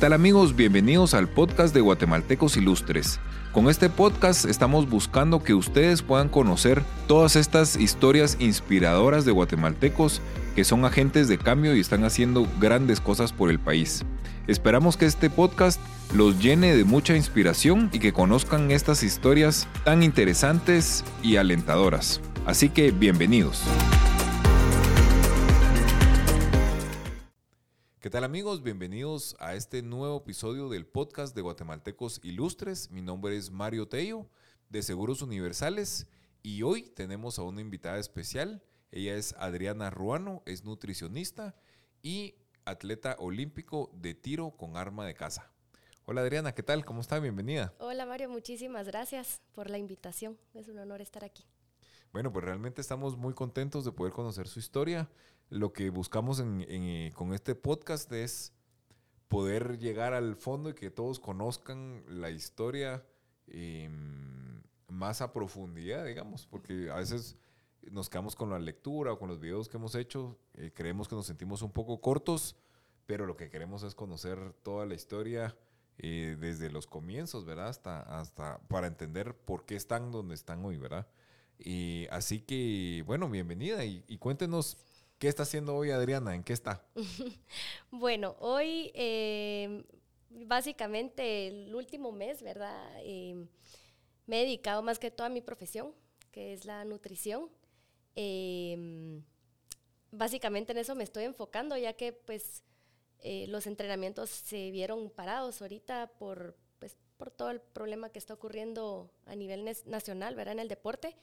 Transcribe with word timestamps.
¿Qué 0.00 0.06
tal 0.06 0.14
amigos? 0.14 0.56
Bienvenidos 0.56 1.12
al 1.12 1.28
podcast 1.28 1.74
de 1.74 1.82
Guatemaltecos 1.82 2.56
Ilustres. 2.56 3.20
Con 3.52 3.68
este 3.68 3.90
podcast 3.90 4.46
estamos 4.46 4.88
buscando 4.88 5.42
que 5.42 5.52
ustedes 5.52 6.00
puedan 6.00 6.30
conocer 6.30 6.82
todas 7.06 7.36
estas 7.36 7.76
historias 7.76 8.38
inspiradoras 8.40 9.26
de 9.26 9.32
guatemaltecos 9.32 10.22
que 10.56 10.64
son 10.64 10.86
agentes 10.86 11.28
de 11.28 11.36
cambio 11.36 11.76
y 11.76 11.80
están 11.80 12.04
haciendo 12.04 12.48
grandes 12.58 12.98
cosas 12.98 13.34
por 13.34 13.50
el 13.50 13.58
país. 13.58 14.06
Esperamos 14.46 14.96
que 14.96 15.04
este 15.04 15.28
podcast 15.28 15.78
los 16.14 16.40
llene 16.40 16.74
de 16.74 16.84
mucha 16.84 17.14
inspiración 17.14 17.90
y 17.92 17.98
que 17.98 18.14
conozcan 18.14 18.70
estas 18.70 19.02
historias 19.02 19.68
tan 19.84 20.02
interesantes 20.02 21.04
y 21.22 21.36
alentadoras. 21.36 22.22
Así 22.46 22.70
que 22.70 22.90
bienvenidos. 22.90 23.64
¿Qué 28.00 28.08
tal 28.08 28.24
amigos? 28.24 28.62
Bienvenidos 28.62 29.36
a 29.40 29.54
este 29.54 29.82
nuevo 29.82 30.16
episodio 30.16 30.70
del 30.70 30.86
podcast 30.86 31.36
de 31.36 31.42
Guatemaltecos 31.42 32.18
Ilustres. 32.22 32.90
Mi 32.90 33.02
nombre 33.02 33.36
es 33.36 33.50
Mario 33.50 33.88
Tello 33.88 34.26
de 34.70 34.82
Seguros 34.82 35.20
Universales 35.20 36.06
y 36.42 36.62
hoy 36.62 36.88
tenemos 36.88 37.38
a 37.38 37.42
una 37.42 37.60
invitada 37.60 37.98
especial. 37.98 38.62
Ella 38.90 39.16
es 39.16 39.34
Adriana 39.34 39.90
Ruano, 39.90 40.42
es 40.46 40.64
nutricionista 40.64 41.54
y 42.02 42.36
atleta 42.64 43.16
olímpico 43.18 43.90
de 43.92 44.14
tiro 44.14 44.52
con 44.52 44.78
arma 44.78 45.04
de 45.04 45.12
caza. 45.12 45.52
Hola 46.06 46.22
Adriana, 46.22 46.54
¿qué 46.54 46.62
tal? 46.62 46.86
¿Cómo 46.86 47.02
está? 47.02 47.20
Bienvenida. 47.20 47.74
Hola 47.80 48.06
Mario, 48.06 48.30
muchísimas 48.30 48.86
gracias 48.86 49.42
por 49.52 49.68
la 49.68 49.76
invitación. 49.76 50.38
Es 50.54 50.68
un 50.68 50.78
honor 50.78 51.02
estar 51.02 51.22
aquí. 51.22 51.44
Bueno, 52.14 52.32
pues 52.32 52.46
realmente 52.46 52.80
estamos 52.80 53.18
muy 53.18 53.34
contentos 53.34 53.84
de 53.84 53.92
poder 53.92 54.14
conocer 54.14 54.48
su 54.48 54.58
historia 54.58 55.10
lo 55.50 55.72
que 55.72 55.90
buscamos 55.90 56.42
eh, 56.42 57.12
con 57.14 57.34
este 57.34 57.56
podcast 57.56 58.10
es 58.12 58.52
poder 59.28 59.78
llegar 59.78 60.14
al 60.14 60.36
fondo 60.36 60.70
y 60.70 60.74
que 60.74 60.90
todos 60.90 61.18
conozcan 61.18 62.04
la 62.08 62.30
historia 62.30 63.04
em, 63.48 64.62
más 64.88 65.20
a 65.20 65.32
profundidad, 65.32 66.06
digamos, 66.06 66.46
porque 66.46 66.88
a 66.90 66.96
veces 66.96 67.36
nos 67.90 68.08
quedamos 68.08 68.36
con 68.36 68.50
la 68.50 68.60
lectura 68.60 69.12
o 69.12 69.18
con 69.18 69.28
los 69.28 69.40
videos 69.40 69.68
que 69.68 69.76
hemos 69.76 69.96
hecho, 69.96 70.38
eh, 70.54 70.70
creemos 70.72 71.08
que 71.08 71.16
nos 71.16 71.26
sentimos 71.26 71.62
un 71.62 71.72
poco 71.72 72.00
cortos, 72.00 72.56
pero 73.06 73.26
lo 73.26 73.36
que 73.36 73.50
queremos 73.50 73.82
es 73.82 73.96
conocer 73.96 74.52
toda 74.62 74.86
la 74.86 74.94
historia 74.94 75.56
eh, 75.98 76.36
desde 76.38 76.70
los 76.70 76.86
comienzos, 76.86 77.44
¿verdad? 77.44 77.68
Hasta, 77.68 78.02
hasta 78.20 78.60
para 78.68 78.86
entender 78.86 79.34
por 79.34 79.66
qué 79.66 79.74
están 79.74 80.12
donde 80.12 80.34
están 80.34 80.64
hoy, 80.64 80.76
¿verdad? 80.76 81.08
Y 81.58 82.06
así 82.10 82.40
que, 82.40 83.02
bueno, 83.04 83.28
bienvenida 83.28 83.84
y 83.84 84.16
cuéntenos 84.18 84.78
¿Qué 85.20 85.28
está 85.28 85.42
haciendo 85.42 85.76
hoy 85.76 85.90
Adriana? 85.90 86.34
¿En 86.34 86.42
qué 86.42 86.54
está? 86.54 86.82
bueno, 87.90 88.36
hoy 88.38 88.90
em, 88.94 89.84
básicamente 90.30 91.48
el 91.48 91.74
último 91.74 92.10
mes, 92.10 92.42
¿verdad? 92.42 92.90
Em, 93.04 93.46
me 94.24 94.40
he 94.40 94.44
dedicado 94.46 94.82
más 94.82 94.98
que 94.98 95.10
todo 95.10 95.26
a 95.26 95.30
mi 95.30 95.42
profesión, 95.42 95.92
que 96.32 96.54
es 96.54 96.64
la 96.64 96.86
nutrición. 96.86 97.50
Em, 98.16 99.22
básicamente 100.10 100.72
en 100.72 100.78
eso 100.78 100.94
me 100.94 101.04
estoy 101.04 101.24
enfocando, 101.24 101.76
ya 101.76 101.92
que 101.92 102.14
pues 102.14 102.64
eh, 103.18 103.44
los 103.48 103.66
entrenamientos 103.66 104.30
se 104.30 104.70
vieron 104.70 105.10
parados 105.10 105.60
ahorita 105.60 106.12
por, 106.18 106.56
pues, 106.78 106.96
por 107.18 107.30
todo 107.30 107.50
el 107.50 107.60
problema 107.60 108.08
que 108.08 108.18
está 108.18 108.32
ocurriendo 108.32 109.12
a 109.26 109.36
nivel 109.36 109.70
nacional, 109.84 110.34
¿verdad? 110.34 110.52
En 110.52 110.60
el 110.60 110.68
deporte. 110.68 111.14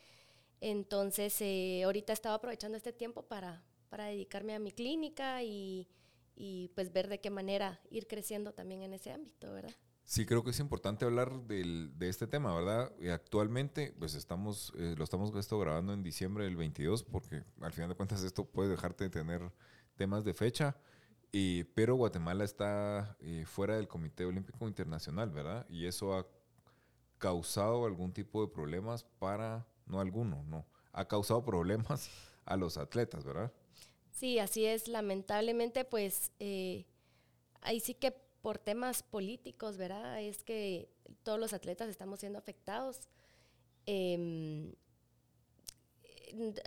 Entonces, 0.62 1.36
eh, 1.42 1.82
ahorita 1.84 2.14
estaba 2.14 2.36
aprovechando 2.36 2.78
este 2.78 2.94
tiempo 2.94 3.24
para, 3.24 3.64
para 3.90 4.06
dedicarme 4.06 4.56
a 4.56 4.60
mi 4.60 4.72
clínica 4.72 5.44
y, 5.44 5.88
y, 6.36 6.70
pues 6.76 6.92
ver 6.92 7.08
de 7.08 7.20
qué 7.20 7.30
manera 7.30 7.80
ir 7.90 8.08
creciendo 8.08 8.54
también 8.54 8.82
en 8.84 8.94
ese 8.94 9.12
ámbito, 9.12 9.52
¿verdad? 9.52 9.74
Sí, 10.04 10.26
creo 10.26 10.44
que 10.44 10.52
es 10.52 10.60
importante 10.60 11.04
hablar 11.04 11.42
del, 11.48 11.92
de 11.98 12.08
este 12.08 12.28
tema, 12.28 12.56
¿verdad? 12.56 12.94
Actualmente, 13.12 13.94
pues 14.00 14.16
estamos, 14.16 14.72
eh, 14.78 14.96
lo 14.98 15.04
estamos 15.04 15.36
esto 15.36 15.60
grabando 15.60 15.94
en 15.94 16.02
diciembre 16.02 16.46
del 16.46 16.56
22, 16.56 17.04
porque 17.04 17.44
al 17.62 17.74
final 17.74 17.90
de 17.90 17.96
cuentas 17.96 18.24
esto 18.24 18.46
puede 18.46 18.70
dejarte 18.70 19.06
de 19.06 19.10
tener 19.10 19.52
temas 19.98 20.24
de 20.24 20.34
fecha, 20.34 20.78
y, 21.32 21.66
pero 21.66 21.96
Guatemala 21.96 22.46
está 22.46 23.18
eh, 23.20 23.44
fuera 23.46 23.76
del 23.76 23.90
Comité 23.90 24.24
Olímpico 24.24 24.68
Internacional, 24.68 25.30
¿verdad? 25.30 25.66
Y 25.70 25.86
eso 25.86 26.18
ha 26.18 26.26
causado 27.18 27.86
algún 27.86 28.14
tipo 28.14 28.42
de 28.46 28.52
problemas 28.52 29.04
para, 29.04 29.68
no 29.86 30.00
alguno, 30.00 30.44
no, 30.44 30.66
ha 30.94 31.08
causado 31.08 31.44
problemas 31.44 32.10
a 32.46 32.56
los 32.56 32.78
atletas, 32.78 33.26
¿verdad? 33.26 33.52
Sí, 34.18 34.40
así 34.40 34.66
es. 34.66 34.88
Lamentablemente, 34.88 35.86
pues 35.86 36.32
eh, 36.40 36.86
ahí 37.62 37.80
sí 37.80 37.94
que 37.94 38.12
por 38.42 38.58
temas 38.58 39.04
políticos, 39.04 39.78
¿verdad? 39.78 40.20
Es 40.22 40.44
que 40.44 40.90
todos 41.22 41.40
los 41.40 41.54
atletas 41.54 41.88
estamos 41.88 42.20
siendo 42.20 42.40
afectados. 42.40 43.08
Em, 43.86 44.74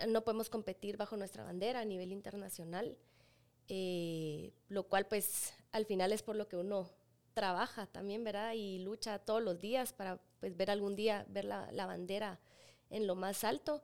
no 0.07 0.23
podemos 0.23 0.49
competir 0.49 0.95
bajo 0.95 1.17
nuestra 1.17 1.43
bandera 1.43 1.81
a 1.81 1.85
nivel 1.85 2.13
internacional, 2.13 2.97
eh, 3.67 4.53
lo 4.69 4.83
cual 4.87 5.07
pues 5.07 5.53
al 5.73 5.85
final 5.85 6.13
es 6.13 6.23
por 6.23 6.37
lo 6.37 6.47
que 6.47 6.55
uno 6.55 6.89
trabaja 7.33 7.85
también, 7.87 8.23
¿verdad? 8.23 8.53
Y 8.53 8.79
lucha 8.79 9.19
todos 9.19 9.41
los 9.43 9.59
días 9.59 9.91
para 9.91 10.21
pues 10.39 10.55
ver 10.55 10.71
algún 10.71 10.95
día, 10.95 11.25
ver 11.27 11.45
la, 11.45 11.69
la 11.73 11.85
bandera 11.85 12.39
en 12.89 13.07
lo 13.07 13.15
más 13.15 13.43
alto. 13.43 13.83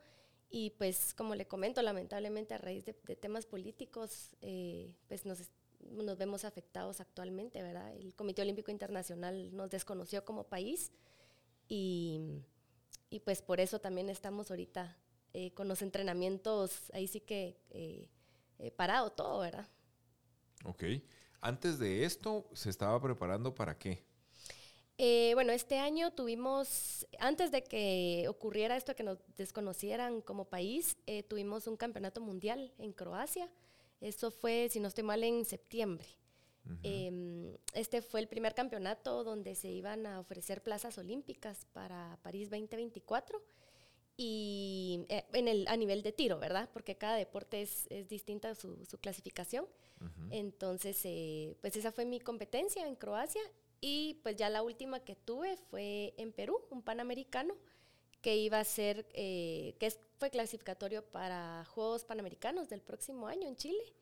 Y 0.50 0.72
pues 0.72 1.14
como 1.14 1.36
le 1.36 1.48
comento, 1.48 1.82
lamentablemente 1.82 2.54
a 2.54 2.58
raíz 2.58 2.86
de, 2.86 2.94
temas 2.94 3.46
políticos, 3.46 4.36
eh, 4.42 4.94
pues 5.08 5.26
nos, 5.26 5.40
nos, 5.92 6.18
vemos 6.18 6.46
afectados 6.46 7.02
actualmente, 7.02 7.62
¿verdad? 7.62 7.94
El 7.96 8.16
Comité 8.16 8.42
Olímpico 8.42 8.72
Internacional 8.72 9.56
nos 9.56 9.70
desconoció 9.70 10.24
como 10.24 10.46
país 10.46 10.92
y, 11.68 12.22
y 13.10 13.20
pues 13.20 13.42
por 13.42 13.60
eso 13.60 13.80
también 13.80 14.10
estamos 14.10 14.50
ahorita 14.50 14.98
eh, 15.34 15.54
con 15.54 15.68
los 15.68 15.82
entrenamientos, 15.82 16.90
ahí 16.94 17.08
sí 17.08 17.20
que 17.20 17.60
eh, 17.70 18.72
parado 18.78 19.12
todo, 19.12 19.42
¿verdad? 19.42 19.68
Ok. 20.64 20.84
Antes 21.42 21.78
de 21.78 22.06
esto, 22.06 22.50
¿se 22.54 22.70
estaba 22.70 23.00
preparando 23.02 23.54
para 23.54 23.78
qué? 23.78 24.07
Eh, 25.00 25.32
bueno, 25.36 25.52
este 25.52 25.78
año 25.78 26.12
tuvimos, 26.12 27.06
antes 27.20 27.52
de 27.52 27.64
que 27.64 28.26
ocurriera 28.28 28.76
esto, 28.76 28.96
que 28.96 29.04
nos 29.04 29.20
desconocieran 29.38 30.22
como 30.22 30.46
país, 30.46 30.98
eh, 31.06 31.22
tuvimos 31.22 31.68
un 31.68 31.78
campeonato 31.78 32.20
mundial 32.20 32.74
en 32.80 32.94
Croacia. 32.94 33.48
Eso 34.02 34.32
fue, 34.32 34.70
si 34.72 34.80
no 34.80 34.88
estoy 34.88 35.04
mal, 35.04 35.24
en 35.24 35.46
septiembre. 35.46 36.08
Em, 36.84 37.56
este 37.74 38.02
fue 38.02 38.20
el 38.20 38.28
primer 38.28 38.54
campeonato 38.54 39.24
donde 39.24 39.56
se 39.56 39.70
iban 39.70 40.06
a 40.06 40.20
ofrecer 40.20 40.62
plazas 40.62 40.98
olímpicas 40.98 41.66
para 41.72 42.20
París 42.24 42.50
2024 42.50 43.42
y 44.18 45.06
eh, 45.08 45.24
en 45.32 45.48
el, 45.48 45.66
a 45.70 45.78
nivel 45.78 46.04
de 46.04 46.12
tiro, 46.12 46.40
¿verdad? 46.40 46.70
Porque 46.74 46.98
cada 46.98 47.16
deporte 47.16 47.62
es, 47.62 47.88
es 47.90 48.10
distinta 48.10 48.54
su, 48.54 48.84
su 48.84 48.98
clasificación. 48.98 49.66
Entonces, 50.30 50.98
pues 51.62 51.76
esa 51.76 51.92
fue 51.92 52.06
mi 52.06 52.20
competencia 52.20 52.86
en 52.86 52.96
Croacia 52.96 53.42
y 53.82 54.20
pues 54.24 54.36
ya 54.36 54.50
la 54.50 54.64
última 54.64 55.00
que 55.02 55.16
tuve 55.16 55.58
fue 55.58 56.14
en 56.18 56.32
Perú, 56.32 56.60
un 56.70 56.82
panamericano 56.82 57.56
que 58.22 58.36
iba 58.36 58.60
a 58.60 58.64
ser, 58.64 59.08
eh, 59.14 59.76
que 59.80 59.92
fue 60.18 60.30
clasificatorio 60.30 61.04
para 61.04 61.64
Juegos 61.66 62.04
Panamericanos 62.04 62.68
del 62.70 62.82
próximo 62.82 63.28
año 63.28 63.48
en 63.48 63.56
Chile. 63.56 63.94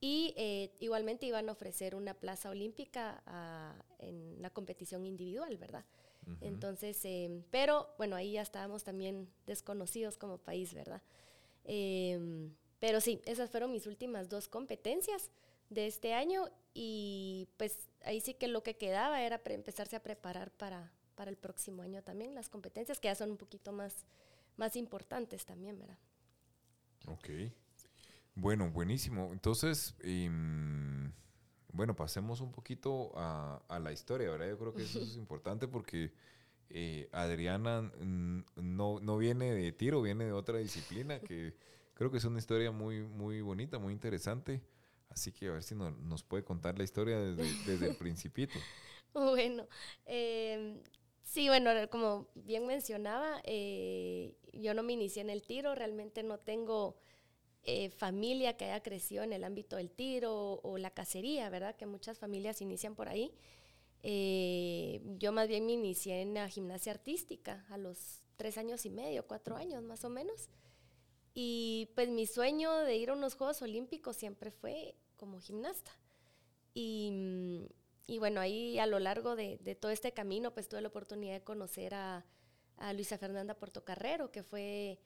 Y 0.00 0.34
eh, 0.36 0.70
igualmente 0.80 1.24
iban 1.24 1.48
a 1.48 1.52
ofrecer 1.52 1.94
una 1.94 2.12
plaza 2.12 2.50
olímpica 2.50 3.22
ah, 3.26 3.74
en 3.98 4.40
la 4.42 4.50
competición 4.50 5.06
individual, 5.06 5.56
¿verdad? 5.56 5.84
Entonces, 6.40 6.98
em, 7.04 7.42
pero 7.50 7.88
bueno, 7.98 8.16
ahí 8.16 8.32
ya 8.32 8.42
estábamos 8.42 8.82
también 8.82 9.28
desconocidos 9.46 10.16
como 10.16 10.38
país, 10.38 10.72
¿verdad? 10.72 11.02
Pero 12.80 13.00
sí, 13.00 13.20
esas 13.24 13.50
fueron 13.50 13.72
mis 13.72 13.86
últimas 13.86 14.28
dos 14.28 14.48
competencias 14.48 15.30
de 15.70 15.86
este 15.86 16.14
año 16.14 16.48
y 16.74 17.48
pues 17.56 17.88
ahí 18.04 18.20
sí 18.20 18.34
que 18.34 18.48
lo 18.48 18.62
que 18.62 18.76
quedaba 18.76 19.22
era 19.22 19.40
empezarse 19.46 19.96
a 19.96 20.02
preparar 20.02 20.50
para, 20.50 20.92
para 21.14 21.30
el 21.30 21.36
próximo 21.36 21.82
año 21.82 22.02
también, 22.02 22.34
las 22.34 22.48
competencias 22.48 22.98
que 22.98 23.08
ya 23.08 23.14
son 23.14 23.30
un 23.30 23.36
poquito 23.36 23.72
más, 23.72 24.04
más 24.56 24.74
importantes 24.74 25.46
también, 25.46 25.78
¿verdad? 25.78 25.98
Ok. 27.06 27.28
Bueno, 28.34 28.70
buenísimo. 28.70 29.30
Entonces, 29.32 29.94
em, 30.00 31.12
bueno, 31.72 31.94
pasemos 31.94 32.40
un 32.40 32.50
poquito 32.50 33.12
a, 33.16 33.62
a, 33.68 33.78
la 33.78 33.92
historia, 33.92 34.28
¿verdad? 34.30 34.48
Yo 34.48 34.58
creo 34.58 34.74
que 34.74 34.82
eso 34.82 35.00
es 35.00 35.16
importante 35.16 35.68
porque 35.68 36.12
eh, 36.70 37.08
Adriana 37.12 37.92
no, 38.00 38.98
no 39.00 39.16
viene 39.16 39.52
de 39.54 39.70
tiro, 39.70 40.02
viene 40.02 40.24
de 40.24 40.32
otra 40.32 40.58
disciplina 40.58 41.20
que 41.20 41.54
creo 41.94 42.10
que 42.10 42.18
es 42.18 42.24
una 42.24 42.40
historia 42.40 42.72
muy, 42.72 43.02
muy 43.02 43.40
bonita, 43.42 43.78
muy 43.78 43.92
interesante. 43.92 44.60
Así 45.14 45.30
que 45.30 45.46
a 45.46 45.52
ver 45.52 45.62
si 45.62 45.76
nos 45.76 46.24
puede 46.24 46.44
contar 46.44 46.76
la 46.76 46.84
historia 46.84 47.18
desde, 47.18 47.86
el 47.86 47.96
principito. 47.98 48.58
Bueno, 49.12 49.68
em, 50.06 50.80
sí, 51.22 51.48
bueno, 51.48 51.70
como 51.88 52.26
bien 52.34 52.66
mencionaba, 52.66 53.40
eh, 53.44 54.34
yo 54.52 54.74
no 54.74 54.82
me 54.82 54.92
inicié 54.92 55.22
en 55.22 55.30
el 55.30 55.42
tiro, 55.42 55.74
realmente 55.76 56.24
no 56.24 56.38
tengo 56.38 56.96
eh, 57.62 57.90
familia 57.90 58.56
que 58.56 58.64
haya 58.64 58.82
crecido 58.82 59.22
en 59.22 59.32
el 59.32 59.44
ámbito 59.44 59.76
del 59.76 59.90
tiro 59.92 60.60
o, 60.62 60.78
la 60.78 60.90
cacería, 60.90 61.48
¿verdad? 61.48 61.76
Que 61.76 61.86
muchas 61.86 62.18
familias 62.18 62.60
inician 62.60 62.96
por 62.96 63.08
ahí. 63.08 63.32
Eh, 64.02 65.00
yo 65.18 65.30
más 65.30 65.46
bien 65.46 65.64
me 65.64 65.72
inicié 65.72 66.22
en 66.22 66.34
la 66.34 66.48
gimnasia 66.48 66.92
artística 66.92 67.64
a 67.70 67.78
los 67.78 68.24
tres 68.36 68.58
años 68.58 68.84
y 68.84 68.90
medio, 68.90 69.26
cuatro 69.28 69.54
años 69.54 69.82
más 69.84 70.04
o 70.04 70.10
menos. 70.10 70.50
Y 71.34 71.90
pues 71.94 72.08
mi 72.08 72.26
sueño 72.26 72.72
de 72.80 72.96
ir 72.96 73.10
a 73.10 73.14
unos 73.14 73.34
Juegos 73.34 73.60
Olímpicos 73.62 74.16
siempre 74.16 74.50
fue 74.50 74.94
como 75.16 75.40
gimnasta. 75.40 75.90
Y, 76.74 77.68
y 78.06 78.18
bueno, 78.18 78.40
ahí 78.40 78.78
a 78.78 78.86
lo 78.86 78.98
largo 78.98 79.36
de, 79.36 79.58
de, 79.58 79.74
todo 79.74 79.90
este 79.90 80.12
camino, 80.12 80.52
pues 80.52 80.68
tuve 80.68 80.82
la 80.82 80.88
oportunidad 80.88 81.34
de 81.34 81.44
conocer 81.44 81.94
a, 81.94 82.24
a 82.78 82.92
Luisa 82.92 83.18
Fernanda 83.18 83.54
Portocarrero, 83.54 84.30
que 84.30 84.42
fue, 84.42 84.98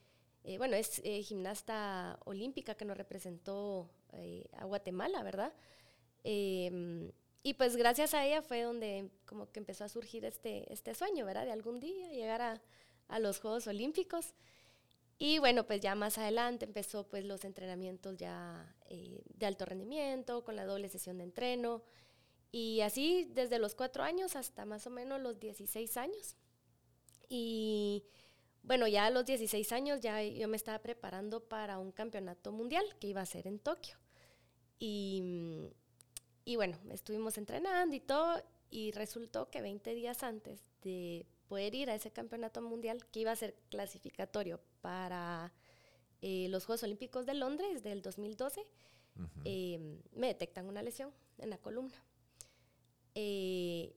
eh, 0.44 0.58
bueno, 0.58 0.76
es 0.76 1.00
eh, 1.04 1.22
gimnasta 1.22 2.18
olímpica 2.24 2.74
que 2.74 2.84
nos 2.84 2.96
representó 2.96 3.90
eh, 4.12 4.48
a 4.56 4.64
Guatemala, 4.64 5.22
¿verdad? 5.22 5.52
Em, 6.24 7.12
y 7.42 7.54
pues 7.54 7.76
gracias 7.76 8.14
a 8.14 8.26
ella 8.26 8.42
fue 8.42 8.62
donde 8.62 9.10
como 9.26 9.50
que 9.50 9.60
empezó 9.60 9.84
a 9.84 9.88
surgir 9.88 10.24
este, 10.24 10.70
este 10.72 10.94
sueño, 10.94 11.24
¿verdad? 11.24 11.44
De 11.44 11.52
algún 11.52 11.80
día 11.80 12.12
llegar 12.12 12.42
a, 12.42 12.62
a 13.08 13.18
los 13.18 13.40
Juegos 13.40 13.66
Olímpicos. 13.66 14.34
Y 15.18 15.38
bueno, 15.40 15.66
pues 15.66 15.80
ya 15.80 15.94
más 15.96 16.16
adelante 16.16 16.64
empezó 16.64 17.08
pues 17.08 17.24
los 17.24 17.44
entrenamientos 17.44 18.16
ya 18.16 18.72
de 18.88 19.46
alto 19.46 19.64
rendimiento, 19.64 20.44
con 20.44 20.54
la 20.54 20.64
doble 20.64 20.88
sesión 20.88 21.18
de 21.18 21.24
entreno. 21.24 21.82
Y 22.52 22.80
así 22.80 23.28
desde 23.34 23.58
los 23.58 23.74
cuatro 23.74 24.04
años 24.04 24.36
hasta 24.36 24.64
más 24.64 24.86
o 24.86 24.90
menos 24.90 25.20
los 25.20 25.40
16 25.40 25.96
años. 25.96 26.36
Y 27.28 28.04
bueno, 28.62 28.86
ya 28.86 29.06
a 29.06 29.10
los 29.10 29.24
16 29.26 29.72
años 29.72 30.00
ya 30.00 30.22
yo 30.22 30.46
me 30.46 30.56
estaba 30.56 30.78
preparando 30.78 31.40
para 31.40 31.78
un 31.78 31.90
campeonato 31.90 32.52
mundial 32.52 32.84
que 33.00 33.08
iba 33.08 33.20
a 33.20 33.26
ser 33.26 33.46
en 33.48 33.58
Tokio. 33.58 33.96
Y, 34.78 35.72
y 36.44 36.56
bueno, 36.56 36.78
estuvimos 36.90 37.36
entrenando 37.38 37.96
y 37.96 38.00
todo, 38.00 38.40
y 38.70 38.92
resultó 38.92 39.50
que 39.50 39.62
20 39.62 39.94
días 39.94 40.22
antes 40.22 40.60
de 40.82 41.26
poder 41.48 41.74
ir 41.74 41.90
a 41.90 41.94
ese 41.94 42.10
campeonato 42.10 42.62
mundial, 42.62 43.04
que 43.06 43.20
iba 43.20 43.32
a 43.32 43.36
ser 43.36 43.54
clasificatorio 43.70 44.60
para 44.80 45.52
eh, 46.22 46.48
los 46.50 46.64
Juegos 46.66 46.82
Olímpicos 46.82 47.26
de 47.26 47.34
Londres 47.34 47.82
del 47.82 48.02
2012, 48.02 48.64
eh, 49.44 50.00
me 50.12 50.28
detectan 50.28 50.66
una 50.66 50.82
lesión 50.82 51.12
en 51.38 51.50
la 51.50 51.58
columna. 51.58 52.04
Eh, 53.14 53.94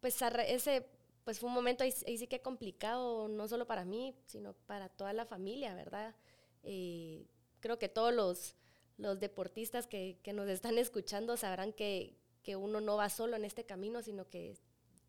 pues 0.00 0.20
ese 0.20 0.88
pues 1.26 1.40
fue 1.40 1.48
un 1.48 1.54
momento 1.56 1.82
ahí, 1.82 1.90
sí 1.90 2.28
que 2.28 2.40
complicado, 2.40 3.26
no 3.26 3.48
solo 3.48 3.66
para 3.66 3.84
mí, 3.84 4.14
sino 4.26 4.52
para 4.52 4.88
toda 4.88 5.12
la 5.12 5.26
familia, 5.26 5.74
¿verdad? 5.74 6.14
Eh, 6.62 7.26
creo 7.58 7.80
que 7.80 7.88
todos 7.88 8.14
los, 8.14 8.54
los 8.96 9.18
deportistas 9.18 9.88
que, 9.88 10.20
que, 10.22 10.32
nos 10.32 10.48
están 10.48 10.78
escuchando 10.78 11.36
sabrán 11.36 11.72
que, 11.72 12.16
que, 12.44 12.54
uno 12.54 12.80
no 12.80 12.96
va 12.96 13.08
solo 13.08 13.34
en 13.34 13.44
este 13.44 13.66
camino, 13.66 14.02
sino 14.02 14.28
que 14.28 14.56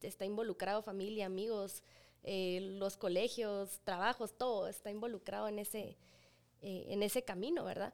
está 0.02 0.26
involucrado 0.26 0.82
familia, 0.82 1.26
amigos, 1.26 1.84
eh, 2.24 2.60
los 2.78 2.98
colegios, 2.98 3.80
trabajos, 3.84 4.38
todo 4.38 4.68
está 4.68 4.92
involucrado 4.92 5.48
en 5.48 5.60
ese, 5.60 5.98
eh, 6.62 6.86
en 6.90 7.04
ese 7.04 7.24
camino, 7.24 7.64
¿verdad? 7.64 7.94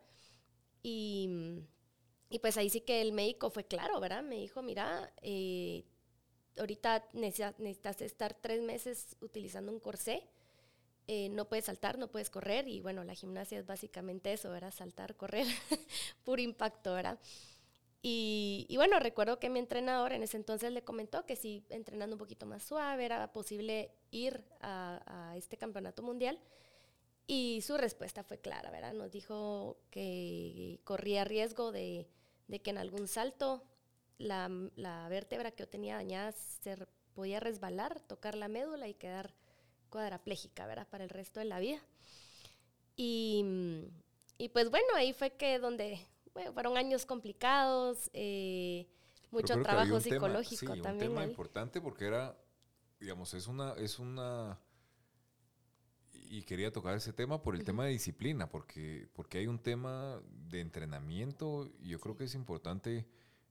Y, 0.82 1.30
y, 2.30 2.40
pues 2.40 2.58
ahí 2.58 2.70
sí 2.70 2.82
que 2.82 3.02
el 3.02 3.14
médico 3.14 3.50
fue 3.50 3.64
claro, 3.64 4.00
¿verdad? 4.00 4.24
Me 4.24 4.36
dijo, 4.36 4.62
mira, 4.62 5.14
ahorita 6.58 7.06
necesitas, 7.14 8.02
estar 8.02 8.34
tres 8.34 8.62
meses 8.62 9.16
utilizando 9.22 9.72
un 9.72 9.80
corsé. 9.80 10.24
Eh, 11.08 11.30
no 11.30 11.50
puedes 11.50 11.66
saltar, 11.66 11.98
no 11.98 12.10
puedes 12.10 12.30
correr 12.30 12.68
y 12.68 12.80
bueno, 12.80 13.04
la 13.04 13.14
gimnasia 13.14 13.60
es 13.60 13.66
básicamente 13.66 14.32
eso, 14.32 14.50
¿verdad? 14.50 14.74
Saltar, 14.74 15.16
correr, 15.18 15.46
puro 16.24 16.42
impacto, 16.42 16.94
¿verdad? 16.94 17.20
Y, 18.06 18.68
bueno, 18.76 19.00
recuerdo 19.00 19.40
que 19.40 19.50
mi 19.50 19.60
entrenador 19.60 20.12
en 20.12 20.24
ese 20.24 20.36
entonces 20.36 20.74
le 20.74 20.84
comentó 20.84 21.26
que 21.26 21.38
si 21.38 21.64
entrenando 21.70 22.16
un 22.16 22.20
poquito 22.20 22.46
más 22.46 22.62
suave 22.62 23.06
era 23.06 23.32
posible 23.32 23.92
ir 24.12 24.44
a, 24.60 25.34
este 25.38 25.56
campeonato 25.56 26.04
mundial. 26.04 26.38
Y 27.28 27.62
su 27.62 27.78
respuesta 27.78 28.22
fue 28.22 28.40
clara, 28.40 28.72
¿verdad? 28.72 28.92
Nos 28.92 29.10
dijo 29.10 29.78
que 29.90 30.82
corría 30.84 31.24
riesgo 31.24 31.72
de, 31.72 32.10
que 32.62 32.72
en 32.72 32.78
algún 32.78 33.08
salto 33.08 33.64
la, 34.18 34.50
vértebra 35.10 35.52
que 35.52 35.64
yo 35.64 35.70
tenía 35.70 35.96
dañada 35.96 36.34
se 36.34 36.76
podía 37.14 37.40
resbalar, 37.40 38.02
tocar 38.02 38.36
la 38.36 38.50
médula 38.50 38.90
y 38.90 38.96
quedar 38.96 39.34
cuadraplégica, 39.90 40.68
¿verdad? 40.68 40.90
Para 40.90 41.06
el 41.06 41.10
resto 41.10 41.40
de 41.40 41.46
la 41.46 41.60
vida. 41.60 41.82
Y 42.98 43.42
pues 44.52 44.70
bueno, 44.70 44.88
ahí 44.96 45.14
fue 45.14 45.32
que 45.32 45.58
donde 45.58 46.06
bueno, 46.34 46.54
fueron 46.54 46.78
años 46.78 47.06
complicados, 47.06 48.10
eh, 48.14 48.88
mucho 49.32 49.62
trabajo 49.62 50.00
psicológico 50.00 50.60
tema, 50.60 50.76
sí, 50.76 50.82
también. 50.82 51.12
Un 51.12 51.18
tema 51.18 51.30
importante 51.30 51.82
porque 51.82 52.06
era, 52.06 52.38
digamos, 53.00 53.34
es 53.34 53.48
una, 53.48 53.74
es 53.74 54.00
una 54.00 54.60
y 56.34 56.42
quería 56.42 56.72
tocar 56.72 56.96
ese 56.96 57.14
tema 57.14 57.44
por 57.44 57.56
el 57.56 57.64
tema 57.64 57.86
de 57.86 57.92
disciplina, 57.92 58.50
porque, 58.50 59.08
porque 59.14 59.38
hay 59.38 59.46
un 59.46 59.60
tema 59.60 60.20
de 60.50 60.62
entrenamiento 60.62 61.72
y 61.80 61.90
yo 61.90 62.00
creo 62.00 62.18
que 62.18 62.24
es 62.24 62.34
importante 62.34 63.06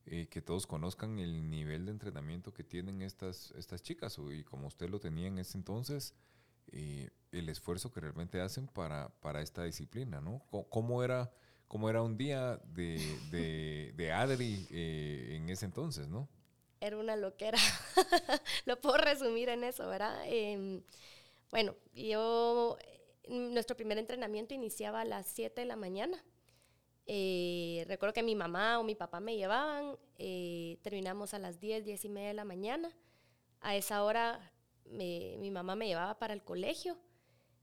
eh, 0.04 0.26
que 0.28 0.42
todos 0.42 0.66
conozcan 0.66 1.20
el 1.20 1.48
nivel 1.48 1.86
de 1.86 1.92
entrenamiento 1.92 2.52
que 2.52 2.64
tienen 2.64 3.00
estas, 3.02 3.52
estas 3.52 3.82
chicas 3.84 4.18
y 4.32 4.42
como 4.42 4.66
usted 4.66 4.90
lo 4.90 4.98
tenía 4.98 5.28
en 5.28 5.38
ese 5.38 5.56
entonces, 5.58 6.16
eh, 6.72 7.10
el 7.30 7.48
esfuerzo 7.48 7.92
que 7.92 8.00
realmente 8.00 8.40
hacen 8.40 8.66
para, 8.66 9.10
para 9.20 9.42
esta 9.42 9.62
disciplina, 9.62 10.20
¿no? 10.20 10.42
¿Cómo, 10.68 11.04
era, 11.04 11.30
cómo 11.72 11.88
era 11.88 12.02
un 12.02 12.18
día 12.18 12.60
de, 12.66 13.94
de, 13.96 14.12
Adri 14.12 14.68
eh, 14.70 15.36
en 15.36 15.48
ese 15.48 15.64
entonces, 15.64 16.06
no? 16.06 16.28
Era 16.80 16.98
una 16.98 17.16
loquera. 17.16 17.56
lo 18.66 18.78
puedo 18.78 18.98
resumir 18.98 19.48
en 19.48 19.64
eso, 19.64 19.88
¿verdad? 19.88 20.22
Em, 20.26 20.82
bueno, 21.50 21.74
yo, 21.94 22.76
nuestro 23.26 23.74
primer 23.74 23.96
entrenamiento 23.96 24.52
iniciaba 24.52 25.00
a 25.00 25.06
las 25.06 25.26
7 25.28 25.62
de 25.62 25.66
la 25.66 25.76
mañana 25.76 26.22
eh, 27.06 27.86
recuerdo 27.88 28.12
que 28.12 28.22
mi 28.22 28.34
mamá 28.34 28.78
o 28.78 28.84
mi 28.84 28.94
papá 28.94 29.20
me 29.20 29.34
llevaban, 29.34 29.96
eh, 30.18 30.78
terminamos 30.82 31.32
a 31.32 31.38
las 31.38 31.58
10, 31.58 31.86
10 31.86 32.04
y 32.04 32.08
media 32.10 32.28
de 32.28 32.34
la 32.34 32.44
mañana. 32.44 32.94
A 33.60 33.76
esa 33.76 34.04
hora 34.04 34.52
mi 34.84 35.50
mamá 35.50 35.74
me 35.74 35.86
llevaba 35.86 36.18
para 36.18 36.34
el 36.34 36.42
colegio, 36.42 36.98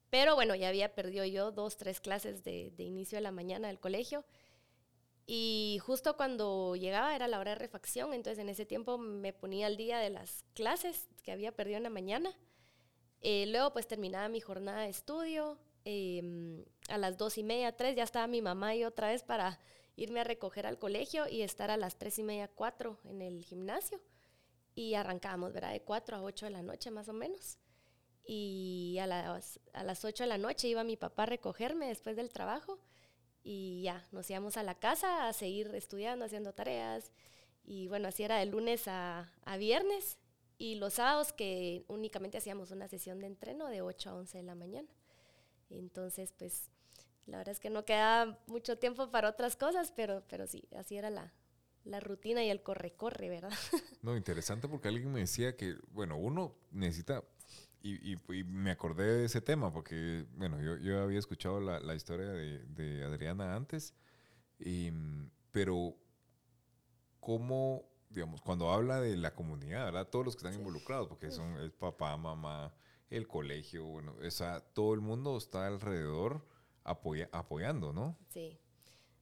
pero 0.10 0.36
bueno, 0.36 0.56
ya 0.56 0.70
había 0.70 0.96
perdido 0.96 1.26
yo 1.26 1.52
dos, 1.52 1.78
tres 1.78 2.00
clases 2.00 2.44
de, 2.44 2.74
inicio 2.78 3.18
de 3.18 3.22
la 3.22 3.32
mañana 3.32 3.68
del 3.68 3.80
colegio. 3.80 4.26
Y 5.26 5.80
justo 5.82 6.18
cuando 6.18 6.76
llegaba 6.76 7.16
era 7.16 7.28
la 7.28 7.40
hora 7.40 7.52
de 7.52 7.60
refacción, 7.60 8.14
entonces 8.14 8.40
en 8.40 8.50
ese 8.50 8.66
tiempo 8.66 8.98
me 8.98 9.32
ponía 9.32 9.68
al 9.68 9.78
día 9.78 10.00
de 10.00 10.10
las 10.10 10.44
clases 10.54 11.08
que 11.24 11.32
había 11.32 11.52
perdido 11.52 11.78
en 11.78 11.84
la 11.84 11.90
mañana. 11.90 12.36
Eh, 13.22 13.46
luego 13.48 13.72
pues 13.74 13.88
terminaba 13.88 14.28
mi 14.30 14.40
jornada 14.40 14.82
de 14.84 14.90
estudio, 14.90 15.60
Em, 15.86 16.66
a 16.90 16.98
las 16.98 17.18
dos 17.18 17.38
y 17.38 17.44
media, 17.44 17.76
tres, 17.76 17.96
ya 17.96 18.04
estaba 18.04 18.28
mi 18.28 18.42
mamá 18.42 18.76
y 18.76 18.84
otra 18.84 19.08
vez 19.08 19.24
para 19.24 19.60
irme 19.96 20.20
a 20.20 20.24
recoger 20.24 20.66
al 20.66 20.78
colegio 20.78 21.28
y 21.28 21.42
estar 21.42 21.72
a 21.72 21.78
las 21.78 21.98
tres 21.98 22.20
y 22.20 22.24
media, 22.24 22.48
cuatro 22.48 23.00
en 23.06 23.22
el 23.22 23.44
gimnasio. 23.44 24.00
Y 24.76 24.94
arrancábamos, 24.94 25.52
¿verdad? 25.52 25.72
De 25.72 25.82
cuatro 25.82 26.16
a 26.16 26.22
ocho 26.22 26.46
de 26.46 26.52
la 26.52 26.62
noche 26.62 26.92
más 26.92 27.10
o 27.10 27.14
menos. 27.14 27.58
Y 28.32 29.00
a 29.02 29.08
las, 29.08 29.60
a 29.74 29.84
las 29.84 30.06
ocho 30.06 30.24
de 30.24 30.28
la 30.28 30.38
noche 30.38 30.68
iba 30.68 30.84
mi 30.84 30.96
papá 30.96 31.24
a 31.24 31.26
recogerme 31.26 31.88
después 31.88 32.16
del 32.16 32.30
trabajo 32.30 32.78
y 33.44 33.82
ya, 33.82 34.08
nos 34.12 34.30
íbamos 34.30 34.56
a 34.56 34.62
la 34.62 34.76
casa 34.76 35.28
a 35.28 35.34
seguir 35.34 35.74
estudiando, 35.74 36.26
haciendo 36.26 36.54
tareas. 36.54 37.12
Y 37.64 37.88
bueno, 37.88 38.08
así 38.08 38.22
era 38.22 38.38
de 38.38 38.46
lunes 38.46 38.88
a, 38.88 39.34
a 39.46 39.58
viernes 39.58 40.20
y 40.60 40.76
los 40.76 40.94
sábados 40.94 41.34
que 41.34 41.86
únicamente 41.88 42.38
hacíamos 42.38 42.70
una 42.70 42.88
sesión 42.88 43.20
de 43.20 43.26
entreno 43.26 43.68
de 43.68 43.82
8 43.82 44.12
a 44.12 44.16
11 44.18 44.38
de 44.38 44.44
la 44.44 44.54
mañana. 44.54 44.90
Entonces, 45.72 46.32
pues, 46.38 46.70
la 47.26 47.40
verdad 47.40 47.54
es 47.54 47.60
que 47.60 47.72
no 47.72 47.84
quedaba 47.84 48.38
mucho 48.46 48.78
tiempo 48.78 49.10
para 49.10 49.30
otras 49.30 49.56
cosas, 49.56 49.92
pero, 49.96 50.24
pero 50.30 50.46
sí, 50.46 50.68
así 50.78 50.98
era 50.98 51.10
la, 51.10 51.34
la 51.84 52.00
rutina 52.00 52.44
y 52.44 52.50
el 52.52 52.62
corre-corre, 52.62 53.30
¿verdad? 53.30 53.50
No, 54.04 54.16
interesante 54.16 54.68
porque 54.68 54.88
alguien 54.88 55.12
me 55.12 55.22
decía 55.22 55.58
que, 55.58 55.76
bueno, 55.92 56.16
uno 56.16 56.56
necesita, 56.72 57.24
y, 57.82 58.14
y, 58.14 58.44
me 58.44 58.72
acordé 58.72 59.06
de 59.06 59.26
ese 59.26 59.42
tema 59.42 59.72
porque, 59.72 60.26
bueno, 60.36 60.62
yo, 60.62 60.78
yo 60.78 61.02
había 61.02 61.20
escuchado 61.20 61.60
la, 61.62 61.80
la 61.80 61.96
historia 61.96 62.28
de, 62.28 62.60
de, 62.66 63.04
Adriana 63.04 63.56
antes, 63.56 63.94
y, 64.60 64.92
pero 65.52 65.96
cómo, 67.20 67.84
digamos, 68.10 68.42
cuando 68.42 68.72
habla 68.72 69.00
de 69.00 69.16
la 69.16 69.34
comunidad, 69.34 69.86
¿verdad? 69.86 70.08
Todos 70.08 70.26
los 70.26 70.36
que 70.36 70.40
están 70.46 70.60
involucrados, 70.60 71.08
porque 71.08 71.32
son 71.32 71.58
el 71.58 71.72
papá, 71.72 72.18
mamá, 72.18 72.74
el 73.10 73.28
colegio, 73.28 73.86
bueno, 73.86 74.16
esa, 74.22 74.62
todo 74.74 74.94
el 74.94 75.02
mundo 75.02 75.38
está 75.38 75.68
alrededor 75.68 76.46
apoyando, 76.84 77.94
¿no? 77.94 78.18
Sí. 78.30 78.60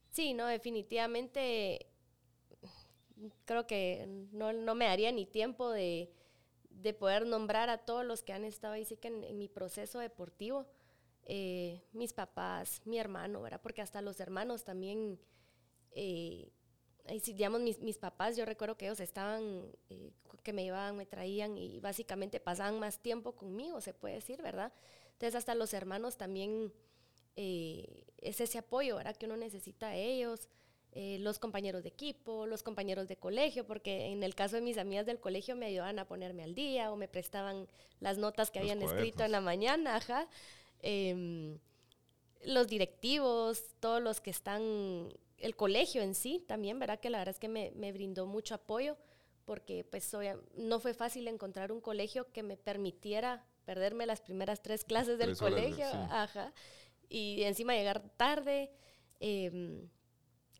Sí, 0.09 0.33
no, 0.33 0.47
definitivamente 0.47 1.87
creo 3.45 3.67
que 3.67 4.27
no, 4.31 4.53
no 4.53 4.75
me 4.75 4.85
daría 4.85 5.11
ni 5.11 5.25
tiempo 5.25 5.69
de, 5.69 6.11
de, 6.81 6.93
poder 6.93 7.25
nombrar 7.25 7.69
a 7.69 7.77
todos 7.79 8.05
los 8.05 8.23
que 8.23 8.33
han 8.33 8.43
estado 8.43 8.73
ahí 8.73 8.85
sí 8.85 8.97
que 8.97 9.07
en, 9.07 9.37
mi 9.37 9.47
proceso 9.47 9.99
deportivo. 9.99 10.65
eh, 11.29 11.83
mis 11.91 12.13
papás, 12.13 12.81
mi 12.85 12.97
hermano, 12.99 13.41
¿verdad? 13.41 13.59
Porque 13.61 13.81
hasta 13.81 14.01
los 14.01 14.19
hermanos 14.21 14.63
también, 14.63 15.19
eh, 15.91 16.49
digamos, 17.25 17.59
mis, 17.61 17.79
mis, 17.79 17.97
papás, 17.97 18.37
yo 18.37 18.45
recuerdo 18.45 18.77
que 18.77 18.85
ellos 18.85 19.01
estaban, 19.01 19.65
eh, 19.89 20.11
que 20.43 20.53
me 20.53 20.63
llevaban, 20.63 20.95
me 20.95 21.05
traían 21.05 21.57
y 21.57 21.81
básicamente 21.81 22.39
pasaban 22.39 22.79
más 22.79 22.99
tiempo 22.99 23.33
conmigo, 23.35 23.81
se 23.81 23.93
puede 23.93 24.15
decir, 24.15 24.41
¿verdad? 24.41 24.71
Entonces 25.13 25.35
hasta 25.35 25.53
los 25.55 25.73
hermanos 25.73 26.15
también 26.15 26.71
es 27.35 28.41
ese 28.41 28.57
apoyo, 28.57 28.95
¿verdad? 28.95 29.15
Que 29.15 29.25
uno 29.25 29.37
necesita 29.37 29.89
a 29.89 29.95
ellos. 29.95 30.47
Los 31.19 31.37
compañeros 31.37 31.83
de 31.83 31.89
equipo, 31.89 32.47
los 32.47 32.63
compañeros 32.63 33.07
de 33.07 33.17
colegio, 33.17 33.65
porque 33.67 34.07
en 34.07 34.23
el 34.23 34.33
caso 34.33 34.55
de 34.55 34.61
mis 34.63 34.77
amigas 34.77 35.05
del 35.05 35.19
colegio 35.19 35.55
me 35.55 35.67
ayudaban 35.67 35.99
a 35.99 36.05
ponerme 36.05 36.43
al 36.43 36.55
día 36.55 36.91
o 36.91 36.95
me 36.95 37.07
prestaban 37.07 37.67
las 37.99 38.17
notas 38.17 38.49
que 38.49 38.59
habían 38.59 38.81
escrito 38.81 39.23
en 39.23 39.31
la 39.31 39.41
mañana, 39.41 39.97
ajá. 39.97 40.27
Em, 40.81 41.59
los 42.43 42.67
directivos, 42.67 43.63
todos 43.79 44.01
los 44.01 44.21
que 44.21 44.31
están, 44.31 45.09
el 45.37 45.55
colegio 45.55 46.01
en 46.01 46.15
sí 46.15 46.43
también, 46.47 46.79
¿verdad? 46.79 46.99
Que 46.99 47.11
la 47.11 47.19
verdad 47.19 47.35
es 47.35 47.39
que 47.39 47.49
me, 47.49 47.71
me 47.75 47.91
brindó 47.91 48.25
mucho 48.25 48.55
apoyo 48.55 48.97
porque 49.45 49.85
pues 49.89 50.11
no 50.55 50.79
fue 50.79 50.93
fácil 50.93 51.27
encontrar 51.27 51.71
un 51.71 51.79
colegio 51.79 52.31
que 52.31 52.43
me 52.43 52.57
permitiera 52.57 53.45
perderme 53.65 54.05
las 54.05 54.21
primeras 54.21 54.61
tres 54.61 54.83
clases 54.83 55.19
del 55.19 55.37
colegio, 55.37 55.85
ajá, 56.09 56.53
y 57.07 57.43
encima 57.43 57.75
llegar 57.75 58.01
tarde. 58.17 58.71
Eh, 59.19 59.87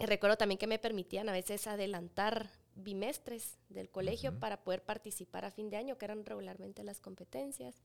recuerdo 0.05 0.37
también 0.37 0.59
que 0.59 0.67
me 0.67 0.79
permitían 0.79 1.27
a 1.29 1.31
veces 1.31 1.65
adelantar 1.67 2.49
bimestres 2.75 3.57
del 3.69 3.89
colegio 3.89 4.39
para 4.39 4.63
poder 4.63 4.83
participar 4.83 5.45
a 5.45 5.51
fin 5.51 5.69
de 5.69 5.77
año, 5.77 5.97
que 5.97 6.05
eran 6.05 6.25
regularmente 6.25 6.83
las 6.83 6.99
competencias 6.99 7.81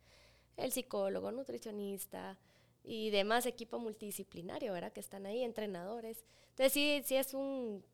el 0.57 0.73
psicólogo, 0.73 1.33
nutricionista 1.33 2.39
y 2.85 3.11
demás 3.11 3.47
equipo 3.47 3.79
multidisciplinario, 3.79 4.73
¿verdad? 4.73 4.93
Que 4.93 5.01
están 5.01 5.27
ahí, 5.27 5.43
entrenadores. 5.43 6.25
Entonces 6.51 6.73
sí, 6.73 7.03
sí 7.05 7.17
es 7.17 7.35
un, 7.35 7.85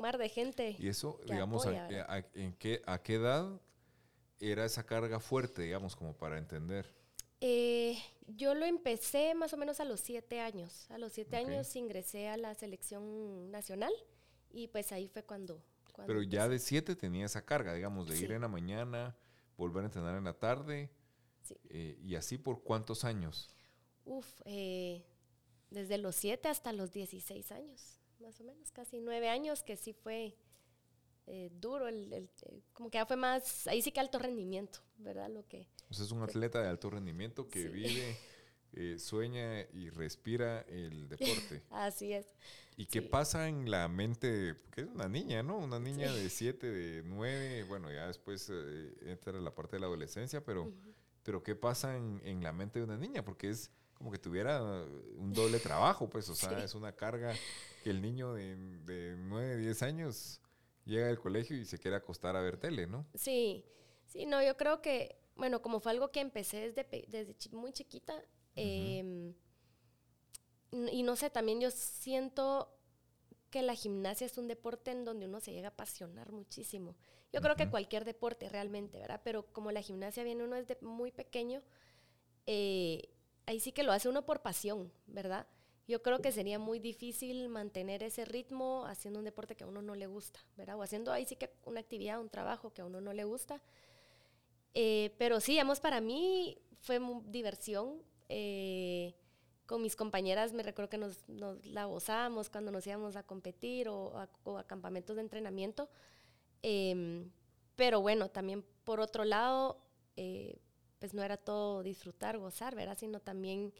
mar 0.00 0.18
de 0.18 0.28
gente. 0.28 0.76
Y 0.78 0.88
eso, 0.88 1.20
digamos, 1.26 1.66
a, 1.66 2.18
en 2.34 2.52
qué, 2.54 2.82
¿a 2.86 3.02
qué 3.02 3.14
edad 3.14 3.60
era 4.40 4.64
esa 4.64 4.84
carga 4.84 5.20
fuerte, 5.20 5.62
digamos, 5.62 5.94
como 5.94 6.12
para 6.12 6.38
entender? 6.38 6.92
Eh, 7.40 7.98
yo 8.26 8.54
lo 8.54 8.64
empecé 8.66 9.34
más 9.34 9.52
o 9.52 9.56
menos 9.56 9.80
a 9.80 9.84
los 9.84 10.00
siete 10.00 10.40
años. 10.40 10.90
A 10.90 10.98
los 10.98 11.12
siete 11.12 11.36
años 11.36 11.74
ingresé 11.76 12.28
a 12.28 12.36
la 12.36 12.54
selección 12.54 13.50
nacional 13.50 13.92
y 14.50 14.68
pues 14.68 14.92
ahí 14.92 15.08
fue 15.08 15.22
cuando... 15.22 15.62
Pero 16.06 16.22
ya 16.22 16.46
de 16.48 16.58
siete 16.58 16.94
tenía 16.94 17.24
esa 17.24 17.44
carga, 17.44 17.72
digamos, 17.72 18.06
de 18.06 18.18
ir 18.18 18.32
en 18.32 18.42
la 18.42 18.48
mañana, 18.48 19.16
volver 19.56 19.84
a 19.84 19.86
entrenar 19.86 20.16
en 20.18 20.24
la 20.24 20.34
tarde 20.34 20.90
eh, 21.68 21.98
¿Y 22.02 22.14
así 22.14 22.38
por 22.38 22.62
cuántos 22.62 23.04
años? 23.04 23.50
Uf, 24.04 24.26
eh, 24.44 25.04
desde 25.70 25.98
los 25.98 26.16
7 26.16 26.48
hasta 26.48 26.72
los 26.72 26.92
16 26.92 27.52
años, 27.52 28.00
más 28.20 28.40
o 28.40 28.44
menos, 28.44 28.70
casi 28.70 29.00
9 29.00 29.28
años, 29.28 29.62
que 29.62 29.76
sí 29.76 29.92
fue 29.92 30.36
eh, 31.26 31.50
duro, 31.52 31.88
el, 31.88 32.30
como 32.72 32.88
que 32.88 32.98
ya 32.98 33.06
fue 33.06 33.16
más, 33.16 33.66
ahí 33.66 33.82
sí 33.82 33.90
que 33.90 33.98
alto 33.98 34.18
rendimiento, 34.18 34.78
¿verdad? 34.98 35.28
Lo 35.28 35.46
que, 35.46 35.66
es 35.90 36.10
un 36.12 36.22
atleta 36.22 36.62
de 36.62 36.68
alto 36.68 36.88
rendimiento 36.88 37.48
que 37.48 37.68
vive, 37.68 38.16
sueña 38.98 39.62
y 39.72 39.90
respira 39.90 40.60
el 40.68 41.08
deporte. 41.08 41.62
Así 41.70 42.12
es. 42.12 42.26
¿Y 42.76 42.86
qué 42.86 43.02
pasa 43.02 43.48
en 43.48 43.70
la 43.70 43.88
mente? 43.88 44.54
Porque 44.54 44.82
es 44.82 44.86
una 44.86 45.08
niña, 45.08 45.42
¿no? 45.42 45.58
Una 45.58 45.80
niña 45.80 46.12
de 46.12 46.30
7, 46.30 46.70
de 46.70 47.02
9, 47.02 47.64
bueno, 47.64 47.90
ya 47.90 48.06
después 48.06 48.52
entra 49.02 49.32
la 49.40 49.54
parte 49.54 49.76
de 49.76 49.80
la 49.80 49.86
adolescencia, 49.86 50.44
pero... 50.44 50.72
Pero 51.26 51.42
¿qué 51.42 51.56
pasa 51.56 51.96
en, 51.96 52.40
la 52.44 52.52
mente 52.52 52.78
de 52.78 52.84
una 52.84 52.96
niña? 52.96 53.24
Porque 53.24 53.50
es 53.50 53.72
como 53.94 54.12
que 54.12 54.18
tuviera 54.18 54.62
un 55.16 55.32
doble 55.32 55.58
trabajo, 55.58 56.08
pues, 56.08 56.28
o 56.28 56.36
sea, 56.36 56.50
es 56.64 56.76
una 56.76 56.92
carga 56.92 57.34
que 57.82 57.90
el 57.90 58.00
niño 58.00 58.32
de, 58.32 58.54
de 58.84 59.16
9, 59.18 59.56
10 59.56 59.82
años 59.82 60.40
llega 60.86 61.08
del 61.08 61.18
colegio 61.18 61.56
y 61.56 61.64
se 61.64 61.78
quiere 61.78 61.96
acostar 61.96 62.36
a 62.36 62.40
ver 62.40 62.56
tele, 62.56 62.86
¿no? 62.86 63.06
Sí, 63.14 63.64
sí, 64.06 64.24
no, 64.24 64.42
yo 64.42 64.56
creo 64.56 64.80
que, 64.80 65.18
bueno, 65.34 65.60
como 65.60 65.80
fue 65.80 65.92
algo 65.92 66.10
que 66.10 66.20
empecé 66.20 66.72
desde, 66.72 67.04
desde 67.08 67.34
muy 67.52 67.72
chiquita, 67.72 68.14
em, 68.54 69.34
y 70.72 71.02
no 71.02 71.16
sé, 71.16 71.30
también 71.30 71.60
yo 71.60 71.70
siento 71.70 72.72
que 73.50 73.62
la 73.62 73.74
gimnasia 73.74 74.26
es 74.26 74.38
un 74.38 74.48
deporte 74.48 74.90
en 74.90 75.04
donde 75.04 75.26
uno 75.26 75.40
se 75.40 75.52
llega 75.52 75.68
a 75.68 75.70
apasionar 75.70 76.32
muchísimo. 76.32 76.96
Yo 77.32 77.40
creo 77.40 77.56
que 77.56 77.68
cualquier 77.68 78.04
deporte 78.04 78.48
realmente, 78.48 78.98
¿verdad? 78.98 79.20
Pero 79.24 79.52
como 79.52 79.70
la 79.72 79.82
gimnasia 79.82 80.24
viene 80.24 80.44
uno 80.44 80.56
desde 80.56 80.78
muy 80.80 81.12
pequeño, 81.12 81.62
eh, 82.46 83.10
ahí 83.46 83.60
sí 83.60 83.72
que 83.72 83.82
lo 83.82 83.92
hace 83.92 84.08
uno 84.08 84.24
por 84.24 84.42
pasión, 84.42 84.92
¿verdad? 85.06 85.46
Yo 85.88 86.02
creo 86.02 86.20
que 86.20 86.32
sería 86.32 86.58
muy 86.58 86.80
difícil 86.80 87.48
mantener 87.48 88.02
ese 88.02 88.24
ritmo 88.24 88.84
haciendo 88.86 89.20
un 89.20 89.24
deporte 89.24 89.54
que 89.54 89.64
a 89.64 89.66
uno 89.68 89.82
no 89.82 89.94
le 89.94 90.06
gusta, 90.06 90.40
¿verdad? 90.56 90.76
O 90.76 90.82
haciendo 90.82 91.12
ahí 91.12 91.24
sí 91.24 91.36
que 91.36 91.50
una 91.64 91.80
actividad, 91.80 92.20
un 92.20 92.28
trabajo 92.28 92.72
que 92.72 92.82
a 92.82 92.84
uno 92.84 93.00
no 93.00 93.12
le 93.12 93.24
gusta. 93.24 93.62
Eh, 94.74 95.14
pero 95.16 95.40
sí, 95.40 95.52
digamos, 95.52 95.78
para 95.78 96.00
mí 96.00 96.58
fue 96.80 97.00
diversión. 97.26 98.02
Eh, 98.28 99.14
con 99.66 99.82
mis 99.82 99.96
compañeras 99.96 100.52
me 100.52 100.62
recuerdo 100.62 100.88
que 100.88 100.98
nos, 100.98 101.24
la 101.28 101.84
gozábamos 101.84 102.50
cuando 102.50 102.70
nos 102.70 102.86
íbamos 102.86 103.16
a 103.16 103.22
competir 103.22 103.88
o 103.88 104.16
a, 104.18 104.28
o 104.44 104.58
a 104.58 104.64
campamentos 104.64 105.16
de 105.16 105.22
entrenamiento. 105.22 105.88
Em, 106.62 107.30
pero 107.76 108.00
bueno, 108.00 108.28
también 108.28 108.64
por 108.84 109.00
otro 109.00 109.24
lado, 109.24 109.78
eh, 110.16 110.58
pues 110.98 111.14
no 111.14 111.22
era 111.22 111.36
todo 111.36 111.82
disfrutar, 111.82 112.38
gozar, 112.38 112.74
¿verdad? 112.74 112.96
Sino 112.98 113.20
también 113.20 113.72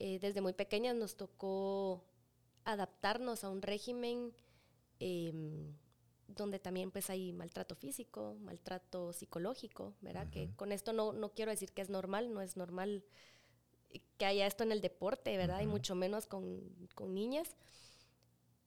eh, 0.00 0.18
desde 0.18 0.40
muy 0.40 0.54
pequeñas 0.54 0.96
nos 0.96 1.14
tocó 1.14 2.02
adaptarnos 2.64 3.44
a 3.44 3.50
un 3.50 3.60
régimen 3.60 4.32
em, 4.98 5.76
donde 6.26 6.58
también 6.58 6.90
pues 6.90 7.10
hay 7.10 7.34
maltrato 7.34 7.74
físico, 7.74 8.34
maltrato 8.40 9.12
psicológico, 9.12 9.92
¿verdad? 10.00 10.30
Que 10.30 10.50
con 10.56 10.72
esto 10.72 10.94
no, 10.94 11.12
no 11.12 11.34
quiero 11.34 11.50
decir 11.50 11.72
que 11.72 11.82
es 11.82 11.90
normal, 11.90 12.32
no 12.32 12.40
es 12.40 12.56
normal 12.56 13.04
que 14.16 14.24
haya 14.24 14.46
esto 14.46 14.64
en 14.64 14.72
el 14.72 14.80
deporte, 14.80 15.36
¿verdad? 15.36 15.60
Y 15.60 15.66
mucho 15.66 15.94
menos 15.94 16.26
con, 16.26 16.62
con, 16.94 17.12
niñas. 17.12 17.54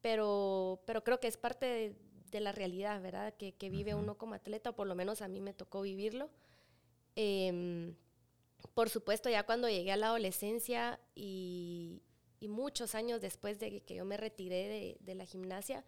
Pero, 0.02 0.84
pero 0.86 1.04
creo 1.04 1.20
que 1.20 1.28
es 1.28 1.38
parte 1.38 1.66
de, 1.66 1.96
de 2.30 2.42
la 2.42 2.52
realidad, 2.52 3.02
¿verdad? 3.02 3.34
Que, 3.38 3.56
que 3.56 3.72
vive 3.72 3.96
uno 3.96 4.20
como 4.20 4.36
atleta, 4.36 4.70
o 4.70 4.76
por 4.76 4.86
lo 4.86 4.94
menos 4.94 5.24
a 5.24 5.28
mí 5.28 5.42
me 5.42 5.54
tocó 5.54 5.82
vivirlo. 5.82 6.30
Em, 7.16 7.96
por 8.74 8.90
supuesto, 8.90 9.30
ya 9.30 9.44
cuando 9.44 9.70
llegué 9.70 9.92
a 9.92 9.98
la 9.98 10.08
adolescencia 10.08 11.00
y, 11.16 12.02
y 12.40 12.48
muchos 12.48 12.96
años 12.96 13.22
después 13.22 13.60
de 13.60 13.82
que 13.82 13.96
yo 13.96 14.06
me 14.06 14.18
retiré 14.18 14.68
de, 14.68 14.98
de, 15.00 15.16
la 15.16 15.26
gimnasia, 15.26 15.84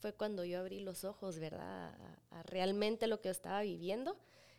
fue 0.00 0.12
cuando 0.12 0.44
yo 0.44 0.60
abrí 0.60 0.80
los 0.80 1.04
ojos, 1.04 1.38
¿verdad? 1.38 1.94
A, 2.30 2.42
realmente 2.44 3.06
lo 3.06 3.20
que 3.20 3.28
yo 3.28 3.32
estaba 3.32 3.62
viviendo. 3.62 4.16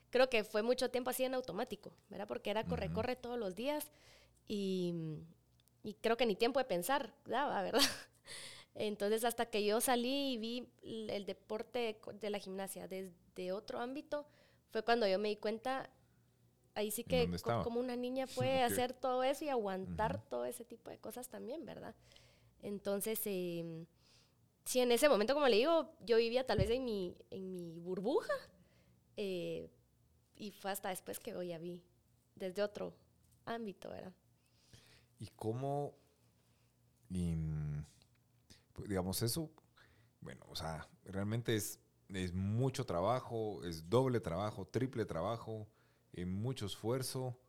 Creo 0.09 0.29
que 0.29 0.43
fue 0.43 0.63
mucho 0.63 0.89
tiempo 0.89 1.09
así 1.11 1.23
en 1.23 1.33
automático, 1.33 1.93
¿verdad? 2.09 2.27
Porque 2.27 2.49
era 2.49 2.63
corre, 2.63 2.91
corre 2.91 3.15
todos 3.15 3.37
los 3.37 3.55
días 3.55 3.91
y, 4.47 4.93
y 5.83 5.93
creo 5.95 6.17
que 6.17 6.25
ni 6.25 6.35
tiempo 6.35 6.59
de 6.59 6.65
pensar 6.65 7.13
daba, 7.25 7.61
¿verdad? 7.63 7.81
Entonces, 8.75 9.23
hasta 9.25 9.47
que 9.47 9.63
yo 9.65 9.81
salí 9.81 10.33
y 10.33 10.37
vi 10.37 10.69
el 10.83 11.25
deporte 11.25 11.99
de 12.19 12.29
la 12.29 12.39
gimnasia 12.39 12.87
desde 12.87 13.51
otro 13.51 13.79
ámbito, 13.79 14.25
fue 14.71 14.83
cuando 14.83 15.07
yo 15.07 15.19
me 15.19 15.29
di 15.29 15.35
cuenta, 15.35 15.89
ahí 16.75 16.91
sí 16.91 17.03
que 17.03 17.29
como 17.63 17.79
una 17.79 17.95
niña 17.95 18.27
puede 18.27 18.63
hacer 18.63 18.93
todo 18.93 19.23
eso 19.23 19.45
y 19.45 19.49
aguantar 19.49 20.23
todo 20.29 20.45
ese 20.45 20.65
tipo 20.65 20.89
de 20.89 20.97
cosas 20.97 21.27
también, 21.29 21.65
¿verdad? 21.65 21.95
Entonces, 22.61 23.21
eh, 23.25 23.85
sí, 24.65 24.79
en 24.79 24.91
ese 24.91 25.09
momento, 25.09 25.33
como 25.33 25.47
le 25.47 25.57
digo, 25.57 25.93
yo 26.05 26.17
vivía 26.17 26.45
tal 26.45 26.57
vez 26.59 26.69
en 26.69 26.85
mi, 26.85 27.17
en 27.31 27.51
mi 27.51 27.79
burbuja, 27.79 28.33
eh, 29.17 29.69
y 30.35 30.51
fue 30.51 30.71
hasta 30.71 30.89
después 30.89 31.19
que 31.19 31.35
hoy 31.35 31.49
ya 31.49 31.57
vi 31.57 31.83
desde 32.35 32.63
otro 32.63 32.93
ámbito, 33.45 33.89
¿verdad? 33.89 34.13
¿Y 35.19 35.27
cómo... 35.35 35.93
digamos, 38.87 39.21
eso, 39.21 39.49
bueno, 40.21 40.45
o 40.49 40.55
sea, 40.55 40.87
realmente 41.03 41.55
es, 41.55 41.79
es 42.09 42.33
mucho 42.33 42.85
trabajo, 42.85 43.63
es 43.65 43.89
doble 43.89 44.19
trabajo, 44.19 44.65
triple 44.65 45.05
trabajo, 45.05 45.67
eh, 46.19 46.25
mucho 46.25 46.65
esfuerzo. 46.65 47.39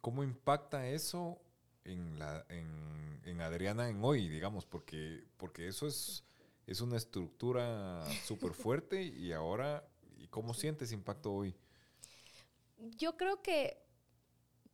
¿Cómo 0.00 0.22
impacta 0.24 0.88
eso 0.88 1.40
en, 1.84 2.18
la, 2.18 2.44
en, 2.48 3.20
en, 3.24 3.40
Adriana 3.40 3.88
en 3.88 4.04
hoy, 4.04 4.28
digamos? 4.28 4.66
Porque, 4.66 5.24
porque 5.36 5.68
eso 5.68 5.86
es, 5.86 6.24
es 6.66 6.80
una 6.80 6.96
estructura 6.96 8.04
súper 8.26 8.52
fuerte 8.52 9.02
y 9.02 9.32
ahora, 9.32 9.86
¿y 10.16 10.26
cómo 10.28 10.54
sientes 10.54 10.92
impacto 10.92 11.32
hoy? 11.32 11.54
Yo 12.98 13.16
creo 13.16 13.42
que 13.42 13.84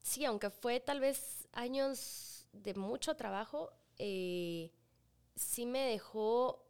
sí, 0.03 0.25
aunque 0.25 0.51
fue 0.51 0.81
tal 0.81 1.01
vez 1.01 1.47
años 1.53 2.49
de 2.53 2.75
mucho 2.75 3.17
trabajo, 3.17 3.73
eh, 3.99 4.73
sí 5.37 5.67
me 5.67 5.81
dejó, 5.81 6.67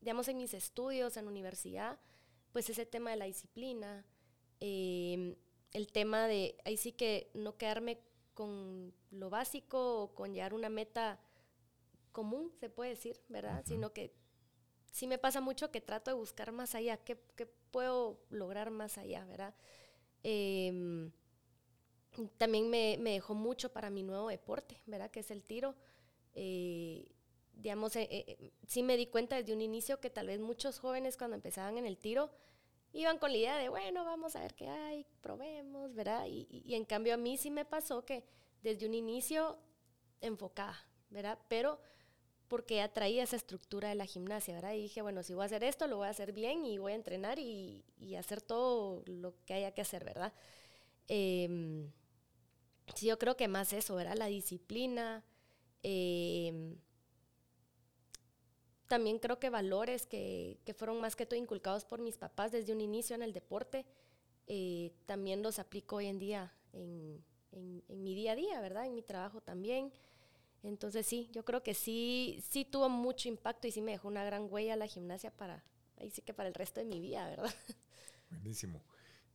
digamos, 0.00 0.28
en 0.28 0.38
mis 0.38 0.54
estudios, 0.54 1.16
en 1.16 1.28
universidad, 1.28 2.00
pues 2.52 2.70
ese 2.70 2.86
tema 2.86 3.10
de 3.10 3.16
la 3.16 3.26
disciplina, 3.26 4.04
em, 4.60 5.36
el 5.72 5.92
tema 5.92 6.26
de, 6.26 6.56
ahí 6.64 6.76
sí 6.76 6.92
que 6.92 7.30
no 7.34 7.56
quedarme 7.56 7.98
con 8.34 8.94
lo 9.10 9.30
básico 9.30 10.02
o 10.02 10.14
con 10.14 10.32
llegar 10.32 10.52
a 10.52 10.56
una 10.56 10.68
meta 10.68 11.20
común, 12.12 12.52
se 12.58 12.68
puede 12.68 12.90
decir, 12.90 13.20
¿verdad? 13.28 13.62
Sino 13.66 13.92
que 13.92 14.12
sí 14.90 15.06
me 15.06 15.18
pasa 15.18 15.40
mucho 15.40 15.70
que 15.70 15.80
trato 15.80 16.10
de 16.10 16.16
buscar 16.16 16.52
más 16.52 16.74
allá, 16.74 16.96
qué, 16.98 17.16
puedo 17.70 18.20
lograr 18.30 18.70
más 18.70 18.98
allá, 18.98 19.24
¿verdad? 19.26 19.54
Em, 20.22 21.12
también 22.36 22.68
me, 22.68 22.98
dejó 22.98 23.34
mucho 23.34 23.72
para 23.72 23.90
mi 23.90 24.02
nuevo 24.02 24.28
deporte, 24.28 24.82
¿verdad? 24.86 25.10
Que 25.10 25.20
es 25.20 25.30
el 25.30 25.44
tiro. 25.44 25.76
Eh, 26.34 27.06
digamos, 27.54 27.94
eh, 27.96 28.08
eh, 28.10 28.52
sí 28.66 28.82
me 28.82 28.96
di 28.96 29.06
cuenta 29.06 29.36
desde 29.36 29.52
un 29.52 29.62
inicio 29.62 30.00
que 30.00 30.10
tal 30.10 30.26
vez 30.26 30.40
muchos 30.40 30.78
jóvenes 30.78 31.16
cuando 31.16 31.36
empezaban 31.36 31.78
en 31.78 31.86
el 31.86 31.98
tiro 31.98 32.30
iban 32.92 33.18
con 33.18 33.30
la 33.30 33.38
idea 33.38 33.56
de, 33.56 33.68
bueno, 33.68 34.04
vamos 34.04 34.36
a 34.36 34.40
ver 34.40 34.54
qué 34.54 34.68
hay, 34.68 35.06
probemos, 35.20 35.94
¿verdad? 35.94 36.26
Y, 36.26 36.74
en 36.74 36.84
cambio 36.84 37.14
a 37.14 37.16
mí 37.16 37.36
sí 37.36 37.50
me 37.50 37.64
pasó 37.64 38.04
que 38.04 38.24
desde 38.62 38.86
un 38.86 38.94
inicio 38.94 39.58
enfocada, 40.20 40.78
¿verdad? 41.10 41.38
Pero 41.48 41.80
porque 42.48 42.82
atraía 42.82 43.22
esa 43.22 43.36
estructura 43.36 43.88
de 43.90 43.94
la 43.94 44.06
gimnasia, 44.06 44.54
¿verdad? 44.54 44.72
Y 44.74 44.82
dije, 44.82 45.02
bueno, 45.02 45.22
si 45.22 45.34
voy 45.34 45.44
a 45.44 45.46
hacer 45.46 45.62
esto, 45.62 45.86
lo 45.86 45.98
voy 45.98 46.08
a 46.08 46.10
hacer 46.10 46.32
bien 46.32 46.64
y 46.64 46.78
voy 46.78 46.92
a 46.92 46.96
entrenar 46.96 47.38
y, 47.38 47.84
hacer 48.18 48.42
todo 48.42 49.02
lo 49.06 49.34
que 49.46 49.54
haya 49.54 49.72
que 49.72 49.82
hacer, 49.82 50.04
¿verdad? 50.04 50.32
Em, 51.06 51.90
sí, 52.94 53.06
yo 53.06 53.18
creo 53.18 53.36
que 53.36 53.46
más 53.46 53.72
eso, 53.72 53.94
¿verdad? 53.94 54.16
La 54.16 54.26
disciplina, 54.26 55.24
eh, 55.84 56.74
también 58.90 59.20
creo 59.20 59.38
que 59.38 59.50
valores 59.50 60.04
que, 60.04 60.58
fueron 60.76 61.00
más 61.00 61.14
que 61.14 61.24
todo 61.24 61.38
inculcados 61.38 61.84
por 61.84 62.00
mis 62.00 62.16
papás 62.16 62.50
desde 62.50 62.72
un 62.72 62.80
inicio 62.80 63.14
en 63.14 63.22
el 63.22 63.32
deporte, 63.32 63.86
eh, 64.48 64.90
también 65.06 65.44
los 65.44 65.60
aplico 65.60 65.96
hoy 65.96 66.06
en 66.06 66.18
día 66.18 66.52
en, 66.72 67.22
mi 67.88 68.16
día 68.16 68.32
a 68.32 68.34
día, 68.34 68.60
¿verdad? 68.60 68.86
En 68.86 68.96
mi 68.96 69.02
trabajo 69.02 69.40
también. 69.40 69.92
Entonces 70.64 71.06
sí, 71.06 71.30
yo 71.32 71.44
creo 71.44 71.62
que 71.62 71.72
sí, 71.72 72.42
sí 72.48 72.64
tuvo 72.64 72.88
mucho 72.88 73.28
impacto 73.28 73.68
y 73.68 73.70
sí 73.70 73.80
me 73.80 73.92
dejó 73.92 74.08
una 74.08 74.24
gran 74.24 74.48
huella 74.50 74.74
la 74.74 74.88
gimnasia 74.88 75.30
para, 75.30 75.62
ahí 75.96 76.10
sí 76.10 76.20
que 76.20 76.34
para 76.34 76.48
el 76.48 76.54
resto 76.54 76.80
de 76.80 76.86
mi 76.86 76.98
vida, 76.98 77.28
¿verdad? 77.28 77.54
Buenísimo. 78.30 78.82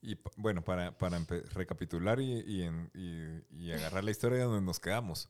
Y 0.02 0.18
bueno, 0.36 0.66
para, 0.66 0.94
recapitular 1.54 2.20
y, 2.20 2.66
agarrar 3.72 4.04
la 4.04 4.12
historia 4.12 4.40
de 4.40 4.44
donde 4.44 4.66
nos 4.66 4.82
quedamos. 4.82 5.30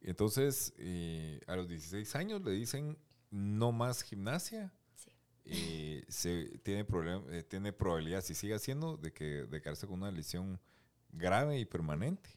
Entonces, 0.00 0.74
eh, 0.76 1.40
a 1.46 1.54
los 1.54 1.68
16 1.68 2.16
años 2.16 2.42
le 2.42 2.50
dicen, 2.50 2.98
no 3.30 3.72
más 3.72 4.02
gimnasia. 4.02 4.72
Sí. 4.94 6.04
se, 6.08 6.58
tiene, 6.58 6.84
problem, 6.84 7.24
eh, 7.30 7.42
tiene 7.42 7.72
probabilidad, 7.72 8.22
si 8.22 8.34
sigue 8.34 8.54
haciendo, 8.54 8.96
de 8.96 9.12
que 9.12 9.46
de 9.46 9.60
quedarse 9.62 9.86
con 9.86 10.02
una 10.02 10.10
lesión 10.10 10.60
grave 11.10 11.58
y 11.58 11.64
permanente. 11.64 12.30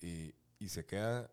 y 0.00 0.68
se 0.68 0.86
queda, 0.86 1.30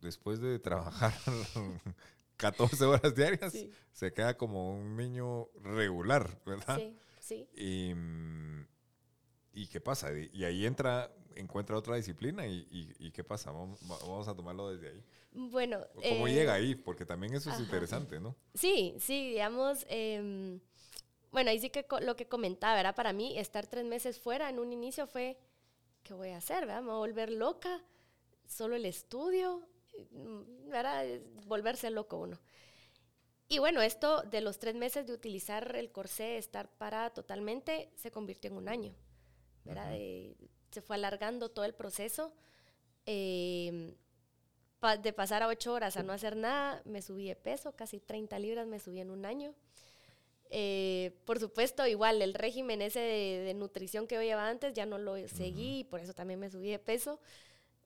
después 0.00 0.40
de 0.40 0.58
trabajar 0.58 1.14
14 2.36 2.84
horas 2.84 3.14
diarias, 3.14 3.54
se 3.92 4.12
queda 4.12 4.36
como 4.36 4.74
un 4.74 4.96
niño 4.96 5.48
regular, 5.62 6.40
¿verdad? 6.44 6.76
Sí, 6.78 6.98
sí. 7.20 7.48
Y, 7.54 7.94
¿Y 9.52 9.66
qué 9.66 9.80
pasa? 9.80 10.10
Y 10.12 10.44
ahí 10.44 10.66
entra, 10.66 11.12
encuentra 11.40 11.76
otra 11.76 11.96
disciplina 11.96 12.46
y, 12.46 13.10
¿qué 13.12 13.24
pasa? 13.24 13.50
Vamos, 13.50 13.80
vamos, 13.86 14.28
a 14.28 14.34
tomarlo 14.34 14.70
desde 14.70 14.88
ahí. 14.88 15.04
Bueno. 15.32 15.86
¿Cómo 15.94 16.28
eh, 16.28 16.32
llega 16.32 16.54
ahí? 16.54 16.74
Porque 16.74 17.04
también 17.04 17.34
eso 17.34 17.50
es 17.50 17.60
interesante, 17.60 18.20
¿no? 18.20 18.36
Sí, 18.54 18.94
sí, 18.98 19.30
digamos. 19.30 19.86
Em, 19.88 20.60
bueno, 21.30 21.50
ahí 21.50 21.58
sí 21.58 21.70
que 21.70 21.86
lo 22.00 22.16
que 22.16 22.26
comentaba, 22.26 22.74
¿verdad? 22.74 22.94
Para 22.94 23.12
mí, 23.12 23.38
estar 23.38 23.66
tres 23.66 23.84
meses 23.84 24.18
fuera 24.18 24.48
en 24.48 24.58
un 24.58 24.72
inicio 24.72 25.06
fue, 25.06 25.38
¿qué 26.02 26.14
voy 26.14 26.30
a 26.30 26.38
hacer? 26.38 26.66
¿verdad? 26.66 26.82
Me 26.82 26.88
voy 26.88 26.96
a 26.96 26.98
volver 26.98 27.30
loca, 27.30 27.82
solo 28.46 28.76
el 28.76 28.86
estudio, 28.86 29.68
mm, 30.10 30.70
¿verdad? 30.70 31.04
Volverse 31.46 31.90
loco 31.90 32.18
uno. 32.18 32.38
Y 33.48 33.58
bueno, 33.58 33.80
esto 33.80 34.22
de 34.22 34.42
los 34.42 34.58
tres 34.58 34.74
meses 34.74 35.06
de 35.06 35.14
utilizar 35.14 35.74
el 35.76 35.90
corsé, 35.90 36.36
estar 36.36 36.68
para 36.76 37.10
totalmente, 37.10 37.90
se 37.96 38.10
convirtió 38.10 38.50
en 38.50 38.56
un 38.58 38.68
año, 38.68 38.94
¿verdad? 39.64 39.96
Se 40.70 40.82
fue 40.82 40.96
alargando 40.96 41.50
todo 41.50 41.64
el 41.64 41.74
proceso. 41.74 42.32
Eh, 43.06 43.94
de 45.02 45.12
pasar 45.12 45.42
a 45.42 45.48
ocho 45.48 45.72
horas 45.72 45.96
a 45.96 46.02
no 46.02 46.12
hacer 46.12 46.36
nada, 46.36 46.82
me 46.84 47.02
subí 47.02 47.26
de 47.26 47.34
peso, 47.34 47.72
casi 47.72 47.98
30 47.98 48.38
libras 48.38 48.66
me 48.66 48.78
subí 48.78 49.00
en 49.00 49.10
un 49.10 49.24
año. 49.26 49.54
Eh, 50.50 51.12
por 51.24 51.40
supuesto, 51.40 51.86
igual 51.86 52.22
el 52.22 52.32
régimen 52.32 52.80
ese 52.80 53.00
de, 53.00 53.54
nutrición 53.54 54.06
que 54.06 54.14
yo 54.14 54.22
llevaba 54.22 54.48
antes 54.48 54.72
ya 54.72 54.86
no 54.86 54.96
lo 54.96 55.16
seguí 55.28 55.80
y 55.80 55.84
por 55.84 56.00
eso 56.00 56.14
también 56.14 56.38
me 56.40 56.50
subí 56.50 56.70
de 56.70 56.78
peso. 56.78 57.20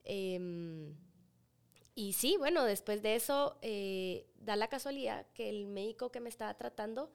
Em, 0.05 0.95
y 1.95 2.13
sí, 2.13 2.37
bueno, 2.39 2.65
después 2.65 3.03
de 3.03 3.17
eso, 3.17 3.59
eh, 3.63 4.27
da 4.37 4.57
la 4.57 4.69
casualidad 4.69 5.27
que 5.35 5.49
el 5.49 5.67
médico 5.67 6.11
que 6.11 6.21
me 6.21 6.29
estaba 6.29 6.55
tratando 6.55 7.11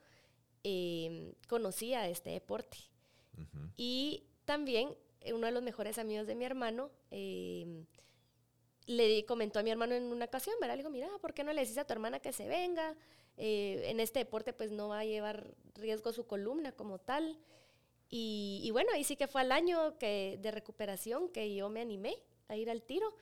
em, 0.64 1.34
conocía 1.48 2.08
este 2.10 2.32
deporte. 2.32 2.78
Y 3.76 4.24
también 4.46 4.96
uno 5.34 5.48
de 5.48 5.52
los 5.52 5.64
mejores 5.64 5.98
amigos 5.98 6.28
de 6.28 6.36
mi 6.36 6.46
hermano 6.46 6.90
em, 7.12 7.86
le 8.86 9.26
comentó 9.26 9.60
a 9.60 9.64
mi 9.64 9.70
hermano 9.70 9.96
en 9.96 10.04
una 10.04 10.26
ocasión, 10.26 10.56
¿verdad? 10.62 10.76
Le 10.76 10.84
dijo, 10.84 10.90
mira, 10.90 11.10
¿por 11.20 11.34
qué 11.34 11.44
no 11.44 11.52
le 11.54 11.62
dices 11.62 11.78
a 11.78 11.86
tu 11.86 11.94
hermana 11.94 12.20
que 12.20 12.32
se 12.32 12.48
venga? 12.48 12.96
Eh, 13.36 13.84
en 13.90 14.00
este 14.00 14.20
deporte 14.20 14.52
pues 14.52 14.72
no 14.72 14.90
va 14.90 15.00
a 15.00 15.06
llevar 15.06 15.54
riesgo 15.76 16.12
su 16.12 16.26
columna 16.26 16.72
como 16.72 16.98
tal. 16.98 17.38
Y, 18.10 18.70
bueno, 18.72 18.90
ahí 18.94 19.04
sí 19.04 19.18
que 19.18 19.28
fue 19.28 19.42
al 19.42 19.52
año 19.52 19.98
que, 19.98 20.40
de 20.42 20.52
recuperación 20.52 21.28
que 21.28 21.54
yo 21.54 21.70
me 21.70 21.82
animé 21.82 22.16
a 22.48 22.56
ir 22.56 22.70
al 22.70 22.82
tiro. 22.82 23.14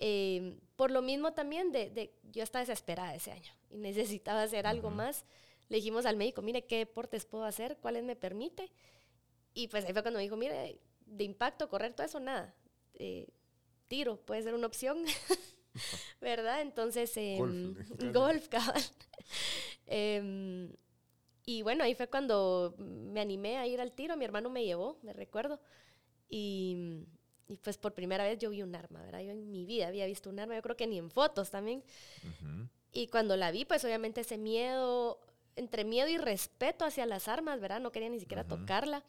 Em, 0.00 0.58
por 0.74 0.90
lo 0.90 1.02
mismo 1.02 1.32
también, 1.32 1.70
de, 1.70 2.12
yo 2.32 2.42
estaba 2.42 2.64
desesperada 2.64 3.14
ese 3.14 3.30
año 3.30 3.52
y 3.70 3.76
necesitaba 3.78 4.42
hacer 4.42 4.66
algo 4.66 4.90
más. 4.90 5.24
Le 5.68 5.76
dijimos 5.76 6.04
al 6.04 6.16
médico, 6.16 6.42
mire, 6.42 6.64
¿qué 6.64 6.78
deportes 6.78 7.26
puedo 7.26 7.44
hacer? 7.44 7.76
¿Cuáles 7.76 8.02
me 8.02 8.16
permite? 8.16 8.72
Y 9.54 9.68
pues 9.68 9.84
ahí 9.84 9.92
fue 9.92 10.02
cuando 10.02 10.18
me 10.18 10.24
dijo, 10.24 10.36
mire, 10.36 10.80
de 11.10 11.24
impacto, 11.24 11.68
correr, 11.68 11.94
todo 11.94 12.06
eso, 12.06 12.20
nada. 12.20 12.54
Eh, 12.94 13.28
tiro 13.88 14.20
puede 14.20 14.42
ser 14.42 14.54
una 14.54 14.66
opción, 14.66 15.04
¿verdad? 16.20 16.60
Entonces, 16.62 17.12
em, 17.16 17.74
golf, 18.12 18.48
cabal. 18.48 18.82
Em, 19.90 20.70
y 21.46 21.62
bueno, 21.62 21.82
ahí 21.82 21.94
fue 21.94 22.08
cuando 22.08 22.74
me 22.78 23.20
animé 23.20 23.56
a 23.56 23.66
ir 23.66 23.80
al 23.80 23.92
tiro, 23.92 24.18
mi 24.18 24.24
hermano 24.26 24.50
me 24.50 24.66
llevó, 24.66 24.98
me 25.02 25.14
recuerdo, 25.14 25.60
y, 26.28 27.06
pues 27.62 27.78
por 27.78 27.94
primera 27.94 28.24
vez 28.24 28.38
yo 28.38 28.50
vi 28.50 28.62
un 28.62 28.74
arma, 28.74 29.02
¿verdad? 29.02 29.20
Yo 29.20 29.30
en 29.30 29.50
mi 29.50 29.64
vida 29.64 29.88
había 29.88 30.04
visto 30.04 30.28
un 30.28 30.38
arma, 30.38 30.56
yo 30.56 30.62
creo 30.62 30.76
que 30.76 30.86
ni 30.86 30.98
en 30.98 31.10
fotos 31.10 31.50
también. 31.50 31.82
Y 32.92 33.06
cuando 33.08 33.36
la 33.36 33.50
vi, 33.50 33.64
pues 33.64 33.82
obviamente 33.84 34.20
ese 34.20 34.36
miedo, 34.36 35.20
entre 35.56 35.84
miedo 35.84 36.08
y 36.08 36.18
respeto 36.18 36.84
hacia 36.84 37.06
las 37.06 37.28
armas, 37.28 37.60
¿verdad? 37.60 37.80
No 37.80 37.92
quería 37.92 38.10
ni 38.10 38.20
siquiera 38.20 38.46
tocarla. 38.46 39.04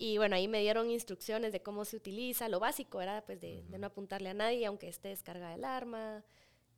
Y 0.00 0.16
bueno, 0.16 0.36
ahí 0.36 0.46
me 0.46 0.60
dieron 0.60 0.92
instrucciones 0.92 1.52
de 1.52 1.60
cómo 1.60 1.84
se 1.84 1.96
utiliza, 1.96 2.48
lo 2.48 2.60
básico 2.60 3.00
era 3.00 3.20
pues 3.26 3.40
de, 3.40 3.64
no 3.68 3.88
apuntarle 3.88 4.30
a 4.30 4.34
nadie 4.34 4.64
aunque 4.64 4.88
esté 4.88 5.08
descargada 5.08 5.54
el 5.54 5.64
arma, 5.64 6.24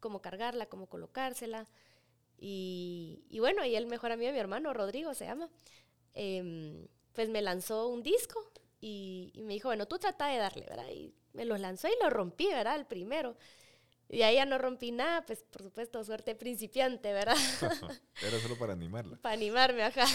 cómo 0.00 0.22
cargarla, 0.22 0.66
cómo 0.66 0.86
colocársela. 0.86 1.68
Y, 2.38 3.22
y, 3.28 3.38
bueno, 3.38 3.62
y 3.66 3.76
el 3.76 3.86
mejor 3.86 4.12
amigo 4.12 4.28
de 4.28 4.32
mi 4.32 4.38
hermano, 4.38 4.72
Rodrigo 4.72 5.12
se 5.12 5.26
llama, 5.26 5.50
em, 6.14 6.88
pues 7.12 7.28
me 7.28 7.42
lanzó 7.42 7.88
un 7.88 8.02
disco 8.02 8.50
y, 8.80 9.32
me 9.44 9.52
dijo, 9.52 9.68
bueno, 9.68 9.86
tú 9.86 9.98
trata 9.98 10.28
de 10.28 10.38
darle, 10.38 10.64
¿verdad? 10.64 10.88
Y 10.88 11.12
me 11.34 11.44
lo 11.44 11.58
lanzó 11.58 11.88
y 11.88 12.02
lo 12.02 12.08
rompí, 12.08 12.46
¿verdad? 12.46 12.76
El 12.76 12.86
primero. 12.86 13.36
Y 14.08 14.22
ahí 14.22 14.36
ya 14.36 14.46
no 14.46 14.56
rompí 14.56 14.92
nada, 14.92 15.26
pues 15.26 15.44
por 15.44 15.62
supuesto, 15.62 16.02
suerte 16.02 16.34
principiante, 16.34 17.12
¿verdad? 17.12 17.36
Era 18.22 18.40
solo 18.40 18.58
para 18.58 18.72
animarla. 18.72 19.18
para 19.22 19.34
animarme, 19.34 19.82
ajá. 19.82 20.06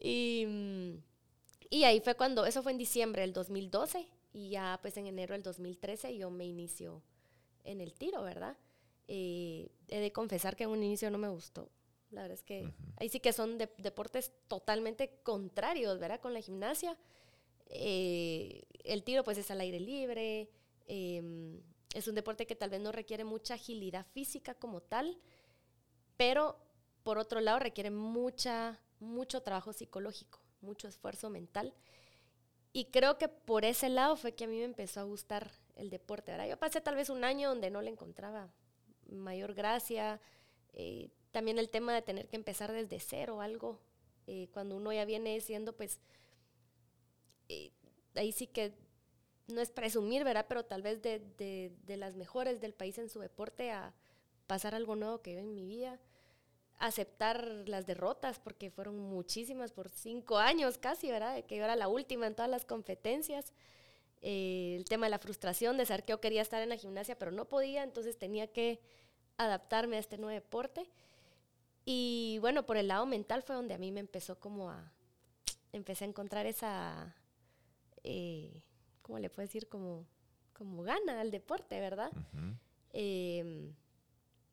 Y 0.00 0.44
mm, 0.46 1.11
y 1.72 1.84
ahí 1.84 2.00
fue 2.00 2.14
cuando, 2.16 2.44
eso 2.44 2.62
fue 2.62 2.72
en 2.72 2.76
diciembre 2.76 3.22
del 3.22 3.32
2012 3.32 4.06
y 4.34 4.50
ya 4.50 4.78
pues 4.82 4.94
en 4.98 5.06
enero 5.06 5.32
del 5.32 5.42
2013 5.42 6.14
yo 6.18 6.30
me 6.30 6.44
inicio 6.44 7.02
en 7.64 7.80
el 7.80 7.94
tiro, 7.94 8.22
¿verdad? 8.22 8.58
Eh, 9.08 9.70
he 9.88 10.00
de 10.00 10.12
confesar 10.12 10.54
que 10.54 10.64
en 10.64 10.70
un 10.70 10.82
inicio 10.82 11.10
no 11.10 11.16
me 11.16 11.30
gustó. 11.30 11.70
La 12.10 12.20
verdad 12.20 12.36
es 12.36 12.42
que 12.42 12.70
ahí 12.98 13.08
sí 13.08 13.20
que 13.20 13.32
son 13.32 13.56
deportes 13.56 14.32
totalmente 14.48 15.20
contrarios, 15.22 15.98
¿verdad? 15.98 16.20
Con 16.20 16.34
la 16.34 16.42
gimnasia. 16.42 16.98
Eh, 17.68 18.64
el 18.84 19.02
tiro 19.02 19.24
pues 19.24 19.38
es 19.38 19.50
al 19.50 19.62
aire 19.62 19.80
libre, 19.80 20.50
em, 20.88 21.58
es 21.94 22.06
un 22.06 22.14
deporte 22.14 22.46
que 22.46 22.54
tal 22.54 22.68
vez 22.68 22.82
no 22.82 22.92
requiere 22.92 23.24
mucha 23.24 23.54
agilidad 23.54 24.04
física 24.12 24.54
como 24.54 24.82
tal, 24.82 25.18
pero 26.18 26.58
por 27.02 27.16
otro 27.16 27.40
lado 27.40 27.60
requiere 27.60 27.88
mucha, 27.90 28.78
mucho 29.00 29.40
trabajo 29.40 29.72
psicológico 29.72 30.41
mucho 30.62 30.88
esfuerzo 30.88 31.30
mental. 31.30 31.74
Y 32.72 32.86
creo 32.86 33.18
que 33.18 33.28
por 33.28 33.64
ese 33.64 33.88
lado 33.88 34.16
fue 34.16 34.32
que 34.32 34.44
a 34.44 34.46
mí 34.46 34.56
me 34.56 34.64
empezó 34.64 35.00
a 35.00 35.04
gustar 35.04 35.50
el 35.76 35.90
deporte. 35.90 36.32
Yo 36.48 36.58
pasé 36.58 36.80
tal 36.80 36.94
vez 36.94 37.10
un 37.10 37.24
año 37.24 37.50
donde 37.50 37.70
no 37.70 37.82
le 37.82 37.90
encontraba 37.90 38.52
mayor 39.08 39.54
gracia. 39.54 40.20
Eh, 40.72 41.10
también 41.30 41.58
el 41.58 41.68
tema 41.68 41.94
de 41.94 42.02
tener 42.02 42.28
que 42.28 42.36
empezar 42.36 42.72
desde 42.72 42.98
cero 43.00 43.40
algo, 43.40 43.80
eh, 44.26 44.48
cuando 44.52 44.76
uno 44.76 44.92
ya 44.92 45.04
viene 45.04 45.40
siendo, 45.40 45.74
pues, 45.74 46.00
eh, 47.48 47.72
ahí 48.14 48.32
sí 48.32 48.46
que 48.46 48.74
no 49.48 49.60
es 49.60 49.70
presumir, 49.70 50.24
¿verdad? 50.24 50.46
Pero 50.48 50.64
tal 50.64 50.82
vez 50.82 51.02
de, 51.02 51.18
de, 51.38 51.72
de, 51.84 51.96
las 51.96 52.16
mejores 52.16 52.60
del 52.60 52.72
país 52.72 52.96
en 52.98 53.08
su 53.08 53.20
deporte 53.20 53.70
a 53.70 53.94
pasar 54.46 54.74
algo 54.74 54.96
nuevo 54.96 55.20
que 55.20 55.34
veo 55.34 55.44
en 55.44 55.54
mi 55.54 55.66
vida. 55.66 56.00
Aceptar 56.82 57.46
las 57.66 57.86
derrotas, 57.86 58.38
porque 58.38 58.70
fueron 58.70 58.98
muchísimas 58.98 59.70
por 59.70 59.88
cinco 59.88 60.38
años 60.38 60.78
casi, 60.78 61.10
¿verdad? 61.10 61.44
Que 61.44 61.56
yo 61.56 61.64
era 61.64 61.76
la 61.76 61.88
última 61.88 62.26
en 62.26 62.34
todas 62.34 62.50
las 62.50 62.64
competencias. 62.64 63.52
Eh, 64.20 64.74
el 64.76 64.84
tema 64.84 65.06
de 65.06 65.10
la 65.10 65.18
frustración, 65.18 65.76
de 65.76 65.86
saber 65.86 66.04
que 66.04 66.10
yo 66.10 66.20
quería 66.20 66.42
estar 66.42 66.60
en 66.60 66.68
la 66.68 66.76
gimnasia, 66.76 67.18
pero 67.18 67.30
no 67.30 67.48
podía, 67.48 67.82
entonces 67.82 68.18
tenía 68.18 68.46
que 68.46 68.80
adaptarme 69.36 69.96
a 69.96 70.00
este 70.00 70.18
nuevo 70.18 70.34
deporte. 70.34 70.90
Y 71.84 72.38
bueno, 72.40 72.64
por 72.64 72.76
el 72.76 72.88
lado 72.88 73.06
mental 73.06 73.42
fue 73.42 73.56
donde 73.56 73.74
a 73.74 73.78
mí 73.78 73.90
me 73.90 74.00
empezó 74.00 74.38
como 74.38 74.70
a, 74.70 74.92
empecé 75.72 76.04
a 76.04 76.08
encontrar 76.08 76.46
esa, 76.46 77.14
eh, 78.04 78.62
¿cómo 79.02 79.18
le 79.18 79.30
puedo 79.30 79.46
decir? 79.46 79.68
Como, 79.68 80.06
como 80.52 80.82
gana 80.82 81.20
al 81.20 81.30
deporte, 81.30 81.80
¿verdad? 81.80 82.12
Em, 82.92 83.74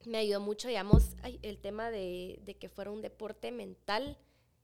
me 0.06 0.18
ayudó 0.18 0.40
mucho, 0.40 0.68
digamos, 0.68 1.14
el 1.42 1.58
tema 1.58 1.90
de, 1.90 2.40
de, 2.44 2.54
que 2.54 2.68
fuera 2.68 2.90
un 2.90 3.02
deporte 3.02 3.52
mental, 3.52 4.16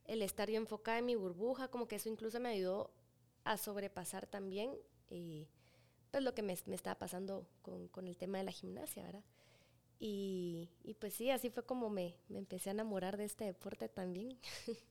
el 0.05 0.23
estar 0.23 0.51
yo 0.51 0.57
enfocada 0.57 0.99
en 0.99 1.07
mi 1.07 1.15
burbuja, 1.15 1.69
como 1.69 1.89
que 1.89 1.97
eso 1.97 2.09
incluso 2.09 2.41
me 2.41 2.51
ayudó 2.51 2.91
a 3.45 3.57
sobrepasar 3.57 4.27
también 4.27 4.73
eh, 5.11 5.47
pues 6.11 6.23
lo 6.23 6.35
que 6.35 6.43
me, 6.43 6.57
me 6.67 6.75
estaba 6.75 6.99
pasando 6.99 7.47
con, 7.63 7.89
con, 7.89 8.07
el 8.07 8.17
tema 8.17 8.39
de 8.39 8.45
la 8.45 8.53
gimnasia, 8.53 9.03
¿verdad? 9.03 9.25
Y, 9.99 10.71
y 10.83 10.95
pues 10.95 11.15
sí, 11.15 11.31
así 11.31 11.51
fue 11.51 11.65
como 11.65 11.91
me, 11.91 12.17
me, 12.29 12.39
empecé 12.39 12.71
a 12.71 12.73
enamorar 12.73 13.17
de 13.17 13.25
este 13.25 13.45
deporte 13.45 13.89
también. 13.89 14.39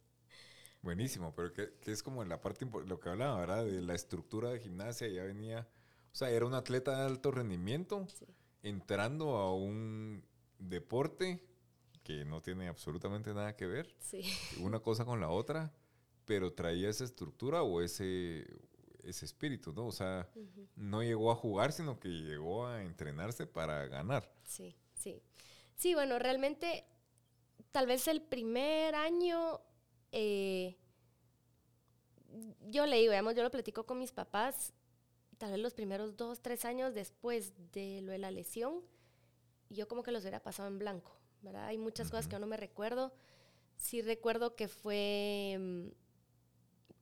Buenísimo, 0.81 1.33
pero 1.35 1.51
que, 1.53 1.73
que, 1.81 1.91
es 1.91 2.03
como 2.03 2.21
en 2.21 2.29
la 2.29 2.41
parte, 2.41 2.67
lo 2.85 2.99
que 2.99 3.09
hablaba, 3.09 3.39
¿verdad? 3.39 3.65
De 3.65 3.81
la 3.81 3.95
estructura 3.95 4.49
de 4.49 4.59
gimnasia, 4.59 5.07
ya 5.07 5.23
venía, 5.23 5.67
o 6.11 6.15
sea, 6.15 6.29
era 6.29 6.45
un 6.45 6.53
atleta 6.53 6.97
de 6.97 7.05
alto 7.05 7.31
rendimiento, 7.31 8.07
sí. 8.07 8.25
entrando 8.61 9.37
a 9.37 9.53
un 9.55 10.23
deporte 10.69 11.43
que 12.03 12.23
no 12.23 12.41
tiene 12.41 12.67
absolutamente 12.67 13.33
nada 13.33 13.55
que 13.55 13.65
ver, 13.65 13.95
sí. 13.99 14.21
una 14.61 14.79
cosa 14.79 15.05
con 15.05 15.19
la 15.19 15.29
otra, 15.29 15.73
pero 16.25 16.53
traía 16.53 16.89
esa 16.89 17.03
estructura 17.03 17.63
o 17.63 17.81
ese, 17.81 18.45
ese 19.03 19.25
espíritu, 19.25 19.73
¿no? 19.73 19.87
O 19.87 19.91
sea, 19.91 20.29
uh 20.35 20.39
-huh. 20.39 20.67
no 20.75 21.01
llegó 21.01 21.31
a 21.31 21.35
jugar, 21.35 21.71
sino 21.71 21.99
que 21.99 22.09
llegó 22.09 22.67
a 22.67 22.83
entrenarse 22.83 23.47
para 23.47 23.87
ganar. 23.87 24.31
Sí, 24.43 24.75
sí. 24.93 25.21
Sí, 25.75 25.93
bueno, 25.93 26.19
realmente, 26.19 26.85
tal 27.71 27.87
vez 27.87 28.07
el 28.07 28.21
primer 28.21 28.95
año, 28.95 29.59
eh, 30.11 30.77
yo 32.67 32.85
le 32.85 32.97
digo, 32.97 33.11
digamos, 33.11 33.35
yo 33.35 33.43
lo 33.43 33.51
platico 33.51 33.85
con 33.85 33.99
mis 33.99 34.11
papás, 34.11 34.73
tal 35.37 35.51
vez 35.51 35.59
los 35.59 35.73
primeros 35.73 36.15
dos, 36.15 36.41
tres 36.41 36.65
años 36.65 36.93
después 36.93 37.53
de 37.71 38.01
lo 38.01 38.11
de 38.11 38.19
la 38.19 38.31
lesión, 38.31 38.83
yo 39.69 39.87
como 39.87 40.03
que 40.03 40.11
los 40.11 40.23
hubiera 40.23 40.41
pasado 40.41 40.67
en 40.67 40.79
blanco, 40.79 41.15
¿verdad? 41.41 41.65
Hay 41.65 41.77
muchas 41.77 42.07
uh 42.07 42.09
-huh. 42.09 42.11
cosas 42.11 42.27
que 42.27 42.33
yo 42.33 42.39
no 42.39 42.47
me 42.47 42.57
recuerdo. 42.57 43.13
Sí 43.77 44.01
recuerdo 44.01 44.55
que 44.55 44.67
fue 44.67 45.57
mm, 45.59 45.87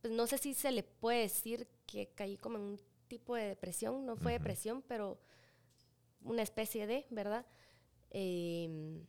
pues 0.01 0.13
no 0.13 0.27
sé 0.27 0.37
si 0.37 0.53
se 0.53 0.71
le 0.71 0.83
puede 0.83 1.21
decir 1.21 1.67
que 1.85 2.07
caí 2.07 2.37
como 2.37 2.57
en 2.57 2.63
un 2.63 2.79
tipo 3.07 3.35
de 3.35 3.45
depresión, 3.47 4.05
no 4.05 4.15
fue 4.17 4.33
uh 4.33 4.35
-huh. 4.35 4.39
depresión, 4.39 4.83
pero 4.87 5.17
una 6.23 6.41
especie 6.41 6.87
de, 6.87 7.05
¿verdad? 7.09 7.45
Eh, 8.11 9.01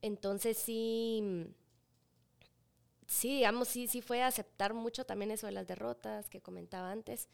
entonces 0.00 0.56
sí, 0.56 1.46
sí, 3.06 3.36
digamos, 3.36 3.68
sí, 3.68 3.86
sí 3.88 4.00
fue 4.00 4.22
aceptar 4.22 4.74
mucho 4.74 5.04
también 5.04 5.30
eso 5.30 5.46
de 5.46 5.52
las 5.52 5.66
derrotas 5.66 6.28
que 6.30 6.40
comentaba 6.40 6.90
antes. 6.90 7.28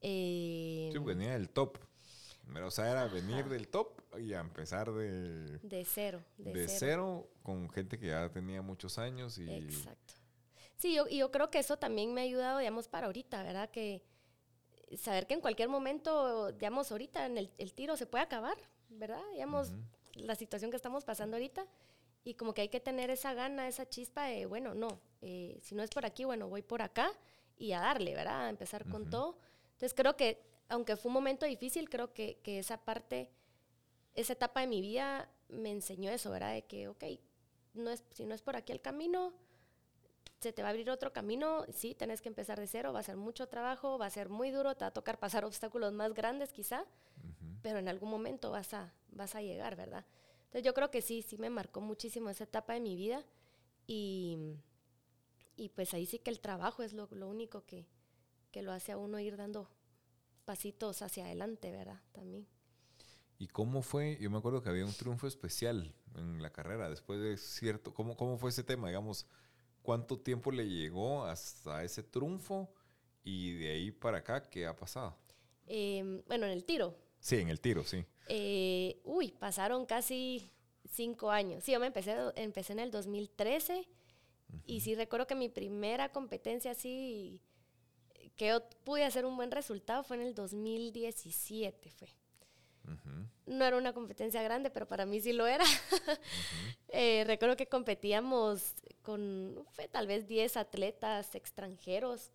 Eh, 0.00 0.90
sí, 0.92 0.98
venía 0.98 1.32
del 1.32 1.50
top. 1.50 1.78
O 2.64 2.70
sea, 2.70 2.90
era 2.90 3.06
venir 3.06 3.40
Ajá. 3.40 3.48
del 3.48 3.68
top 3.68 4.00
y 4.18 4.32
a 4.32 4.40
empezar 4.40 4.92
de... 4.92 5.58
De 5.58 5.84
cero. 5.84 6.22
De, 6.36 6.52
de 6.52 6.68
cero. 6.68 6.76
cero. 6.78 7.30
con 7.42 7.68
gente 7.70 7.98
que 7.98 8.08
ya 8.08 8.28
tenía 8.30 8.62
muchos 8.62 8.98
años 8.98 9.38
y... 9.38 9.50
Exacto. 9.50 10.14
Sí, 10.76 10.94
yo, 10.94 11.08
yo 11.08 11.30
creo 11.30 11.50
que 11.50 11.58
eso 11.58 11.76
también 11.76 12.14
me 12.14 12.20
ha 12.20 12.24
ayudado, 12.24 12.58
digamos, 12.58 12.88
para 12.88 13.06
ahorita, 13.06 13.42
¿verdad? 13.42 13.68
Que 13.70 14.02
saber 14.96 15.26
que 15.26 15.34
en 15.34 15.40
cualquier 15.40 15.68
momento, 15.68 16.52
digamos, 16.52 16.90
ahorita 16.92 17.26
en 17.26 17.36
el, 17.36 17.50
el 17.58 17.74
tiro 17.74 17.96
se 17.96 18.06
puede 18.06 18.24
acabar, 18.24 18.56
¿verdad? 18.88 19.22
Digamos, 19.32 19.70
uh 19.70 19.74
-huh. 19.74 20.20
la 20.24 20.34
situación 20.34 20.70
que 20.70 20.76
estamos 20.76 21.04
pasando 21.04 21.36
ahorita. 21.36 21.66
Y 22.24 22.34
como 22.34 22.54
que 22.54 22.62
hay 22.62 22.68
que 22.68 22.80
tener 22.80 23.10
esa 23.10 23.34
gana, 23.34 23.68
esa 23.68 23.88
chispa 23.88 24.24
de, 24.24 24.46
bueno, 24.46 24.74
no, 24.74 25.00
eh, 25.20 25.58
si 25.62 25.74
no 25.74 25.82
es 25.82 25.90
por 25.90 26.04
aquí, 26.04 26.24
bueno, 26.24 26.48
voy 26.48 26.62
por 26.62 26.82
acá 26.82 27.10
y 27.56 27.72
a 27.72 27.80
darle, 27.80 28.14
¿verdad? 28.14 28.46
A 28.46 28.48
empezar 28.50 28.82
uh 28.82 28.86
-huh. 28.86 28.92
con 28.92 29.10
todo. 29.10 29.38
Entonces 29.72 29.94
creo 29.94 30.16
que, 30.16 30.40
aunque 30.68 30.96
fue 30.96 31.10
un 31.10 31.14
momento 31.14 31.46
difícil, 31.46 31.88
creo 31.88 32.12
que, 32.12 32.38
que 32.42 32.58
esa 32.58 32.78
parte, 32.78 33.30
esa 34.14 34.34
etapa 34.34 34.60
de 34.60 34.66
mi 34.66 34.80
vida 34.80 35.28
me 35.48 35.70
enseñó 35.70 36.10
eso, 36.10 36.30
¿verdad? 36.30 36.52
De 36.52 36.62
que, 36.62 36.88
ok, 36.88 37.04
no 37.74 37.90
es, 37.90 38.04
si 38.10 38.24
no 38.24 38.34
es 38.34 38.42
por 38.42 38.56
aquí 38.56 38.72
el 38.72 38.80
camino, 38.80 39.32
se 40.40 40.52
te 40.52 40.62
va 40.62 40.68
a 40.68 40.70
abrir 40.70 40.90
otro 40.90 41.12
camino, 41.12 41.64
sí, 41.72 41.94
tenés 41.94 42.20
que 42.20 42.28
empezar 42.28 42.60
de 42.60 42.66
cero, 42.66 42.92
va 42.92 43.00
a 43.00 43.02
ser 43.02 43.16
mucho 43.16 43.48
trabajo, 43.48 43.98
va 43.98 44.06
a 44.06 44.10
ser 44.10 44.28
muy 44.28 44.50
duro, 44.50 44.76
te 44.76 44.84
va 44.84 44.88
a 44.88 44.92
tocar 44.92 45.18
pasar 45.18 45.44
obstáculos 45.44 45.92
más 45.92 46.14
grandes 46.14 46.52
quizá, 46.52 46.82
uh 46.82 46.84
-huh. 46.84 47.58
pero 47.62 47.78
en 47.78 47.88
algún 47.88 48.10
momento 48.10 48.50
vas 48.50 48.72
a, 48.74 48.92
vas 49.10 49.34
a 49.34 49.42
llegar, 49.42 49.74
¿verdad? 49.74 50.04
Entonces 50.44 50.62
yo 50.62 50.74
creo 50.74 50.90
que 50.90 51.02
sí, 51.02 51.22
sí 51.22 51.38
me 51.38 51.50
marcó 51.50 51.80
muchísimo 51.80 52.30
esa 52.30 52.44
etapa 52.44 52.74
de 52.74 52.80
mi 52.80 52.94
vida 52.94 53.24
y, 53.86 54.38
y 55.56 55.70
pues 55.70 55.92
ahí 55.92 56.06
sí 56.06 56.18
que 56.20 56.30
el 56.30 56.40
trabajo 56.40 56.82
es 56.82 56.92
lo, 56.92 57.08
lo 57.10 57.28
único 57.28 57.64
que, 57.66 57.86
que 58.52 58.62
lo 58.62 58.72
hace 58.72 58.92
a 58.92 58.96
uno 58.96 59.18
ir 59.18 59.36
dando 59.36 59.68
pasitos 60.48 61.02
hacia 61.02 61.26
adelante, 61.26 61.70
¿verdad? 61.70 62.00
También. 62.12 62.46
¿Y 63.38 63.48
cómo 63.48 63.82
fue? 63.82 64.16
Yo 64.18 64.30
me 64.30 64.38
acuerdo 64.38 64.62
que 64.62 64.70
había 64.70 64.86
un 64.86 64.94
triunfo 64.94 65.26
especial 65.26 65.94
en 66.16 66.42
la 66.42 66.50
carrera, 66.50 66.88
después 66.88 67.20
de 67.20 67.36
cierto, 67.36 67.92
¿cómo, 67.92 68.16
cómo 68.16 68.38
fue 68.38 68.48
ese 68.48 68.64
tema? 68.64 68.88
Digamos, 68.88 69.26
¿Cuánto 69.88 70.18
tiempo 70.18 70.52
le 70.52 70.68
llegó 70.68 71.24
hasta 71.24 71.82
ese 71.82 72.02
triunfo? 72.02 72.68
Y 73.24 73.52
de 73.54 73.70
ahí 73.70 73.90
para 73.90 74.18
acá, 74.18 74.42
¿qué 74.42 74.66
ha 74.66 74.76
pasado? 74.76 75.16
Eh, 75.66 76.22
bueno, 76.26 76.44
en 76.44 76.52
el 76.52 76.66
tiro. 76.66 76.94
Sí, 77.20 77.36
en 77.36 77.48
el 77.48 77.58
tiro, 77.58 77.82
sí. 77.84 78.04
Eh, 78.28 79.00
uy, 79.04 79.32
pasaron 79.32 79.86
casi 79.86 80.52
cinco 80.90 81.30
años. 81.30 81.64
Sí, 81.64 81.72
yo 81.72 81.80
me 81.80 81.86
empecé, 81.86 82.14
empecé 82.36 82.74
en 82.74 82.80
el 82.80 82.90
2013 82.90 83.72
uh 83.72 84.52
-huh. 84.52 84.62
y 84.66 84.80
sí 84.80 84.94
recuerdo 84.94 85.26
que 85.26 85.34
mi 85.34 85.48
primera 85.48 86.12
competencia 86.12 86.72
así, 86.72 87.40
que 88.38 88.48
yo 88.48 88.62
pude 88.84 89.04
hacer 89.04 89.26
un 89.26 89.36
buen 89.36 89.50
resultado 89.50 90.02
fue 90.02 90.16
en 90.16 90.22
el 90.22 90.34
2017, 90.34 91.90
fue. 91.90 92.08
Uh 92.84 92.90
-huh. 92.92 93.28
No 93.46 93.64
era 93.66 93.76
una 93.76 93.92
competencia 93.92 94.42
grande, 94.42 94.70
pero 94.70 94.86
para 94.86 95.04
mí 95.04 95.20
sí 95.20 95.32
lo 95.34 95.46
era. 95.46 95.64
Uh 95.64 95.66
-huh. 96.06 96.18
eh, 96.88 97.24
recuerdo 97.26 97.56
que 97.56 97.66
competíamos 97.66 98.74
con 99.02 99.66
fue, 99.72 99.88
tal 99.88 100.06
vez 100.06 100.26
10 100.26 100.56
atletas 100.56 101.34
extranjeros 101.34 102.30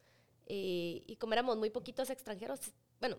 eh, 0.48 1.04
y 1.08 1.16
como 1.16 1.34
éramos 1.34 1.58
muy 1.58 1.70
poquitos 1.70 2.10
extranjeros, 2.10 2.60
bueno, 3.00 3.18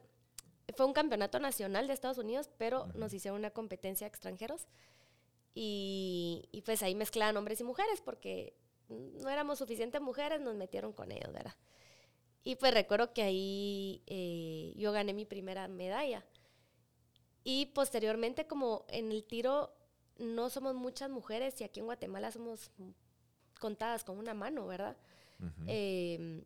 fue 0.77 0.87
un 0.87 0.93
campeonato 0.93 1.39
nacional 1.39 1.87
de 1.87 1.95
Estados 1.95 2.19
Unidos, 2.19 2.51
pero 2.59 2.87
nos 2.95 3.13
hicieron 3.13 3.39
una 3.39 3.51
competencia 3.51 4.07
extranjeros 4.07 4.67
y, 5.55 6.49
y, 6.53 6.63
pues 6.63 6.83
ahí 6.83 6.95
mezclaban 6.95 7.37
hombres 7.37 7.61
y 7.61 7.65
mujeres 7.65 8.01
porque 8.01 8.55
no 8.89 9.31
éramos 9.31 9.59
suficientes 9.59 10.01
mujeres, 10.01 10.41
nos 10.41 10.57
metieron 10.57 10.93
con 10.93 11.13
ellos, 11.13 11.33
¿verdad? 11.33 11.55
Y 12.45 12.57
pues 12.57 12.75
recuerdo 12.75 13.13
que 13.15 13.23
ahí 13.23 14.03
eh, 14.07 14.75
yo 14.77 14.93
gané 14.93 15.15
mi 15.15 15.25
primera 15.25 15.67
medalla. 15.67 16.25
Y 17.43 17.67
posteriormente, 17.67 18.47
como 18.47 18.85
en 18.89 19.11
el 19.11 19.25
tiro 19.25 19.75
no 20.19 20.51
somos 20.51 20.75
muchas 20.75 21.11
mujeres 21.11 21.61
y 21.61 21.65
aquí 21.65 21.81
en 21.81 21.87
Guatemala 21.87 22.31
somos 22.31 22.71
contadas 23.59 24.05
con 24.05 24.19
una 24.19 24.35
mano, 24.35 24.67
¿verdad? 24.67 24.97
Uh 25.41 25.45
-huh. 25.45 25.65
eh, 25.67 26.45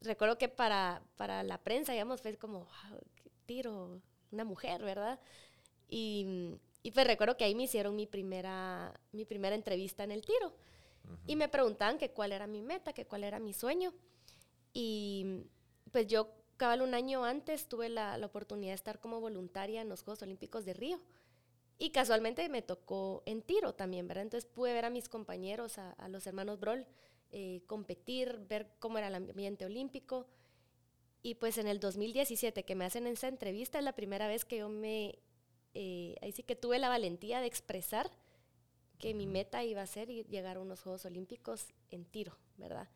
recuerdo 0.00 0.36
que 0.36 0.48
para, 0.48 1.02
para 1.16 1.42
la 1.42 1.58
prensa, 1.58 1.92
digamos, 1.92 2.20
fue 2.20 2.36
como, 2.36 2.60
wow, 2.60 3.00
tiro, 3.46 4.00
una 4.30 4.44
mujer, 4.44 4.82
¿verdad? 4.82 5.18
Y, 5.88 6.58
y, 6.82 6.90
pues 6.90 7.06
recuerdo 7.06 7.36
que 7.36 7.44
ahí 7.44 7.54
me 7.54 7.62
hicieron 7.64 7.94
mi 7.94 8.06
primera, 8.06 8.92
mi 9.12 9.24
primera 9.24 9.54
entrevista 9.54 10.04
en 10.04 10.10
el 10.10 10.24
tiro. 10.24 10.48
Uh 10.48 11.10
-huh. 11.10 11.18
Y 11.26 11.36
me 11.36 11.48
preguntaban 11.48 11.98
que 11.98 12.10
cuál 12.10 12.32
era 12.32 12.46
mi 12.46 12.60
meta, 12.62 12.92
que 12.92 13.06
cuál 13.06 13.24
era 13.24 13.38
mi 13.38 13.52
sueño. 13.52 13.94
Y 14.78 15.46
pues 15.90 16.06
yo 16.06 16.28
cabal 16.58 16.82
un 16.82 16.92
año 16.92 17.24
antes 17.24 17.66
tuve 17.66 17.88
la, 17.88 18.18
la, 18.18 18.26
oportunidad 18.26 18.72
de 18.72 18.74
estar 18.74 19.00
como 19.00 19.20
voluntaria 19.20 19.80
en 19.80 19.88
los 19.88 20.02
Juegos 20.02 20.20
Olímpicos 20.20 20.66
de 20.66 20.74
Río. 20.74 21.00
Y 21.78 21.92
casualmente 21.92 22.46
me 22.50 22.60
tocó 22.60 23.22
en 23.24 23.40
tiro 23.40 23.74
también, 23.74 24.06
¿verdad? 24.06 24.24
Entonces 24.24 24.44
pude 24.44 24.74
ver 24.74 24.84
a 24.84 24.90
mis 24.90 25.08
compañeros, 25.08 25.78
a, 25.78 25.92
a 25.92 26.08
los 26.08 26.26
hermanos 26.26 26.60
Brol, 26.60 26.86
eh, 27.30 27.62
competir, 27.66 28.38
ver 28.50 28.70
cómo 28.78 28.98
era 28.98 29.08
el 29.08 29.14
ambiente 29.14 29.64
olímpico. 29.64 30.26
Y 31.22 31.36
pues 31.36 31.56
en 31.56 31.68
el 31.68 31.80
2017 31.80 32.66
que 32.66 32.74
me 32.74 32.84
hacen 32.84 33.06
esa 33.06 33.28
entrevista 33.28 33.78
es 33.78 33.84
la 33.84 33.94
primera 33.94 34.28
vez 34.28 34.44
que 34.44 34.58
yo 34.58 34.68
me, 34.68 35.18
eh, 35.72 36.16
ahí 36.20 36.32
sí 36.32 36.42
que 36.42 36.54
tuve 36.54 36.78
la 36.78 36.90
valentía 36.90 37.40
de 37.40 37.46
expresar 37.46 38.10
que 38.98 39.14
mi 39.14 39.26
meta 39.26 39.64
iba 39.64 39.80
a 39.80 39.86
ser 39.86 40.08
llegar 40.08 40.58
a 40.58 40.60
unos 40.60 40.82
Juegos 40.82 41.06
Olímpicos 41.06 41.68
en 41.90 42.04
tiro, 42.04 42.36
¿verdad? 42.58 42.90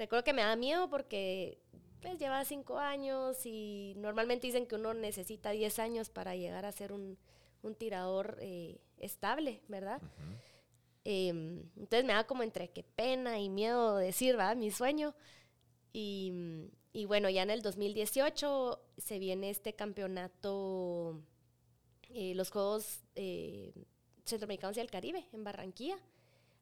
Recuerdo 0.00 0.24
que 0.24 0.32
me 0.32 0.40
daba 0.40 0.56
miedo 0.56 0.88
porque 0.88 1.58
pues 2.00 2.18
lleva 2.18 2.42
cinco 2.46 2.78
años 2.78 3.44
y 3.44 3.92
normalmente 3.98 4.46
dicen 4.46 4.64
que 4.64 4.76
uno 4.76 4.94
necesita 4.94 5.50
10 5.50 5.78
años 5.78 6.08
para 6.08 6.34
llegar 6.34 6.64
a 6.64 6.72
ser 6.72 6.90
un, 6.90 7.18
un 7.60 7.74
tirador 7.74 8.38
eh, 8.40 8.80
estable, 8.96 9.60
¿verdad? 9.68 10.00
Em, 11.04 11.68
entonces 11.76 12.06
me 12.06 12.14
da 12.14 12.26
como 12.26 12.42
entre 12.42 12.70
qué 12.70 12.82
pena 12.82 13.38
y 13.40 13.50
miedo 13.50 13.98
decir, 13.98 14.38
¿va? 14.38 14.54
Mi 14.54 14.70
sueño. 14.70 15.14
Y, 15.92 16.32
y, 16.94 17.04
bueno, 17.04 17.28
ya 17.28 17.42
en 17.42 17.50
el 17.50 17.60
2018 17.60 18.80
se 18.96 19.18
viene 19.18 19.50
este 19.50 19.74
campeonato, 19.74 21.20
eh, 22.08 22.34
los 22.34 22.50
Juegos 22.50 23.00
eh, 23.16 23.74
Centroamericanos 24.24 24.78
y 24.78 24.80
el 24.80 24.90
Caribe 24.90 25.26
en 25.34 25.44
Barranquilla. 25.44 25.98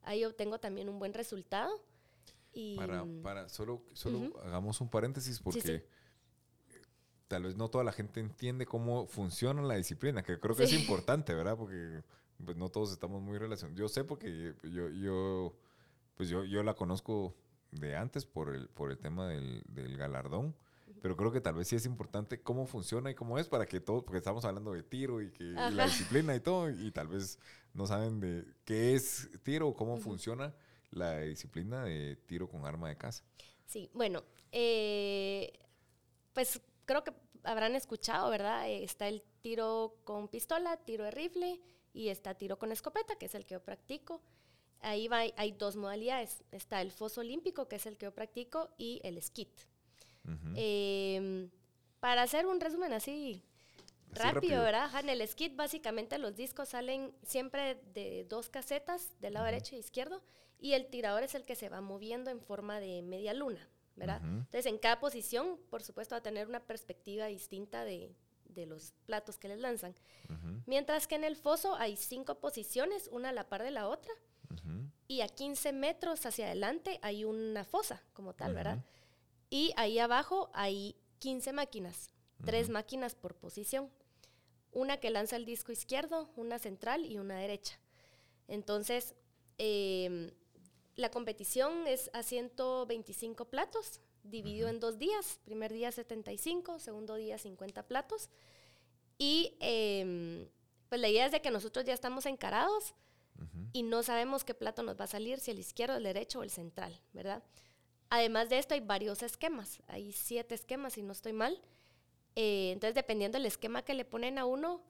Ahí 0.03 0.25
obtengo 0.25 0.59
también 0.59 0.89
un 0.89 0.99
buen 0.99 1.15
resultado. 1.15 1.81
Y, 2.59 2.77
para, 2.77 3.05
para, 3.23 3.49
solo, 3.49 3.85
solo 3.93 4.37
hagamos 4.43 4.81
un 4.81 4.91
paréntesis 4.91 5.39
porque 5.39 5.87
tal 7.29 7.45
vez 7.45 7.57
no 7.57 7.69
toda 7.69 7.85
la 7.85 7.93
gente 7.93 8.19
entiende 8.19 8.67
cómo 8.67 9.07
funciona 9.07 9.63
la 9.63 9.77
disciplina, 9.77 10.25
que 10.25 10.41
creo 10.41 10.57
que 10.57 10.65
es 10.65 10.73
importante, 10.73 11.35
¿verdad? 11.35 11.57
Porque 11.57 12.03
pues 12.45 12.57
no 12.57 12.69
todos 12.69 12.91
estamos 12.91 13.23
muy 13.23 13.39
relacionados. 13.39 13.79
Yo 13.79 13.89
sé 13.89 14.03
porque 14.03 14.55
yo, 14.65 14.89
yo, 14.89 15.55
pues 16.17 16.29
yo, 16.29 16.43
yo 16.45 16.65
la 16.65 16.75
conozco 16.75 17.37
de 17.71 17.95
antes 17.95 18.27
por 18.27 18.53
el, 18.55 18.69
por 18.69 18.91
el 18.91 18.99
tema 18.99 19.29
del, 19.29 19.63
del 19.69 19.97
galardón, 19.97 20.57
pero 21.01 21.17
creo 21.17 21.31
que 21.31 21.41
tal 21.41 21.55
vez 21.55 21.69
sí 21.69 21.77
es 21.77 21.87
importante 21.87 22.41
cómo 22.41 22.67
funciona 22.67 23.09
y 23.11 23.15
cómo 23.15 23.39
es 23.39 23.49
para 23.49 23.67
que 23.67 23.79
todos, 23.79 24.03
porque 24.03 24.19
estamos 24.19 24.45
hablando 24.45 24.73
de 24.73 24.83
tiro 24.83 25.23
y 25.23 25.31
que 25.31 25.45
la 25.45 25.85
disciplina 25.85 26.35
y 26.35 26.41
todo, 26.41 26.71
y 26.71 26.91
tal 26.91 27.07
vez 27.07 27.39
no 27.73 27.87
saben 27.87 28.19
de 28.19 28.45
qué 28.65 28.95
es 28.95 29.29
tiro 29.45 29.69
o 29.69 29.75
cómo 29.75 29.99
funciona 29.99 30.55
la 30.91 31.19
disciplina 31.21 31.85
de 31.85 32.17
tiro 32.17 32.49
con 32.49 32.67
arma 32.67 32.89
de 32.89 32.97
caza. 32.97 33.25
Sí, 33.67 33.91
bueno, 33.93 34.25
eh, 34.53 35.53
pues 36.33 36.61
creo 36.85 37.05
que 37.05 37.13
habrán 37.45 37.75
escuchado, 37.75 38.31
¿verdad? 38.31 38.69
Eh, 38.69 38.85
está 38.85 39.09
el 39.09 39.23
tiro 39.43 39.97
con 40.05 40.29
pistola, 40.29 40.77
tiro 40.79 41.05
de 41.05 41.11
rifle 41.11 41.61
y 41.93 42.09
está 42.09 42.35
tiro 42.35 42.59
con 42.59 42.73
escopeta, 42.73 43.17
que 43.17 43.27
es 43.27 43.35
el 43.35 43.45
que 43.47 43.55
yo 43.55 43.63
practico. 43.63 44.23
Ahí 44.81 45.09
va, 45.09 45.21
hay 45.37 45.53
dos 45.53 45.77
modalidades. 45.77 46.45
Está 46.53 46.81
el 46.81 46.93
foso 46.93 47.21
olímpico, 47.21 47.69
que 47.69 47.77
es 47.77 47.87
el 47.87 47.97
que 47.97 48.07
yo 48.07 48.15
practico, 48.15 48.71
y 48.79 49.01
el 49.03 49.21
skit. 49.23 49.51
Em, 50.55 51.51
para 52.01 52.23
hacer 52.23 52.47
un 52.47 52.61
resumen 52.61 52.93
así, 52.93 53.43
rápido, 54.13 54.63
¿verdad? 54.63 54.91
en 55.01 55.09
el 55.09 55.27
skit 55.27 55.57
básicamente 55.57 56.19
los 56.19 56.35
discos 56.35 56.71
salen 56.71 57.15
siempre 57.23 57.81
de 57.95 58.27
dos 58.29 58.49
casetas, 58.49 59.13
del 59.21 59.35
lado 59.35 59.47
derecho 59.47 59.77
y 59.77 59.79
izquierdo, 59.79 60.23
y 60.59 60.73
el 60.73 60.87
tirador 60.87 61.23
es 61.23 61.35
el 61.35 61.45
que 61.45 61.55
se 61.55 61.69
va 61.69 61.81
moviendo 61.81 62.31
en 62.31 62.41
forma 62.41 62.81
de 62.81 63.03
media 63.03 63.35
luna. 63.35 63.69
¿verdad? 63.99 64.23
Entonces, 64.23 64.67
en 64.67 64.79
cada 64.79 65.01
posición, 65.01 65.59
por 65.71 65.83
supuesto, 65.83 66.15
va 66.15 66.19
a 66.19 66.23
tener 66.23 66.47
una 66.49 66.61
perspectiva 66.61 67.27
distinta 67.27 67.85
de, 67.85 68.15
los 68.67 68.93
platos 69.07 69.39
que 69.39 69.47
les 69.47 69.61
lanzan. 69.61 69.95
Mientras 70.67 71.07
que 71.07 71.15
en 71.15 71.23
el 71.23 71.37
foso 71.37 71.77
hay 71.77 71.97
cinco 71.97 72.41
posiciones, 72.41 73.09
una 73.13 73.29
a 73.29 73.33
la 73.33 73.49
par 73.49 73.63
de 73.63 73.71
la 73.71 73.89
otra, 73.89 74.13
y 75.07 75.21
a 75.21 75.29
15 75.29 75.73
metros 75.73 76.27
hacia 76.27 76.47
adelante 76.47 76.99
hay 77.03 77.25
una 77.25 77.65
fosa 77.65 78.03
como 78.13 78.35
tal, 78.35 78.55
¿verdad? 78.55 78.85
Y 79.49 79.73
ahí 79.77 79.99
abajo 79.99 80.51
hay 80.55 80.97
15 81.21 81.53
máquinas, 81.53 82.11
tres 82.45 82.69
máquinas 82.69 83.15
por 83.15 83.35
posición. 83.35 83.91
Una 84.73 84.99
que 84.99 85.11
lanza 85.11 85.37
el 85.37 85.45
disco 85.45 85.73
izquierdo, 85.73 86.31
una 86.37 86.59
central 86.59 87.07
y 87.07 87.19
una 87.19 87.39
derecha. 87.39 87.79
Entonces, 88.47 89.15
eh, 89.59 90.33
la 90.99 91.11
competición 91.11 91.87
es 91.87 92.11
a 92.13 92.23
125 92.23 93.45
platos, 93.45 94.01
dividido 94.25 94.69
en 94.69 94.81
dos 94.81 94.99
días. 94.99 95.39
Primer 95.45 95.73
día 95.73 95.93
75, 95.93 96.81
segundo 96.81 97.15
día 97.15 97.39
50 97.39 97.87
platos. 97.87 98.31
Y 99.17 99.57
em, 99.61 100.49
pues 100.89 101.01
la 101.01 101.09
idea 101.09 101.27
es 101.27 101.33
de 101.33 101.41
que 101.41 101.51
nosotros 101.51 101.85
ya 101.85 101.95
estamos 101.95 102.27
encarados 102.27 102.95
y 103.73 103.83
no 103.83 104.03
sabemos 104.03 104.45
qué 104.45 104.55
plato 104.55 104.83
nos 104.83 104.99
va 104.99 105.05
a 105.05 105.09
salir, 105.09 105.39
si 105.41 105.51
el 105.51 105.59
izquierdo, 105.59 105.97
el 105.97 106.03
derecho 106.03 106.41
o 106.41 106.43
el 106.43 106.51
central, 106.51 107.01
¿verdad? 107.13 107.43
Además 108.11 108.49
de 108.49 108.59
esto 108.59 108.75
hay 108.75 108.81
varios 108.81 109.23
esquemas, 109.23 109.81
hay 109.87 110.13
siete 110.13 110.55
esquemas 110.55 110.95
si 110.95 111.03
no 111.03 111.13
estoy 111.13 111.33
mal. 111.33 111.61
Eh, 112.37 112.71
entonces 112.73 112.95
dependiendo 112.95 113.39
del 113.39 113.47
esquema 113.47 113.83
que 113.83 113.95
le 113.95 114.05
ponen 114.05 114.39
a 114.39 114.45
uno, 114.45 114.83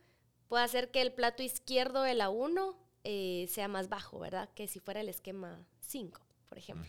puede 0.49 0.65
hacer 0.65 0.91
que 0.91 1.01
el 1.01 1.13
plato 1.13 1.43
izquierdo 1.43 2.03
de 2.03 2.15
la 2.15 2.31
1 2.31 2.77
eh, 3.05 3.47
sea 3.49 3.69
más 3.69 3.89
bajo, 3.89 4.19
¿verdad? 4.19 4.49
Que 4.55 4.69
si 4.69 4.81
fuera 4.81 5.01
el 5.01 5.09
esquema 5.09 5.65
5, 5.81 6.21
por 6.49 6.59
ejemplo. 6.59 6.89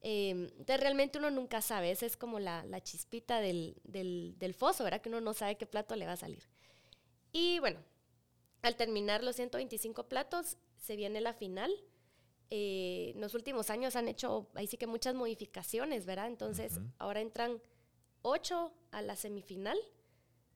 Em, 0.00 0.48
entonces 0.58 0.80
realmente 0.80 1.18
uno 1.18 1.30
nunca 1.30 1.62
sabe, 1.62 1.92
esa 1.92 2.06
es 2.06 2.16
como 2.16 2.40
la, 2.40 2.64
chispita 2.82 3.40
del, 3.40 3.80
del, 3.84 4.54
foso, 4.54 4.82
¿verdad? 4.84 5.00
Que 5.00 5.08
uno 5.08 5.20
no 5.20 5.32
sabe 5.32 5.56
qué 5.56 5.66
plato 5.66 5.94
le 5.96 6.06
va 6.06 6.12
a 6.12 6.16
salir. 6.16 6.48
Y 7.30 7.60
bueno, 7.60 7.80
al 8.62 8.76
terminar 8.76 9.22
los 9.22 9.36
125 9.36 10.08
platos, 10.08 10.58
se 10.76 10.96
viene 10.96 11.20
la 11.20 11.34
final. 11.34 11.72
Eh, 12.50 13.12
en 13.14 13.20
los 13.20 13.34
últimos 13.34 13.70
años 13.70 13.96
han 13.96 14.08
hecho, 14.08 14.48
ahí 14.54 14.66
sí 14.66 14.76
que 14.76 14.86
muchas 14.86 15.14
modificaciones, 15.14 16.04
¿verdad? 16.04 16.26
Entonces 16.26 16.80
ahora 16.98 17.20
entran 17.20 17.62
8 18.22 18.72
a 18.92 19.02
la 19.02 19.16
semifinal, 19.16 19.78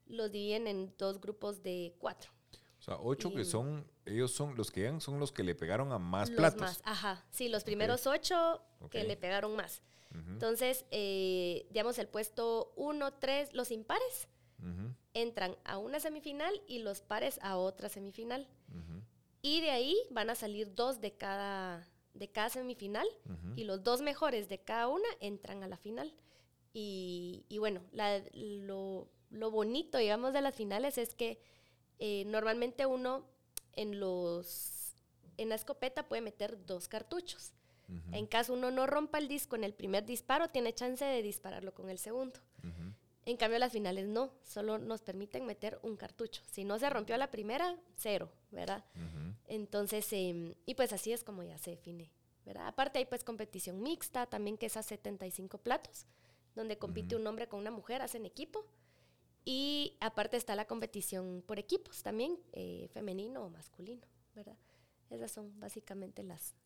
los 0.07 0.31
dividen 0.31 0.69
en 0.69 0.95
dos 0.97 1.21
grupos 1.21 1.63
de 1.63 1.95
4. 1.99 2.31
O 2.79 2.83
sea, 2.83 2.99
ocho 3.01 3.33
que 3.33 3.45
son, 3.45 3.85
ellos 4.05 4.31
son, 4.31 4.55
los 4.55 4.71
que 4.71 4.83
llegan 4.83 5.01
son 5.01 5.19
los 5.19 5.33
que 5.33 5.43
le 5.43 5.55
pegaron 5.55 5.93
a 5.93 5.99
más 5.99 6.29
los 6.29 6.37
platos. 6.37 6.61
Más, 6.61 6.83
ajá. 6.85 7.25
Sí, 7.31 7.49
los 7.49 7.65
primeros 7.65 8.07
ocho 8.07 8.63
que 8.91 9.03
le 9.03 9.17
pegaron 9.17 9.57
más. 9.57 9.83
Entonces, 10.31 10.87
eh, 10.93 11.67
digamos, 11.69 11.99
el 11.99 12.09
puesto 12.09 12.73
uno, 12.77 13.13
tres, 13.13 13.53
los 13.53 13.71
impares 13.71 14.29
entran 15.13 15.57
a 15.65 15.79
una 15.79 16.01
semifinal 16.01 16.63
y 16.67 16.79
los 16.79 17.03
pares 17.03 17.39
a 17.43 17.57
otra 17.57 17.89
semifinal. 17.89 18.49
Y 19.43 19.61
de 19.61 19.71
ahí 19.71 19.97
van 20.11 20.31
a 20.31 20.35
salir 20.35 20.75
dos 20.75 21.01
de 21.01 21.13
cada, 21.13 21.87
de 22.15 22.29
cada 22.29 22.51
semifinal 22.51 23.07
y 23.57 23.65
los 23.65 23.83
dos 23.83 24.01
mejores 24.01 24.49
de 24.49 24.59
cada 24.59 24.89
una 24.89 25.09
entran 25.21 25.63
a 25.63 25.69
la 25.69 25.77
final. 25.77 26.15
Y, 26.79 27.47
y 27.49 27.57
bueno, 27.57 27.81
la, 27.91 28.23
lo, 28.35 29.09
lo 29.31 29.51
bonito, 29.51 29.97
digamos, 29.97 30.35
de 30.35 30.43
las 30.43 30.55
finales 30.55 30.99
es 30.99 31.15
que 31.15 31.41
eh, 31.99 32.25
normalmente 32.27 32.85
uno 32.85 33.25
en 33.73 33.99
los 33.99 34.95
en 35.39 35.49
la 35.49 35.55
escopeta 35.55 36.07
puede 36.07 36.21
meter 36.21 36.67
dos 36.67 36.87
cartuchos. 36.87 37.53
En 38.13 38.27
caso 38.27 38.53
uno 38.53 38.71
no 38.71 38.87
rompa 38.87 39.17
el 39.17 39.29
disco 39.29 39.57
en 39.57 39.65
el 39.65 39.73
primer 39.73 40.05
disparo, 40.05 40.51
tiene 40.51 40.75
chance 40.75 41.03
de 41.03 41.23
dispararlo 41.23 41.73
con 41.73 41.89
el 41.89 41.99
segundo. 41.99 42.41
En 43.25 43.37
cambio, 43.39 43.59
las 43.59 43.73
finales 43.73 44.07
no, 44.07 44.33
solo 44.43 44.77
nos 44.77 45.01
permiten 45.01 45.47
meter 45.47 45.79
un 45.83 45.97
cartucho. 45.97 46.43
Si 46.51 46.65
no 46.65 46.79
se 46.79 46.91
rompió 46.91 47.17
la 47.17 47.31
primera, 47.31 47.79
cero, 47.97 48.31
¿verdad? 48.51 48.85
Entonces, 49.47 50.07
em, 50.13 50.55
y 50.67 50.75
pues 50.75 50.93
así 50.93 51.13
es 51.13 51.25
como 51.25 51.43
ya 51.43 51.57
se 51.59 51.71
define, 51.71 52.11
¿verdad? 52.45 52.67
Aparte 52.67 52.99
hay 52.99 53.07
pues 53.07 53.25
competición 53.25 53.83
mixta, 53.83 54.27
también 54.27 54.59
que 54.59 54.67
es 54.67 54.77
a 54.77 54.83
75 54.83 55.59
platos, 55.59 56.07
donde 56.57 56.79
compite 56.79 57.15
un 57.15 57.27
hombre 57.27 57.47
con 57.49 57.61
una 57.61 57.71
mujer, 57.71 58.03
hacen 58.03 58.27
equipo. 58.27 58.67
Y 59.45 59.97
aparte 60.01 60.37
está 60.37 60.57
la 60.57 60.67
competición 60.67 61.45
por 61.47 61.61
equipos 61.61 62.03
también, 62.03 62.37
eh, 62.53 62.89
femenino 62.93 63.45
o 63.45 63.49
masculino, 63.49 64.05
¿verdad? 64.35 64.57
Esas 65.09 65.31
son 65.31 65.61
básicamente 65.61 66.25
las, 66.25 66.57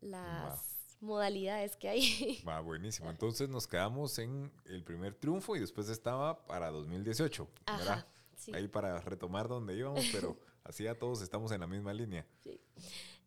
las 0.00 0.96
modalidades 1.00 1.76
que 1.76 1.90
hay. 1.90 2.42
Va, 2.48 2.60
buenísimo. 2.60 3.10
Entonces 3.10 3.50
nos 3.50 3.66
quedamos 3.66 4.18
en 4.18 4.50
el 4.64 4.82
primer 4.82 5.14
triunfo 5.14 5.56
y 5.56 5.60
después 5.60 5.90
estaba 5.90 6.46
para 6.46 6.70
2018, 6.70 7.46
¿verdad? 7.66 8.06
Ahí 8.54 8.68
para 8.68 9.00
retomar 9.00 9.48
donde 9.48 9.76
íbamos, 9.76 10.06
pero 10.10 10.38
así 10.64 10.84
ya 10.84 10.94
todos 10.94 11.20
estamos 11.20 11.52
en 11.52 11.60
la 11.60 11.66
misma 11.66 11.92
línea. 11.92 12.24
Sí, 12.44 12.58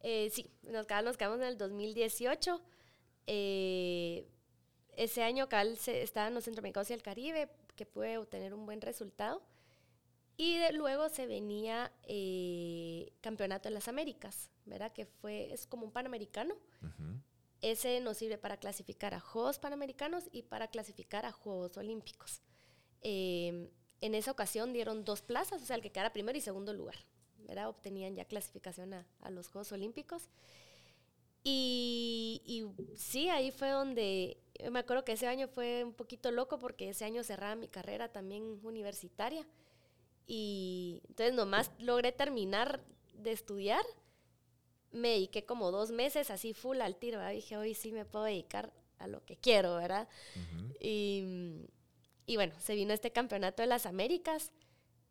eh, 0.01 0.29
sí 0.31 0.49
nos, 0.63 0.87
quedamos, 0.87 1.05
nos 1.05 1.17
quedamos 1.17 1.39
en 1.41 1.45
el 1.45 1.57
2018. 1.59 2.59
Eh, 3.27 4.27
ese 4.99 5.23
año 5.23 5.47
Cal 5.47 5.77
se, 5.77 6.01
estaba 6.01 6.27
en 6.27 6.33
los 6.33 6.43
Centroamericanos 6.43 6.89
y 6.89 6.93
el 6.93 7.01
Caribe, 7.01 7.49
que 7.77 7.85
puede 7.85 8.17
obtener 8.17 8.53
un 8.53 8.65
buen 8.65 8.81
resultado. 8.81 9.41
Y 10.35 10.57
luego 10.73 11.07
se 11.07 11.25
venía 11.25 11.89
eh, 12.03 13.13
Campeonato 13.21 13.69
de 13.69 13.75
las 13.75 13.87
Américas, 13.87 14.49
¿verdad? 14.65 14.91
Que 14.91 15.05
fue, 15.05 15.53
es 15.53 15.67
como 15.67 15.85
un 15.85 15.93
panamericano. 15.93 16.53
Ese 17.61 18.01
nos 18.01 18.17
sirve 18.17 18.37
para 18.37 18.57
clasificar 18.57 19.13
a 19.13 19.21
Juegos 19.21 19.57
Panamericanos 19.57 20.25
y 20.33 20.43
para 20.43 20.67
clasificar 20.67 21.25
a 21.25 21.31
Juegos 21.31 21.77
Olímpicos. 21.77 22.41
Em, 23.01 23.69
en 24.01 24.15
esa 24.15 24.31
ocasión 24.31 24.73
dieron 24.73 25.05
dos 25.05 25.21
plazas, 25.21 25.61
o 25.61 25.65
sea, 25.65 25.77
el 25.77 25.81
que 25.81 25.91
quedara 25.93 26.11
primero 26.11 26.37
y 26.37 26.41
segundo 26.41 26.73
lugar, 26.73 26.95
¿verdad? 27.37 27.69
Obtenían 27.69 28.15
ya 28.15 28.25
clasificación 28.25 28.93
a, 28.93 29.07
a 29.21 29.29
los 29.29 29.47
Juegos 29.47 29.71
Olímpicos. 29.71 30.29
Y, 31.43 32.41
y, 32.45 32.97
sí, 32.97 33.29
ahí 33.29 33.51
fue 33.51 33.69
donde 33.69 34.37
me 34.71 34.79
acuerdo 34.79 35.05
que 35.05 35.13
ese 35.13 35.27
año 35.27 35.47
fue 35.47 35.83
un 35.83 35.93
poquito 35.93 36.31
loco 36.31 36.59
porque 36.59 36.89
ese 36.89 37.05
año 37.05 37.23
cerraba 37.23 37.55
mi 37.55 37.67
carrera 37.67 38.11
también 38.11 38.59
universitaria. 38.63 39.45
Y 40.27 41.01
entonces 41.07 41.33
nomás 41.33 41.71
logré 41.79 42.11
terminar 42.11 42.83
de 43.13 43.31
estudiar. 43.31 43.83
Me 44.91 45.09
dediqué 45.09 45.45
como 45.45 45.71
dos 45.71 45.91
meses 45.91 46.29
así 46.29 46.53
full 46.53 46.81
al 46.81 46.97
tiro. 46.97 47.25
Dije, 47.27 47.57
hoy 47.57 47.73
sí 47.73 47.91
me 47.91 48.05
puedo 48.05 48.25
dedicar 48.25 48.73
a 48.97 49.07
lo 49.07 49.23
que 49.23 49.37
quiero, 49.37 49.77
¿verdad? 49.77 50.09
y, 50.79 51.67
y, 52.25 52.35
bueno, 52.35 52.53
se 52.59 52.75
vino 52.75 52.93
este 52.93 53.11
campeonato 53.11 53.61
de 53.61 53.67
las 53.67 53.85
Américas. 53.85 54.51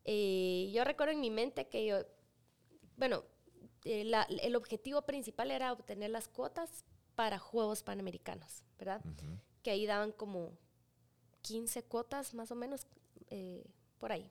Eh, 0.04 0.70
yo 0.72 0.84
recuerdo 0.84 1.12
en 1.14 1.20
mi 1.20 1.30
mente 1.30 1.68
que 1.68 1.86
yo, 1.86 1.98
bueno, 2.96 3.24
eh, 3.84 4.10
el 4.42 4.56
objetivo 4.56 5.02
principal 5.02 5.50
era 5.50 5.72
obtener 5.72 6.10
las 6.10 6.28
cuotas 6.28 6.84
para 7.18 7.40
Juegos 7.40 7.82
Panamericanos, 7.82 8.62
¿verdad? 8.78 9.02
Que 9.64 9.72
ahí 9.72 9.86
daban 9.86 10.12
como 10.12 10.52
15 11.42 11.82
cuotas 11.82 12.32
más 12.32 12.52
o 12.52 12.54
menos 12.54 12.86
eh, 13.30 13.64
por 13.98 14.12
ahí. 14.12 14.30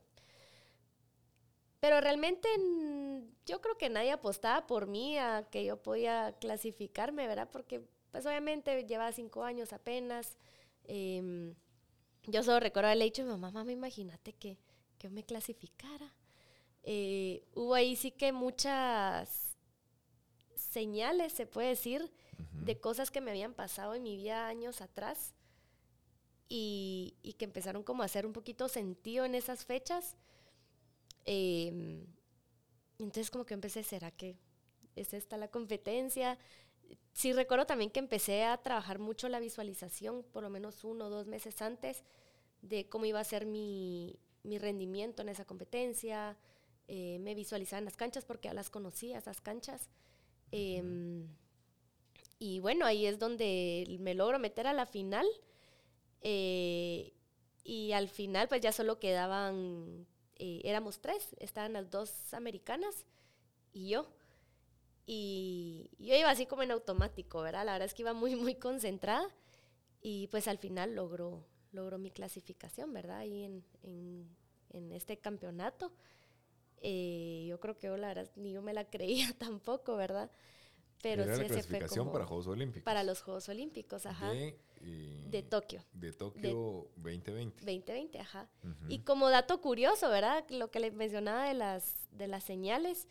Pero 1.81 1.99
realmente 1.99 2.47
yo 3.45 3.59
creo 3.59 3.77
que 3.77 3.89
nadie 3.89 4.13
apostaba 4.13 4.67
por 4.67 4.87
mí 4.87 5.17
a 5.17 5.45
que 5.51 5.65
yo 5.65 5.83
podía 5.83 6.33
clasificarme, 6.39 7.27
¿verdad? 7.27 7.49
Porque 7.51 7.81
pues 8.11 8.25
obviamente 8.25 8.85
llevaba 8.85 9.11
cinco 9.11 9.43
años 9.43 9.73
apenas. 9.73 10.37
Em, 10.85 11.55
yo 12.23 12.41
solo 12.41 12.61
recuerdo 12.61 12.87
haberle 12.87 13.03
dicho 13.03 13.23
a 13.23 13.25
mi 13.25 13.31
mamá, 13.31 13.51
mamá, 13.51 13.69
imagínate 13.69 14.31
que, 14.31 14.57
que 14.97 15.09
yo 15.09 15.11
me 15.11 15.25
clasificara. 15.25 16.15
Eh, 16.83 17.43
hubo 17.53 17.73
ahí 17.73 17.97
sí 17.97 18.11
que 18.11 18.31
muchas 18.31 19.57
señales, 20.55 21.33
se 21.33 21.45
puede 21.45 21.67
decir, 21.67 22.09
de 22.65 22.79
cosas 22.79 23.11
que 23.11 23.21
me 23.21 23.31
habían 23.31 23.53
pasado 23.53 23.95
en 23.95 24.03
mi 24.03 24.15
vida 24.15 24.47
años 24.47 24.81
atrás 24.81 25.33
y, 26.49 27.15
y, 27.23 27.33
que 27.33 27.45
empezaron 27.45 27.83
como 27.83 28.03
a 28.03 28.05
hacer 28.05 28.25
un 28.25 28.33
poquito 28.33 28.67
sentido 28.67 29.25
en 29.25 29.35
esas 29.35 29.65
fechas. 29.65 30.15
Eh, 31.25 32.05
entonces 32.99 33.29
como 33.29 33.45
que 33.45 33.53
empecé, 33.53 33.83
¿será 33.83 34.11
que 34.11 34.37
es 34.95 35.13
esta 35.13 35.37
la 35.37 35.49
competencia? 35.49 36.37
Sí 37.13 37.33
recuerdo 37.33 37.65
también 37.65 37.91
que 37.91 37.99
empecé 37.99 38.45
a 38.45 38.57
trabajar 38.57 38.99
mucho 38.99 39.27
la 39.29 39.39
visualización, 39.39 40.23
por 40.31 40.43
lo 40.43 40.49
menos 40.49 40.83
uno 40.83 41.07
o 41.07 41.09
dos 41.09 41.27
meses 41.27 41.61
antes, 41.61 42.03
de 42.61 42.87
cómo 42.87 43.05
iba 43.05 43.19
a 43.19 43.23
ser 43.23 43.45
mi, 43.45 44.17
mi 44.43 44.57
rendimiento 44.57 45.21
en 45.21 45.29
esa 45.29 45.45
competencia. 45.45 46.37
Eh, 46.87 47.19
me 47.19 47.35
visualizaba 47.35 47.79
en 47.79 47.85
las 47.85 47.97
canchas 47.97 48.23
porque 48.23 48.47
ya 48.47 48.53
las 48.53 48.69
conocía, 48.69 49.17
esas 49.17 49.41
canchas. 49.41 49.89
Y 52.39 52.59
bueno, 52.59 52.85
ahí 52.85 53.05
es 53.05 53.19
donde 53.19 53.97
me 53.99 54.13
logro 54.13 54.39
meter 54.39 54.67
a 54.67 54.73
la 54.73 54.85
final. 54.85 55.27
Eh, 56.21 57.13
y 57.63 57.91
al 57.91 58.07
final 58.07 58.47
pues 58.47 58.61
ya 58.61 58.71
solo 58.71 58.99
quedaban 58.99 60.07
eh, 60.39 60.61
éramos 60.65 60.99
tres, 60.99 61.35
estaban 61.39 61.73
las 61.73 61.89
dos 61.89 62.33
americanas 62.33 63.05
y 63.73 63.89
yo. 63.89 64.07
Y 65.05 65.89
yo 65.99 66.15
iba 66.15 66.29
así 66.29 66.45
como 66.45 66.63
en 66.63 66.71
automático, 66.71 67.41
¿verdad? 67.41 67.65
La 67.65 67.73
verdad 67.73 67.87
es 67.87 67.93
que 67.93 68.03
iba 68.03 68.13
muy, 68.13 68.35
muy 68.35 68.55
concentrada 68.55 69.27
y 70.01 70.27
pues 70.27 70.47
al 70.47 70.57
final 70.59 70.95
logró, 70.95 71.43
logró 71.71 71.97
mi 71.97 72.11
clasificación, 72.11 72.93
¿verdad? 72.93 73.19
Ahí 73.19 73.43
en, 73.43 73.63
en, 74.71 74.91
este 74.91 75.17
campeonato. 75.17 75.91
Eh, 76.81 77.45
yo 77.49 77.59
creo 77.59 77.79
que 77.79 77.87
yo 77.87 77.97
la 77.97 78.09
verdad 78.09 78.29
ni 78.35 78.51
yo 78.51 78.61
me 78.61 78.73
la 78.73 78.85
creía 78.89 79.33
tampoco, 79.39 79.95
¿verdad? 79.95 80.29
Pero 81.01 81.23
sí, 81.23 81.29
la 81.29 81.47
clasificación 81.47 82.11
para 82.11 82.25
Juegos 82.25 82.47
Olímpicos. 82.47 82.83
Para 82.83 83.03
los 83.03 83.21
Juegos 83.21 83.47
Olímpicos, 83.49 84.05
ajá. 84.05 84.31
De, 84.31 85.43
Tokio. 85.43 85.83
De 85.93 86.11
Tokio 86.13 86.89
2020. 86.95 87.61
2020, 87.61 88.19
ajá. 88.19 88.49
Y 88.87 88.99
como 88.99 89.29
dato 89.29 89.61
curioso, 89.61 90.09
¿verdad? 90.09 90.45
Lo 90.49 90.71
que 90.71 90.79
les 90.79 90.93
mencionaba 90.93 91.47
de 91.47 91.53
las, 91.53 92.07
de 92.11 92.27
las 92.27 92.43
señales, 92.43 93.07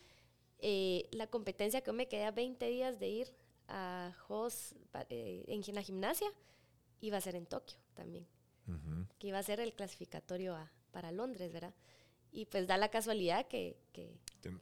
eh, 0.58 1.08
la 1.12 1.26
competencia 1.26 1.80
que 1.80 1.86
yo 1.88 1.92
me 1.92 2.08
quedé 2.08 2.24
a 2.24 2.30
20 2.30 2.66
días 2.66 2.98
de 2.98 3.08
ir 3.08 3.34
a 3.68 4.14
Juegos 4.26 4.74
eh, 5.10 5.44
en 5.48 5.74
la 5.74 5.82
gimnasia 5.82 6.28
iba 7.00 7.18
a 7.18 7.20
ser 7.20 7.34
en 7.34 7.46
Tokio 7.46 7.78
también. 7.94 8.26
Que 9.18 9.28
iba 9.28 9.38
a 9.38 9.42
ser 9.44 9.60
el 9.60 9.74
clasificatorio 9.74 10.56
para 10.90 11.12
Londres, 11.12 11.52
¿verdad? 11.52 11.74
Y 12.32 12.46
pues 12.46 12.66
da 12.66 12.76
la 12.76 12.88
casualidad 12.88 13.46
que... 13.46 13.76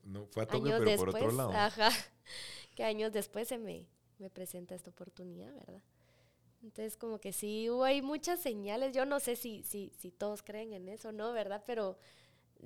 no, 0.03 0.27
fue 0.27 0.43
a 0.43 0.47
Tokio, 0.47 0.79
pero 0.85 0.97
por 0.99 1.09
otro 1.09 1.33
lado. 1.33 1.53
Ajá 1.53 1.91
que 2.75 2.85
años 2.85 3.13
después 3.13 3.49
se 3.49 3.59
me, 3.59 3.87
me 4.19 4.31
presenta 4.31 4.75
esta 4.75 4.91
oportunidad, 4.91 5.55
¿verdad? 5.55 5.83
Entonces, 6.63 6.97
como 6.97 7.19
que 7.19 7.33
sí, 7.33 7.69
hubo 7.69 7.85
ahí 7.85 8.01
muchas 8.01 8.41
señales. 8.41 8.95
Yo 8.95 9.05
no 9.05 9.21
sé 9.21 9.37
si, 9.37 9.63
si, 9.65 9.93
si 9.99 10.11
todos 10.11 10.43
creen 10.43 10.73
en 10.73 10.89
eso, 10.89 11.13
¿no? 11.13 11.33
¿Verdad? 11.33 11.63
Pero 11.67 11.99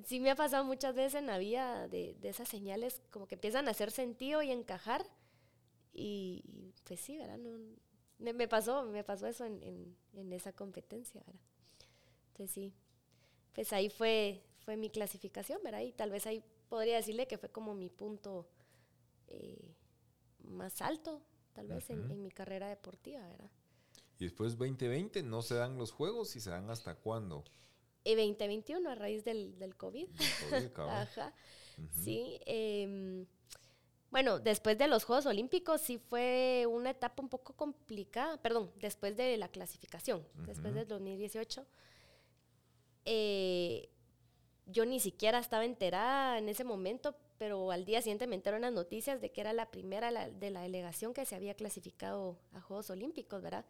sí 0.05 0.21
me 0.21 0.31
ha 0.31 0.37
pasado 0.37 0.65
muchas 0.65 0.95
veces 0.95 1.17
en 1.17 1.27
la 1.27 1.39
vida 1.39 1.89
de, 1.89 2.15
de 2.21 2.29
esas 2.29 2.49
señales 2.49 3.03
como 3.11 3.27
que 3.27 3.35
empiezan 3.35 3.67
a 3.67 3.73
hacer 3.73 3.91
sentido 3.91 4.43
y 4.43 4.53
encajar. 4.53 5.05
Y, 5.93 6.73
pues 6.85 7.01
sí, 7.01 7.19
¿verdad? 7.19 7.39
No, 7.39 8.33
me, 8.33 8.47
pasó, 8.47 8.85
me 8.85 9.03
pasó 9.03 9.27
eso 9.27 9.45
en, 9.45 9.61
en, 9.63 9.97
en, 10.15 10.33
esa 10.33 10.53
competencia, 10.53 11.21
¿verdad? 11.27 11.41
Entonces 12.29 12.55
sí, 12.55 12.73
pues 13.53 13.73
ahí 13.73 13.89
fue, 13.91 14.45
fue 14.61 14.77
mi 14.77 14.91
clasificación, 14.91 15.61
¿verdad? 15.65 15.81
Y 15.81 15.91
tal 15.91 16.11
vez 16.11 16.27
ahí 16.27 16.43
podría 16.69 16.97
decirle 16.97 17.27
que 17.27 17.39
fue 17.39 17.49
como 17.49 17.75
mi 17.75 17.89
punto 17.89 18.49
eh, 19.27 19.68
más 20.51 20.83
alto, 20.83 21.23
tal 21.53 21.69
vez, 21.69 21.89
en, 21.91 22.23
mi 22.23 22.31
carrera 22.31 22.69
deportiva, 22.69 23.27
¿verdad? 23.27 23.51
Y 24.19 24.25
después 24.25 24.57
2020 24.59 25.23
no 25.23 25.43
se 25.43 25.55
dan 25.55 25.79
los 25.79 25.93
juegos 25.93 26.35
y 26.37 26.41
se 26.41 26.51
dan 26.51 26.71
hasta 26.71 26.97
cuándo? 26.97 27.45
Y 28.05 28.15
2021 28.15 28.91
a 28.91 28.95
raíz 28.95 29.25
del, 29.25 29.59
del 29.59 29.77
COVID. 29.77 30.09
Ajá. 30.89 31.35
Sí. 32.03 32.41
Em, 32.47 33.27
bueno, 34.11 34.39
después 34.39 34.79
de 34.79 34.89
los 34.89 35.05
Juegos 35.05 35.27
Olímpicos 35.27 35.83
sí 35.83 35.99
fue 35.99 36.67
una 36.69 36.91
etapa 36.91 37.23
un 37.23 37.29
poco 37.29 37.55
complicada, 37.55 38.41
perdón, 38.41 38.71
después 38.77 39.17
de 39.17 39.37
la 39.37 39.49
clasificación, 39.49 40.27
después 40.47 40.75
del 40.75 40.89
2018. 40.89 41.67
Eh, 43.05 43.91
yo 44.67 44.87
ni 44.87 45.01
siquiera 45.01 45.39
estaba 45.39 45.65
enterada 45.65 46.39
en 46.39 46.49
ese 46.49 46.65
momento, 46.65 47.17
pero 47.39 47.71
al 47.71 47.85
día 47.85 48.03
siguiente 48.03 48.27
me 48.27 48.37
enteré 48.37 48.59
las 48.59 48.73
noticias 48.73 49.21
de 49.21 49.31
que 49.31 49.41
era 49.41 49.53
la 49.53 49.71
primera 49.71 50.29
de 50.29 50.51
la 50.51 50.63
delegación 50.63 51.15
que 51.15 51.25
se 51.25 51.37
había 51.37 51.55
clasificado 51.55 52.39
a 52.53 52.61
Juegos 52.61 52.91
Olímpicos, 52.91 53.43
¿verdad? 53.43 53.65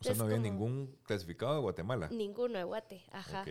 o 0.00 0.04
sea, 0.04 0.14
no 0.14 0.24
había 0.24 0.38
ningún 0.38 0.98
clasificado 1.04 1.54
de 1.54 1.60
Guatemala. 1.60 2.08
Ninguno 2.10 2.58
de 2.58 2.64
Guate, 2.64 3.02
ajá. 3.12 3.46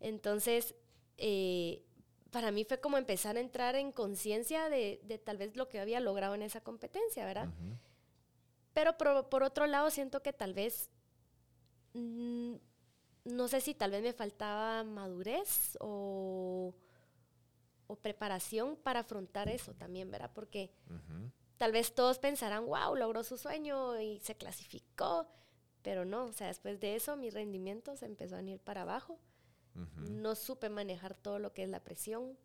Entonces, 0.00 0.74
eh, 1.16 1.82
para 2.30 2.52
mí 2.52 2.64
fue 2.64 2.80
como 2.80 2.98
empezar 2.98 3.36
a 3.36 3.40
entrar 3.40 3.74
en 3.74 3.90
conciencia 3.90 4.68
de, 4.68 5.20
tal 5.24 5.38
vez 5.38 5.56
lo 5.56 5.68
que 5.68 5.80
había 5.80 5.98
logrado 6.00 6.34
en 6.34 6.42
esa 6.42 6.60
competencia, 6.60 7.24
¿verdad? 7.24 7.48
Pero 8.74 8.96
por, 8.96 9.42
otro 9.42 9.66
lado, 9.66 9.90
siento 9.90 10.22
que 10.22 10.32
tal 10.32 10.54
vez, 10.54 10.90
mm, 11.94 12.54
no 13.24 13.48
sé 13.48 13.60
si 13.60 13.74
tal 13.74 13.90
vez 13.90 14.02
me 14.02 14.12
faltaba 14.12 14.84
madurez 14.84 15.76
o 15.80 16.74
o 17.88 17.96
preparación 17.96 18.76
para 18.76 19.00
afrontar 19.00 19.48
eso 19.48 19.74
también, 19.74 20.10
¿verdad? 20.10 20.30
Porque 20.32 20.70
tal 21.56 21.72
vez 21.72 21.94
todos 21.94 22.18
pensarán, 22.18 22.66
wow, 22.66 22.94
logró 22.94 23.24
su 23.24 23.36
sueño 23.36 24.00
y 24.00 24.20
se 24.20 24.36
clasificó, 24.36 25.26
pero 25.82 26.04
no, 26.04 26.26
o 26.26 26.32
sea, 26.32 26.46
después 26.46 26.78
de 26.78 26.94
eso 26.94 27.16
mi 27.16 27.30
rendimiento 27.30 27.96
se 27.96 28.06
empezó 28.06 28.36
a 28.36 28.42
ir 28.42 28.60
para 28.60 28.82
abajo. 28.82 29.18
No 29.96 30.34
supe 30.34 30.68
manejar 30.68 31.14
todo 31.14 31.38
lo 31.38 31.52
que 31.52 31.62
es 31.62 31.68
la 31.68 31.82
presión. 31.82 32.36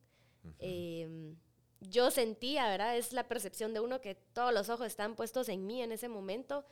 Em, 0.59 1.35
yo 1.81 2.11
sentía, 2.11 2.67
¿verdad? 2.67 2.95
Es 2.95 3.11
la 3.11 3.27
percepción 3.27 3.73
de 3.73 3.79
uno 3.79 4.01
que 4.01 4.15
todos 4.15 4.53
los 4.53 4.69
ojos 4.69 4.87
están 4.87 5.15
puestos 5.15 5.49
en 5.49 5.65
mí 5.65 5.81
en 5.81 5.91
ese 5.91 6.09
momento. 6.09 6.65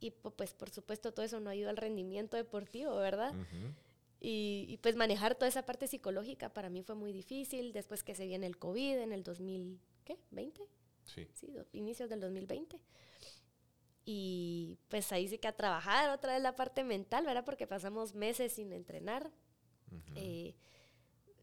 Y 0.00 0.12
pues 0.12 0.54
por 0.54 0.70
supuesto 0.70 1.12
todo 1.12 1.26
eso 1.26 1.40
no 1.40 1.50
ayuda 1.50 1.70
al 1.70 1.76
rendimiento 1.76 2.36
deportivo, 2.36 2.96
¿verdad? 2.96 3.34
Y, 4.22 4.78
pues 4.82 4.96
manejar 4.96 5.34
toda 5.34 5.48
esa 5.48 5.64
parte 5.64 5.86
psicológica 5.86 6.52
para 6.52 6.68
mí 6.68 6.82
fue 6.82 6.94
muy 6.94 7.12
difícil. 7.12 7.72
Después 7.72 8.02
que 8.02 8.14
se 8.14 8.26
viene 8.26 8.46
el 8.46 8.58
COVID 8.58 8.98
en 8.98 9.12
el 9.12 9.22
2000, 9.22 9.80
¿qué? 10.04 10.18
¿20? 10.30 10.66
Sí. 11.04 11.26
Sí, 11.32 11.48
inicios 11.72 12.10
del 12.10 12.20
2020. 12.20 12.78
Y 14.04 14.76
pues 14.88 15.10
ahí 15.12 15.26
sí 15.28 15.38
que 15.38 15.48
a 15.48 15.56
trabajar 15.56 16.10
otra 16.10 16.34
vez 16.34 16.42
la 16.42 16.54
parte 16.54 16.84
mental, 16.84 17.24
¿verdad? 17.24 17.44
Porque 17.44 17.66
pasamos 17.66 18.14
meses 18.14 18.52
sin 18.52 18.72
entrenar, 18.72 19.30
eh, 20.16 20.54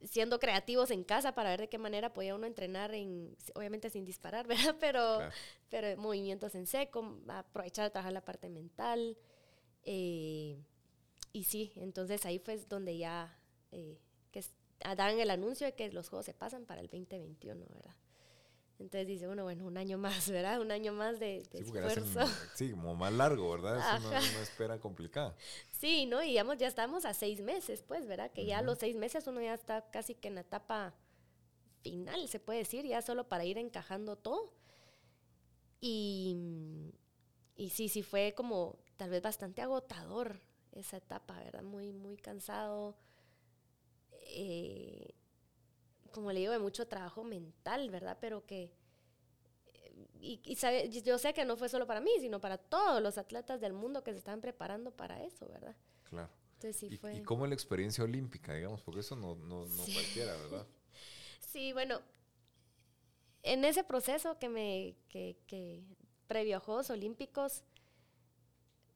siendo 0.03 0.39
creativos 0.39 0.91
en 0.91 1.03
casa 1.03 1.34
para 1.34 1.49
ver 1.49 1.61
de 1.61 1.69
qué 1.69 1.80
manera 1.80 2.13
podía 2.13 2.36
uno 2.36 2.45
entrenar, 2.45 2.93
en, 2.93 3.36
obviamente 3.55 3.89
sin 3.89 4.05
disparar, 4.05 4.45
¿verdad? 4.47 4.75
Pero, 4.80 5.19
pero 5.69 5.99
movimientos 5.99 6.53
en 6.53 6.67
seco, 6.67 7.19
aprovechar 7.28 7.86
a 7.86 7.89
trabajar 7.89 8.13
la 8.13 8.25
parte 8.25 8.49
mental. 8.49 9.17
Eh, 9.84 10.59
y 11.34 11.43
sí, 11.43 11.71
entonces 11.75 12.25
ahí 12.25 12.39
fue 12.39 12.57
donde 12.69 12.97
ya 12.97 13.38
eh, 13.71 13.99
que 14.32 14.43
dan 14.95 15.19
el 15.19 15.30
anuncio 15.30 15.67
de 15.67 15.73
que 15.73 15.91
los 15.91 16.09
juegos 16.09 16.25
se 16.25 16.34
pasan 16.34 16.65
para 16.65 16.82
el 16.82 16.88
2021, 16.88 17.65
¿verdad? 17.69 17.95
Entonces 18.80 19.07
dice 19.07 19.28
uno, 19.28 19.43
bueno, 19.43 19.65
un 19.65 19.78
año 19.78 19.97
más, 19.97 20.30
¿verdad? 20.30 20.61
Un 20.61 20.71
año 20.71 20.93
más 20.93 21.19
de, 21.19 21.43
sí, 21.51 21.57
esfuerzo. 21.57 22.21
sí, 22.55 22.71
como 22.71 22.95
más 22.95 23.11
largo, 23.11 23.49
¿verdad? 23.51 23.97
Es 23.97 24.05
una, 24.05 24.19
espera 24.41 24.80
complicada. 24.80 25.36
Sí, 25.71 26.05
¿no? 26.05 26.21
Y 26.21 26.28
digamos, 26.28 26.57
ya 26.57 26.67
estamos 26.67 27.05
a 27.05 27.13
seis 27.13 27.41
meses, 27.41 27.84
pues, 27.88 28.05
¿verdad? 28.05 28.32
Que 28.32 28.45
ya 28.45 28.59
a 28.59 28.61
los 28.61 28.78
seis 28.78 28.95
meses 28.95 29.25
uno 29.28 29.41
ya 29.41 29.53
está 29.53 29.89
casi 29.89 30.13
que 30.13 30.28
en 30.28 30.36
la 30.36 30.41
etapa 30.41 30.93
final, 31.82 32.28
se 32.28 32.39
puede 32.39 32.59
decir, 32.59 32.86
ya 32.86 33.01
solo 33.01 33.28
para 33.28 33.45
ir 33.45 33.57
encajando 33.57 34.15
todo. 34.15 34.53
Y, 35.80 36.93
y 37.55 37.69
sí, 37.69 37.89
sí 37.89 38.03
fue 38.03 38.34
como 38.36 38.78
tal 38.95 39.09
vez 39.09 39.21
bastante 39.21 39.61
agotador 39.61 40.39
esa 40.72 40.97
etapa, 40.97 41.39
¿verdad? 41.39 41.63
Muy, 41.63 41.91
muy 41.91 42.18
cansado. 42.18 42.95
Eh, 44.11 45.13
como 46.11 46.32
le 46.32 46.39
digo, 46.39 46.51
de 46.51 46.59
mucho 46.59 46.88
trabajo 46.88 47.24
mental, 47.24 47.89
¿verdad? 47.89 48.18
Pero 48.20 48.45
que... 48.45 48.72
Y, 50.20 50.55
yo 51.03 51.18
sé 51.18 51.34
que 51.34 51.45
no 51.45 51.57
fue 51.57 51.70
solo 51.70 51.88
para 51.88 52.01
mí, 52.01 52.11
sino 52.20 52.39
para 52.39 52.57
todos 52.57 53.01
los 53.01 53.18
atletas 53.18 53.61
del 53.61 53.74
mundo 53.74 54.03
que 54.03 54.11
se 54.11 54.20
estaban 54.20 54.41
preparando 54.41 54.91
para 54.91 55.24
eso, 55.24 55.47
¿verdad? 55.47 55.76
Claro. 56.03 56.30
¿Y, 56.82 56.97
fue... 56.97 57.18
¿Y 57.18 57.24
cómo 57.24 57.45
la 57.45 57.53
experiencia 57.53 58.03
olímpica, 58.03 58.53
digamos? 58.53 58.82
Porque 58.82 59.01
eso 59.01 59.15
no, 59.15 59.36
no, 59.36 59.65
no 59.65 59.84
cualquiera, 59.84 60.36
¿verdad? 60.38 60.68
Sí, 61.39 61.72
bueno, 61.72 62.01
en 63.41 63.63
ese 63.63 63.84
proceso 63.84 64.38
que 64.38 64.49
me, 64.49 64.95
que, 65.07 65.38
que 65.47 65.82
previo 66.28 66.57
a 66.57 66.59
Juegos 66.59 66.89
Olímpicos, 66.89 67.63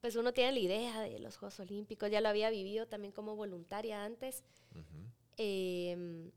pues 0.02 0.16
uno 0.16 0.34
tiene 0.34 0.52
la 0.54 0.60
idea 0.60 1.02
de 1.02 1.20
los 1.20 1.38
Juegos 1.38 1.60
Olímpicos, 1.60 2.10
ya 2.10 2.22
lo 2.22 2.30
había 2.30 2.49
vivido 2.49 2.88
también 2.88 3.14
como 3.14 3.36
voluntaria 3.36 4.04
antes. 4.04 4.43
Em, 5.38 6.32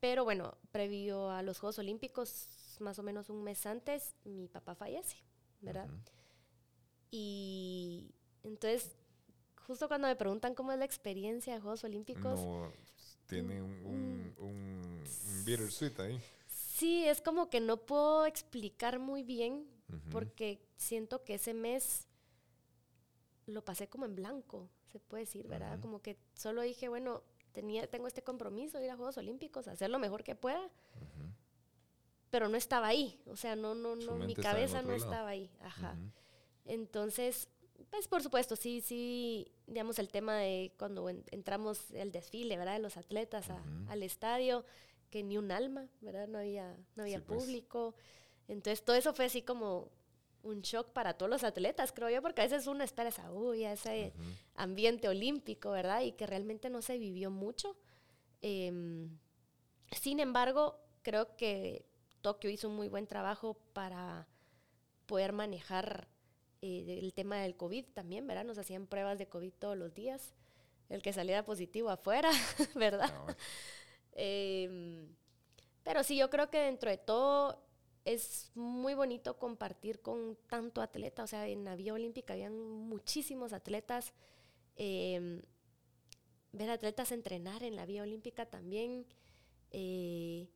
pero 0.00 0.22
bueno, 0.24 0.56
previo 0.70 1.30
a 1.30 1.42
los 1.42 1.58
Juegos 1.58 1.78
Olímpicos, 1.78 2.76
más 2.80 2.98
o 2.98 3.02
menos 3.02 3.30
un 3.30 3.42
mes 3.42 3.64
antes, 3.64 4.14
mi 4.24 4.48
papá 4.48 4.74
fallece, 4.74 5.16
¿verdad? 5.62 5.88
Y 7.10 8.10
entonces, 8.42 8.96
justo 9.66 9.88
cuando 9.88 10.06
me 10.06 10.16
preguntan 10.16 10.54
cómo 10.54 10.72
es 10.72 10.78
la 10.78 10.84
experiencia 10.84 11.54
de 11.54 11.60
Juegos 11.60 11.84
Olímpicos... 11.84 12.38
No, 12.38 12.70
tiene 13.26 13.62
un, 13.62 13.72
un, 13.86 14.34
un, 14.38 15.04
un 15.42 16.00
ahí. 16.00 16.20
Sí, 16.48 17.06
es 17.06 17.22
como 17.22 17.48
que 17.48 17.60
no 17.60 17.78
puedo 17.78 18.26
explicar 18.26 18.98
muy 18.98 19.22
bien 19.22 19.73
porque 20.10 20.60
siento 20.76 21.24
que 21.24 21.34
ese 21.34 21.54
mes 21.54 22.08
lo 23.46 23.64
pasé 23.64 23.88
como 23.88 24.06
en 24.06 24.14
blanco, 24.14 24.68
se 24.90 25.00
puede 25.00 25.24
decir, 25.24 25.46
¿verdad? 25.46 25.80
Como 25.80 26.00
que 26.00 26.16
solo 26.34 26.62
dije, 26.62 26.88
bueno, 26.88 27.22
tenía, 27.52 27.86
tengo 27.88 28.06
este 28.06 28.22
compromiso 28.22 28.78
de 28.78 28.86
ir 28.86 28.90
a 28.90 28.96
Juegos 28.96 29.18
Olímpicos, 29.18 29.68
hacer 29.68 29.90
lo 29.90 29.98
mejor 29.98 30.24
que 30.24 30.34
pueda, 30.34 30.70
pero 32.30 32.48
no 32.48 32.56
estaba 32.56 32.88
ahí, 32.88 33.20
o 33.26 33.36
sea, 33.36 33.56
no, 33.56 33.74
no, 33.74 33.96
no, 33.96 34.16
mi 34.16 34.34
cabeza 34.34 34.82
no 34.82 34.92
estaba 34.92 35.28
ahí, 35.28 35.50
ajá. 35.60 35.96
Entonces, 36.64 37.48
pues 37.90 38.08
por 38.08 38.22
supuesto, 38.22 38.56
sí, 38.56 38.80
sí, 38.80 39.52
digamos 39.66 39.98
el 39.98 40.08
tema 40.08 40.36
de 40.36 40.72
cuando 40.78 41.08
entramos 41.08 41.90
el 41.92 42.10
desfile, 42.10 42.56
¿verdad? 42.56 42.74
De 42.74 42.80
los 42.80 42.96
atletas 42.96 43.48
al 43.88 44.02
estadio, 44.02 44.64
que 45.10 45.22
ni 45.22 45.38
un 45.38 45.52
alma, 45.52 45.88
¿verdad? 46.00 46.26
No 46.26 46.38
había, 46.38 46.76
no 46.96 47.04
había 47.04 47.24
pues. 47.24 47.40
público. 47.40 47.94
Entonces 48.48 48.84
todo 48.84 48.96
eso 48.96 49.14
fue 49.14 49.26
así 49.26 49.42
como 49.42 49.90
un 50.42 50.60
shock 50.60 50.90
para 50.90 51.14
todos 51.14 51.30
los 51.30 51.44
atletas, 51.44 51.92
creo 51.92 52.10
yo, 52.10 52.22
porque 52.22 52.42
a 52.42 52.44
veces 52.44 52.66
uno 52.66 52.84
espera 52.84 53.08
esa, 53.08 53.32
uy, 53.32 53.64
ese 53.64 54.12
ambiente 54.54 55.08
olímpico, 55.08 55.70
¿verdad? 55.70 56.02
Y 56.02 56.12
que 56.12 56.26
realmente 56.26 56.68
no 56.68 56.82
se 56.82 56.98
vivió 56.98 57.30
mucho. 57.30 57.76
Em, 58.42 59.18
sin 59.90 60.20
embargo, 60.20 60.78
creo 61.02 61.34
que 61.36 61.86
Tokio 62.20 62.50
hizo 62.50 62.68
un 62.68 62.76
muy 62.76 62.88
buen 62.88 63.06
trabajo 63.06 63.56
para 63.72 64.28
poder 65.06 65.32
manejar 65.32 66.08
eh, 66.60 66.98
el 67.02 67.14
tema 67.14 67.38
del 67.38 67.56
COVID 67.56 67.86
también, 67.94 68.26
¿verdad? 68.26 68.44
Nos 68.44 68.58
hacían 68.58 68.86
pruebas 68.86 69.18
de 69.18 69.28
COVID 69.28 69.52
todos 69.52 69.76
los 69.76 69.94
días. 69.94 70.34
El 70.90 71.02
que 71.02 71.12
saliera 71.12 71.44
positivo 71.44 71.88
afuera, 71.88 72.30
¿verdad? 72.74 73.10
Em, 74.12 75.14
pero 75.82 76.02
sí, 76.02 76.16
yo 76.16 76.30
creo 76.30 76.50
que 76.50 76.58
dentro 76.58 76.90
de 76.90 76.98
todo 76.98 77.62
es 78.04 78.50
muy 78.54 78.94
bonito 78.94 79.38
compartir 79.38 80.00
con 80.00 80.36
tanto 80.48 80.82
atleta. 80.82 81.24
O 81.24 81.26
sea, 81.26 81.48
en 81.48 81.64
la 81.64 81.76
vía 81.76 81.94
olímpica 81.94 82.34
habían 82.34 82.58
muchísimos 82.58 83.52
atletas. 83.52 84.12
Em, 84.76 85.42
ver 86.52 86.70
atletas 86.70 87.12
entrenar 87.12 87.62
en 87.62 87.76
la 87.76 87.86
vía 87.86 88.02
olímpica 88.02 88.46
también. 88.46 89.06
Eh, 89.70 90.48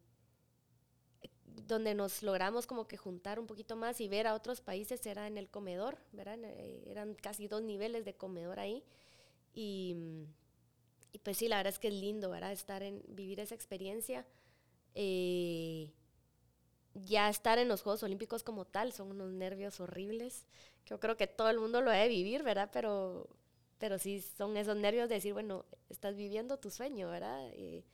donde 1.66 1.94
nos 1.94 2.22
logramos 2.22 2.66
como 2.66 2.86
que 2.86 2.96
juntar 2.96 3.40
un 3.40 3.46
poquito 3.46 3.76
más 3.76 4.00
y 4.00 4.08
ver 4.08 4.26
a 4.26 4.34
otros 4.34 4.60
países 4.60 5.04
era 5.06 5.26
en 5.26 5.36
el 5.36 5.48
comedor, 5.48 5.98
¿verdad? 6.12 6.38
Eh, 6.44 6.84
eran 6.86 7.14
casi 7.14 7.48
dos 7.48 7.62
niveles 7.62 8.04
de 8.04 8.14
comedor 8.14 8.60
ahí. 8.60 8.84
Y 9.54 9.96
pues 11.22 11.38
sí, 11.38 11.48
la 11.48 11.56
verdad 11.56 11.72
es 11.72 11.78
que 11.78 11.88
es 11.88 11.94
lindo, 11.94 12.30
¿verdad? 12.30 12.52
Estar 12.52 12.82
en, 12.82 13.02
vivir 13.08 13.40
esa 13.40 13.54
experiencia. 13.54 14.26
Eh, 14.94 15.92
ya 17.04 17.28
estar 17.28 17.58
en 17.58 17.68
los 17.68 17.82
Juegos 17.82 18.02
Olímpicos 18.02 18.42
como 18.42 18.64
tal 18.64 18.92
son 18.92 19.10
unos 19.10 19.30
nervios 19.32 19.80
horribles. 19.80 20.46
Yo 20.86 21.00
creo 21.00 21.16
que 21.16 21.26
todo 21.26 21.50
el 21.50 21.58
mundo 21.58 21.80
lo 21.80 21.90
debe 21.90 22.08
vivir, 22.08 22.42
¿verdad? 22.42 22.70
Pero, 22.72 23.28
pero 23.78 23.98
sí 23.98 24.20
son 24.20 24.56
esos 24.56 24.76
nervios 24.76 25.08
de 25.08 25.16
decir, 25.16 25.32
bueno, 25.32 25.64
estás 25.88 26.16
viviendo 26.16 26.58
tu 26.58 26.70
sueño, 26.70 27.10
¿verdad? 27.10 27.48
Eh, 27.52 27.84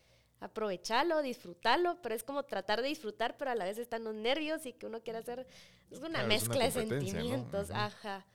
aprovecharlo, 0.40 1.22
disfrutarlo, 1.22 2.00
pero 2.02 2.14
es 2.14 2.22
como 2.22 2.42
tratar 2.44 2.82
de 2.82 2.88
disfrutar, 2.88 3.36
pero 3.36 3.50
a 3.50 3.54
la 3.54 3.64
vez 3.64 3.78
están 3.78 4.04
los 4.04 4.14
nervios 4.14 4.66
y 4.66 4.72
que 4.72 4.86
uno 4.86 5.02
quiere 5.02 5.20
hacer, 5.20 5.46
es 5.90 6.00
una 6.00 6.22
mezcla 6.24 6.64
de 6.64 6.70
sentimientos, 6.70 7.70
ajá. 7.70 8.26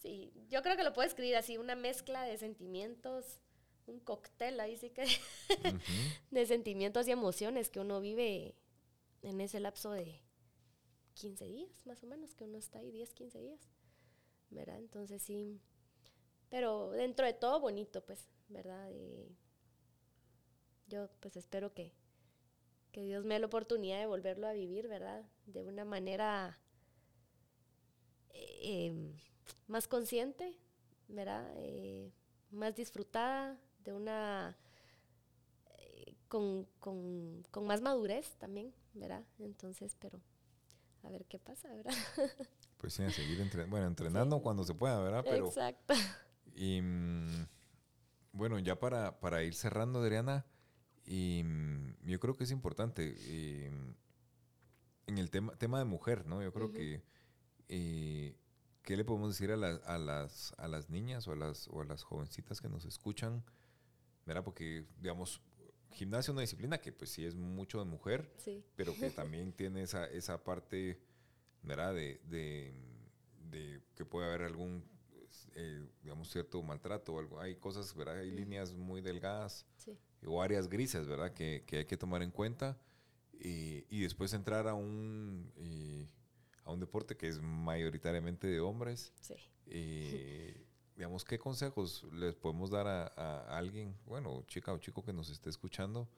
Sí, 0.00 0.32
yo 0.48 0.62
creo 0.62 0.76
que 0.76 0.84
lo 0.84 0.92
puedo 0.92 1.08
escribir 1.08 1.36
así, 1.36 1.58
una 1.58 1.74
mezcla 1.74 2.22
de 2.22 2.38
sentimientos 2.38 3.40
un 3.88 4.00
cóctel 4.00 4.60
ahí 4.60 4.76
sí 4.76 4.90
que 4.90 5.04
de 6.30 6.46
sentimientos 6.46 7.08
y 7.08 7.12
emociones 7.12 7.70
que 7.70 7.80
uno 7.80 8.00
vive 8.00 8.54
en 9.22 9.40
ese 9.40 9.60
lapso 9.60 9.90
de 9.90 10.22
15 11.14 11.44
días, 11.46 11.86
más 11.86 12.02
o 12.02 12.06
menos, 12.06 12.34
que 12.34 12.44
uno 12.44 12.58
está 12.58 12.78
ahí 12.78 12.90
10, 12.90 13.12
15 13.14 13.40
días, 13.40 13.60
¿verdad? 14.50 14.78
Entonces 14.78 15.22
sí, 15.22 15.60
pero 16.48 16.90
dentro 16.90 17.26
de 17.26 17.34
todo 17.34 17.60
bonito, 17.60 18.04
pues, 18.04 18.28
¿verdad? 18.48 18.90
yo 20.86 21.10
pues 21.20 21.36
espero 21.36 21.74
que, 21.74 21.92
que 22.92 23.02
Dios 23.02 23.24
me 23.24 23.34
dé 23.34 23.40
la 23.40 23.46
oportunidad 23.46 23.98
de 23.98 24.06
volverlo 24.06 24.46
a 24.46 24.52
vivir, 24.52 24.88
¿verdad? 24.88 25.28
De 25.46 25.62
una 25.62 25.84
manera 25.84 26.58
eh, 28.30 28.86
em, 28.86 29.12
más 29.66 29.86
consciente, 29.86 30.58
¿verdad? 31.08 31.46
Eh, 31.56 32.12
más 32.50 32.74
disfrutada, 32.74 33.58
de 33.84 33.92
una... 33.92 34.56
Con, 36.28 36.66
con, 36.78 37.42
con, 37.50 37.66
más 37.66 37.80
madurez 37.80 38.36
también, 38.36 38.74
¿verdad? 38.92 39.24
Entonces, 39.38 39.96
pero 39.98 40.20
a 41.02 41.08
ver 41.08 41.24
qué 41.26 41.38
pasa, 41.38 41.72
¿verdad? 41.72 41.94
Pues 42.78 42.92
sí, 42.92 43.02
a 43.02 43.10
seguir 43.10 43.40
entrenando, 43.40 43.72
bueno, 43.72 43.86
entrenando 43.88 44.40
cuando 44.40 44.62
se 44.62 44.72
pueda, 44.72 45.00
¿verdad? 45.00 45.24
Pero, 45.28 45.48
Exacto. 45.48 45.94
Y 46.54 46.80
mm, 46.80 47.48
bueno, 48.30 48.60
ya 48.60 48.78
para, 48.78 49.18
para 49.18 49.42
ir 49.42 49.52
cerrando, 49.54 49.98
Adriana, 49.98 50.46
y, 51.04 51.42
mm, 51.44 51.96
yo 52.04 52.20
creo 52.20 52.36
que 52.36 52.44
es 52.44 52.52
importante 52.52 53.66
en 53.66 55.18
el 55.18 55.28
tema, 55.30 55.56
tema 55.56 55.80
de 55.80 55.86
mujer, 55.86 56.24
¿no? 56.24 56.40
Yo 56.40 56.52
creo 56.52 56.70
que 56.70 57.02
¿qué 57.66 58.96
le 58.96 59.04
podemos 59.04 59.30
decir 59.30 59.50
a, 59.50 59.54
a, 59.54 59.98
las, 59.98 60.54
a 60.56 60.68
las 60.68 60.88
niñas 60.88 61.26
o 61.26 61.32
a 61.32 61.36
las, 61.36 61.66
o 61.68 61.80
a 61.80 61.84
las 61.84 62.04
jovencitas 62.04 62.60
que 62.60 62.68
nos 62.68 62.84
escuchan 62.84 63.44
¿verdad? 64.28 64.44
Porque, 64.44 64.84
digamos, 65.00 65.40
gimnasia 65.92 66.30
es 66.30 66.32
una 66.32 66.40
disciplina 66.42 66.78
que 66.78 66.92
pues 66.92 67.10
sí 67.10 67.24
es 67.24 67.34
mucho 67.34 67.78
de 67.78 67.84
mujer, 67.84 68.30
pero 68.76 68.94
que 68.94 69.10
también 69.10 69.52
tiene 69.52 69.82
esa, 69.82 70.06
esa 70.06 70.42
parte, 70.42 70.98
¿verdad? 71.62 71.94
De, 71.94 72.20
de, 72.28 73.82
que 73.94 74.04
puede 74.04 74.28
haber 74.28 74.42
algún, 74.42 74.84
eh, 75.54 75.84
digamos, 76.02 76.30
cierto 76.30 76.62
maltrato 76.62 77.14
o 77.14 77.18
algo. 77.18 77.40
Hay 77.40 77.56
cosas, 77.56 77.94
¿verdad? 77.94 78.18
Hay 78.18 78.30
líneas 78.30 78.74
muy 78.74 79.00
delgadas 79.00 79.66
o 80.24 80.42
áreas 80.42 80.68
grises, 80.68 81.06
¿verdad? 81.06 81.32
Que, 81.32 81.64
que, 81.66 81.78
hay 81.78 81.84
que 81.84 81.96
tomar 81.96 82.22
en 82.22 82.30
cuenta. 82.30 82.78
Y, 83.40 83.84
y 83.88 84.00
después 84.00 84.32
entrar 84.32 84.66
a 84.68 84.74
un, 84.74 85.52
eh, 85.56 86.06
a 86.64 86.72
un 86.72 86.80
deporte 86.80 87.16
que 87.16 87.28
es 87.28 87.40
mayoritariamente 87.40 88.46
de 88.46 88.60
hombres. 88.60 89.12
Sí. 89.20 89.34
Eh, 89.66 90.67
digamos, 90.98 91.24
¿qué 91.24 91.38
consejos 91.38 92.04
les 92.12 92.34
podemos 92.34 92.70
dar 92.70 92.88
a, 92.88 93.56
alguien, 93.56 93.96
bueno, 94.04 94.42
chica 94.48 94.72
o 94.72 94.78
chico 94.78 95.04
que 95.04 95.12
nos 95.12 95.30
esté 95.30 95.48
escuchando 95.48 96.08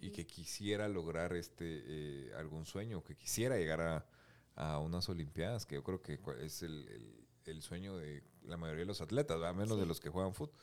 y 0.00 0.12
que 0.12 0.24
quisiera 0.24 0.88
lograr 0.88 1.34
este 1.34 1.82
eh, 1.84 2.32
algún 2.38 2.64
sueño, 2.64 3.02
que 3.02 3.16
quisiera 3.16 3.56
llegar 3.56 3.80
a, 3.80 4.06
a, 4.54 4.78
unas 4.78 5.08
Olimpiadas, 5.08 5.66
que 5.66 5.74
yo 5.74 5.82
creo 5.82 6.00
que 6.00 6.20
es 6.42 6.62
el, 6.62 7.26
el, 7.44 7.60
sueño 7.60 7.96
de 7.96 8.22
la 8.44 8.56
mayoría 8.56 8.82
de 8.82 8.86
los 8.86 9.00
atletas, 9.00 9.42
a 9.42 9.52
menos 9.52 9.76
de 9.80 9.84
los 9.84 9.98
que 9.98 10.10
juegan 10.10 10.32
fútbol. 10.32 10.54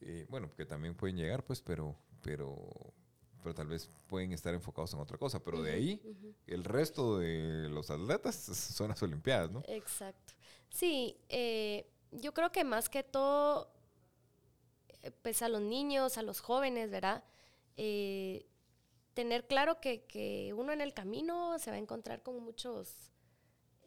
Eh, 0.00 0.26
bueno, 0.28 0.50
que 0.56 0.66
también 0.66 0.96
pueden 0.96 1.16
llegar, 1.16 1.44
pues, 1.44 1.60
pero, 1.60 1.94
pero, 2.22 2.92
pero 3.40 3.54
tal 3.54 3.68
vez 3.68 3.88
pueden 4.08 4.32
estar 4.32 4.52
enfocados 4.52 4.94
en 4.94 4.98
otra 4.98 5.16
cosa. 5.16 5.38
Pero 5.44 5.62
de 5.62 5.70
ahí, 5.70 6.02
el 6.48 6.64
resto 6.64 7.20
de 7.20 7.68
los 7.68 7.88
atletas 7.88 8.34
son 8.34 8.88
las 8.88 9.00
Olimpiadas, 9.00 9.52
¿no? 9.52 9.62
Exacto. 9.68 10.34
Sí, 10.70 11.16
eh, 11.28 11.86
yo 12.12 12.32
creo 12.34 12.52
que 12.52 12.64
más 12.64 12.88
que 12.88 13.02
todo, 13.02 13.72
eh, 15.02 15.10
pues 15.22 15.42
a 15.42 15.48
los 15.48 15.62
niños, 15.62 16.18
a 16.18 16.22
los 16.22 16.40
jóvenes, 16.40 16.90
¿verdad? 16.90 17.24
Eh, 17.76 18.46
tener 19.14 19.46
claro 19.46 19.80
que, 19.80 20.52
uno 20.56 20.72
en 20.72 20.80
el 20.80 20.94
camino 20.94 21.58
se 21.58 21.70
va 21.70 21.76
a 21.76 21.80
encontrar 21.80 22.22
con 22.22 22.42
muchos 22.42 23.12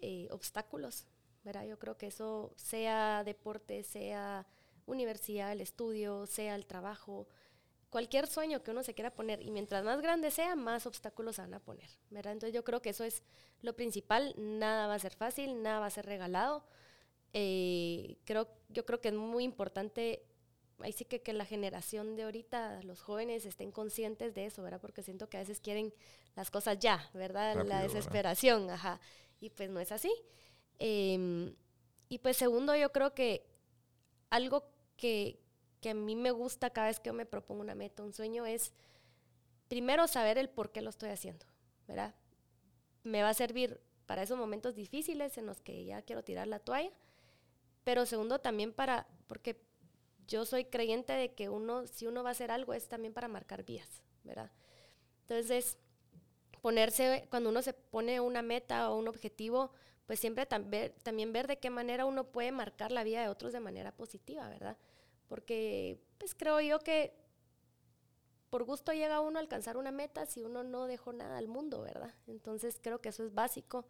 eh, 0.02 0.28
obstáculos, 0.32 1.06
¿verdad? 1.44 1.66
Yo 1.66 1.80
creo 1.80 1.98
que 1.98 2.08
eso 2.08 2.54
sea 2.58 3.24
deporte, 3.24 3.84
sea 3.84 4.46
universidad, 4.86 5.52
el 5.52 5.62
estudio, 5.62 6.26
sea 6.26 6.56
el 6.56 6.66
trabajo, 6.66 7.28
cualquier 7.90 8.28
sueño 8.28 8.62
que 8.62 8.72
uno 8.72 8.84
se 8.84 8.94
quiera 8.94 9.14
poner 9.14 9.42
y 9.42 9.52
mientras 9.52 9.84
más 9.84 10.02
grande 10.02 10.30
sea, 10.30 10.56
más 10.56 10.86
obstáculos 10.86 11.38
se 11.38 11.42
van 11.42 11.54
a 11.54 11.60
poner, 11.60 11.90
¿verdad? 12.10 12.34
Entonces 12.34 12.54
yo 12.54 12.64
creo 12.64 12.82
que 12.82 12.90
eso 12.90 13.04
es 13.04 13.24
lo 13.62 13.76
principal, 13.76 14.36
nada 14.38 14.88
va 14.88 14.96
a 14.96 15.00
ser 15.00 15.16
fácil, 15.16 15.64
nada 15.64 15.80
va 15.80 15.86
a 15.86 15.92
ser 15.92 16.06
regalado. 16.06 16.66
Eh, 17.38 18.16
creo, 18.24 18.48
yo 18.70 18.86
creo 18.86 19.02
que 19.02 19.10
es 19.10 19.14
muy 19.14 19.44
importante, 19.44 20.24
ahí 20.80 20.94
sí 20.94 21.04
que, 21.04 21.22
que 21.22 21.34
la 21.34 21.44
generación 21.44 22.16
de 22.16 22.24
ahorita, 22.24 22.82
los 22.84 23.02
jóvenes 23.02 23.46
estén 23.46 23.74
conscientes 23.74 24.34
de 24.34 24.46
eso, 24.46 24.64
¿verdad? 24.64 24.80
Porque 24.80 25.04
siento 25.04 25.28
que 25.28 25.36
a 25.36 25.42
veces 25.42 25.60
quieren 25.60 25.94
las 26.38 26.50
cosas 26.50 26.80
ya, 26.80 27.10
¿verdad? 27.14 27.66
la 27.66 27.82
desesperación, 27.82 28.70
ajá. 28.70 29.02
Y 29.42 29.50
pues 29.50 29.70
no 29.70 29.82
es 29.82 29.92
así. 29.92 30.14
Em, 30.80 31.54
y 32.08 32.20
pues 32.20 32.38
segundo, 32.38 32.74
yo 32.74 32.94
creo 32.94 33.14
que 33.14 33.46
algo 34.30 34.72
que, 34.96 35.38
que 35.82 35.90
a 35.90 35.94
mí 35.94 36.16
me 36.16 36.32
gusta 36.32 36.70
cada 36.70 36.88
vez 36.88 37.02
que 37.02 37.08
yo 37.08 37.14
me 37.14 37.26
propongo 37.26 37.60
una 37.60 37.76
meta, 37.76 38.02
un 38.02 38.14
sueño, 38.14 38.46
es 38.46 38.72
primero 39.68 40.08
saber 40.08 40.38
el 40.38 40.48
por 40.48 40.72
qué 40.72 40.82
lo 40.82 40.90
estoy 40.90 41.10
haciendo, 41.10 41.46
¿verdad? 41.86 42.16
Me 43.04 43.24
va 43.24 43.30
a 43.32 43.34
servir 43.34 43.82
para 44.06 44.24
esos 44.24 44.38
momentos 44.38 44.74
difíciles 44.74 45.38
en 45.38 45.48
los 45.48 45.60
que 45.60 45.84
ya 45.84 46.02
quiero 46.02 46.24
tirar 46.24 46.48
la 46.48 46.60
toalla, 46.60 46.94
pero 47.86 48.06
segundo 48.06 48.40
también 48.40 48.74
para, 48.74 49.08
porque 49.28 49.62
yo 50.28 50.44
soy 50.44 50.66
creyente 50.66 51.14
de 51.14 51.34
que 51.34 51.48
uno, 51.48 51.88
si 51.88 52.06
uno 52.06 52.22
va 52.22 52.30
a 52.30 52.32
hacer 52.34 52.52
algo, 52.52 52.74
es 52.74 52.90
también 52.90 53.14
para 53.14 53.30
marcar 53.30 53.64
vías, 53.64 54.04
¿verdad? 54.26 54.52
Entonces, 55.22 55.78
ponerse, 56.62 57.28
cuando 57.30 57.50
uno 57.50 57.62
se 57.62 57.72
pone 57.74 58.20
una 58.20 58.42
meta 58.42 58.92
o 58.92 58.98
un 58.98 59.08
objetivo, 59.08 59.72
pues 60.06 60.20
siempre 60.20 60.46
también, 60.46 61.32
ver 61.32 61.48
de 61.48 61.60
qué 61.60 61.70
manera 61.70 62.06
uno 62.06 62.26
puede 62.26 62.52
marcar 62.52 62.92
la 62.92 63.06
vida 63.06 63.22
de 63.22 63.30
otros 63.30 63.54
de 63.54 63.62
manera 63.62 63.94
positiva, 63.94 64.50
¿verdad? 64.50 64.78
porque 65.28 66.00
pues 66.18 66.36
creo 66.36 66.62
yo 66.62 66.80
que 66.80 67.14
por 68.50 68.64
gusto 68.64 68.94
llega 68.94 69.20
uno 69.20 69.38
a 69.38 69.42
alcanzar 69.42 69.78
una 69.78 69.92
meta 69.92 70.26
si 70.26 70.42
uno 70.42 70.64
no 70.64 70.86
dejó 70.86 71.12
nada 71.14 71.38
al 71.38 71.48
mundo, 71.48 71.82
¿verdad? 71.82 72.14
Entonces 72.28 72.80
creo 72.82 73.02
que 73.02 73.10
eso 73.10 73.24
es 73.24 73.34
básico, 73.34 73.86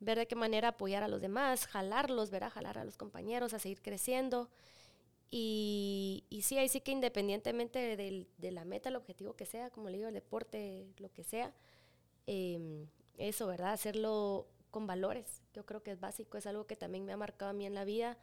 ver 0.00 0.18
de 0.18 0.26
qué 0.26 0.36
manera 0.36 0.68
apoyar 0.68 1.02
a 1.02 1.08
los 1.08 1.20
demás, 1.20 1.66
jalarlos, 1.66 2.30
¿verdad? 2.30 2.50
Jalar 2.50 2.78
a 2.78 2.84
los 2.84 2.96
compañeros 2.96 3.54
a 3.54 3.58
seguir 3.58 3.82
creciendo. 3.82 4.50
Y, 5.30 6.24
y 6.30 6.42
sí, 6.42 6.58
ahí 6.58 6.68
sí 6.68 6.80
que 6.80 6.92
independientemente 6.92 7.96
de 7.96 8.52
la 8.52 8.64
meta, 8.64 8.88
el 8.88 8.96
objetivo 8.96 9.34
que 9.34 9.46
sea, 9.46 9.70
como 9.70 9.90
le 9.90 9.96
digo, 9.96 10.08
el 10.08 10.14
deporte, 10.14 10.86
lo 10.98 11.12
que 11.12 11.24
sea, 11.24 11.52
em, 12.26 12.86
eso, 13.18 13.46
¿verdad? 13.46 13.72
Hacerlo 13.72 14.46
con 14.70 14.86
valores, 14.86 15.42
yo 15.52 15.64
creo 15.66 15.82
que 15.82 15.92
es 15.92 16.00
básico, 16.00 16.36
es 16.36 16.46
algo 16.46 16.66
que 16.66 16.76
también 16.76 17.04
me 17.04 17.12
ha 17.12 17.16
marcado 17.16 17.50
a 17.50 17.54
mí 17.54 17.66
en 17.66 17.74
la 17.74 17.84
vida. 17.84 18.18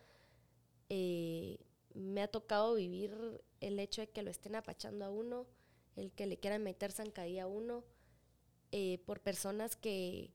Eh, 0.89 1.57
me 1.93 2.21
ha 2.21 2.27
tocado 2.27 2.75
vivir 2.75 3.41
el 3.59 3.79
hecho 3.79 4.01
de 4.01 4.09
que 4.09 4.23
lo 4.23 4.31
estén 4.31 4.55
apachando 4.55 5.05
a 5.05 5.09
uno, 5.09 5.47
el 5.95 6.11
que 6.11 6.25
le 6.25 6.37
quieran 6.37 6.63
meter 6.63 6.91
zancadilla 6.91 7.43
a 7.43 7.47
uno, 7.47 7.83
eh, 8.71 8.99
por 9.05 9.19
personas 9.19 9.75
que, 9.75 10.31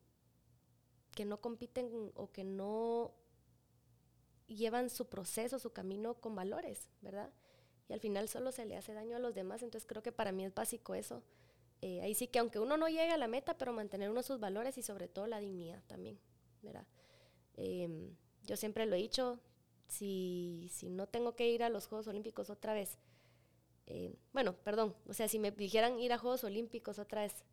que 1.17 1.25
no 1.25 1.41
compiten 1.41 2.13
o 2.15 2.31
que 2.31 2.45
no 2.45 3.15
llevan 4.47 4.91
su 4.91 5.09
proceso, 5.09 5.59
su 5.59 5.73
camino 5.73 6.15
con 6.15 6.37
valores, 6.37 6.91
¿verdad? 7.01 7.33
Y 7.89 7.95
al 7.95 8.01
final 8.01 8.29
solo 8.29 8.53
se 8.53 8.67
le 8.67 8.77
hace 8.77 8.93
daño 8.93 9.17
a 9.17 9.19
los 9.19 9.35
demás, 9.35 9.63
entonces 9.63 9.89
creo 9.89 10.03
que 10.03 10.13
para 10.13 10.31
mí 10.31 10.45
es 10.45 10.55
básico 10.55 10.95
eso. 10.95 11.23
Eh, 11.81 12.03
ahí 12.03 12.15
sí 12.15 12.29
que 12.29 12.39
aunque 12.39 12.61
uno 12.61 12.77
no 12.77 12.89
llegue 12.89 13.13
a 13.13 13.17
la 13.17 13.29
meta, 13.29 13.57
pero 13.57 13.73
mantener 13.73 14.11
uno 14.11 14.23
sus 14.23 14.39
valores 14.39 14.77
y 14.77 14.83
sobre 14.83 15.09
todo 15.09 15.27
la 15.27 15.41
dignidad 15.41 15.83
también, 15.87 16.21
¿verdad? 16.61 16.87
Em, 17.55 18.15
yo 18.45 18.57
siempre 18.57 18.85
lo 18.85 18.95
he 18.95 18.99
dicho, 18.99 19.41
si, 19.89 20.69
si 20.71 20.91
no 20.91 21.07
tengo 21.07 21.35
que 21.35 21.49
ir 21.49 21.63
a 21.63 21.71
los 21.71 21.87
Juegos 21.87 22.09
Olímpicos 22.09 22.51
otra 22.51 22.75
vez, 22.75 22.99
eh, 23.87 24.15
bueno, 24.35 24.55
perdón, 24.55 24.95
o 25.07 25.15
sea, 25.15 25.29
si 25.29 25.39
me 25.39 25.51
dijeran 25.51 25.99
ir 25.99 26.13
a 26.13 26.19
Juegos 26.19 26.45
Olímpicos 26.45 26.99
otra 26.99 27.23
vez, 27.23 27.45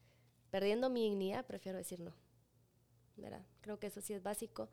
perdiendo 0.51 0.89
mi 0.89 1.03
dignidad, 1.03 1.45
prefiero 1.45 1.77
decir 1.77 2.01
no. 2.01 2.13
¿Verdad? 3.17 3.45
Creo 3.61 3.79
que 3.79 3.87
eso 3.87 4.01
sí 4.01 4.13
es 4.13 4.23
básico 4.23 4.69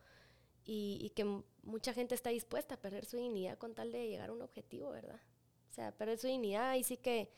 y, 0.65 1.11
que 1.15 1.25
mucha 1.63 1.93
gente 1.93 2.15
está 2.15 2.31
dispuesta 2.31 2.75
a 2.75 2.81
perder 2.81 3.05
su 3.05 3.17
dignidad 3.17 3.59
con 3.59 3.75
tal 3.75 3.93
de 3.93 4.09
llegar 4.09 4.31
a 4.31 4.33
un 4.33 4.43
objetivo, 4.43 4.91
¿verdad? 4.91 5.21
O 5.71 5.75
sea, 5.75 5.93
perder 5.93 6.19
su 6.19 6.27
dignidad 6.27 6.75
y 6.75 6.85
sí 6.85 6.97
que 6.97 7.31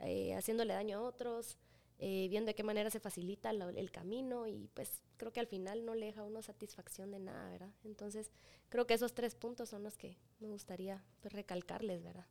eh, 0.00 0.34
haciéndole 0.34 0.74
daño 0.74 0.98
a 0.98 1.02
otros, 1.02 1.56
eh, 1.98 2.26
viendo 2.28 2.48
de 2.48 2.54
qué 2.54 2.62
manera 2.62 2.90
se 2.90 3.00
facilita 3.00 3.50
el 3.50 3.90
camino 3.90 4.46
y 4.46 4.68
pues 4.74 5.00
creo 5.16 5.32
que 5.32 5.40
al 5.40 5.46
final 5.46 5.84
no 5.84 5.94
le 5.94 6.06
deja 6.06 6.24
uno 6.24 6.42
satisfacción 6.42 7.10
de 7.12 7.20
nada, 7.20 7.50
¿verdad? 7.50 7.70
Entonces 7.84 8.30
creo 8.68 8.86
que 8.86 8.94
esos 8.94 9.14
tres 9.14 9.34
puntos 9.34 9.68
son 9.68 9.82
los 9.82 9.96
que 9.96 10.18
me 10.40 10.48
gustaría 10.48 11.04
pues, 11.20 11.32
recalcarles, 11.32 12.02
¿verdad? 12.02 12.26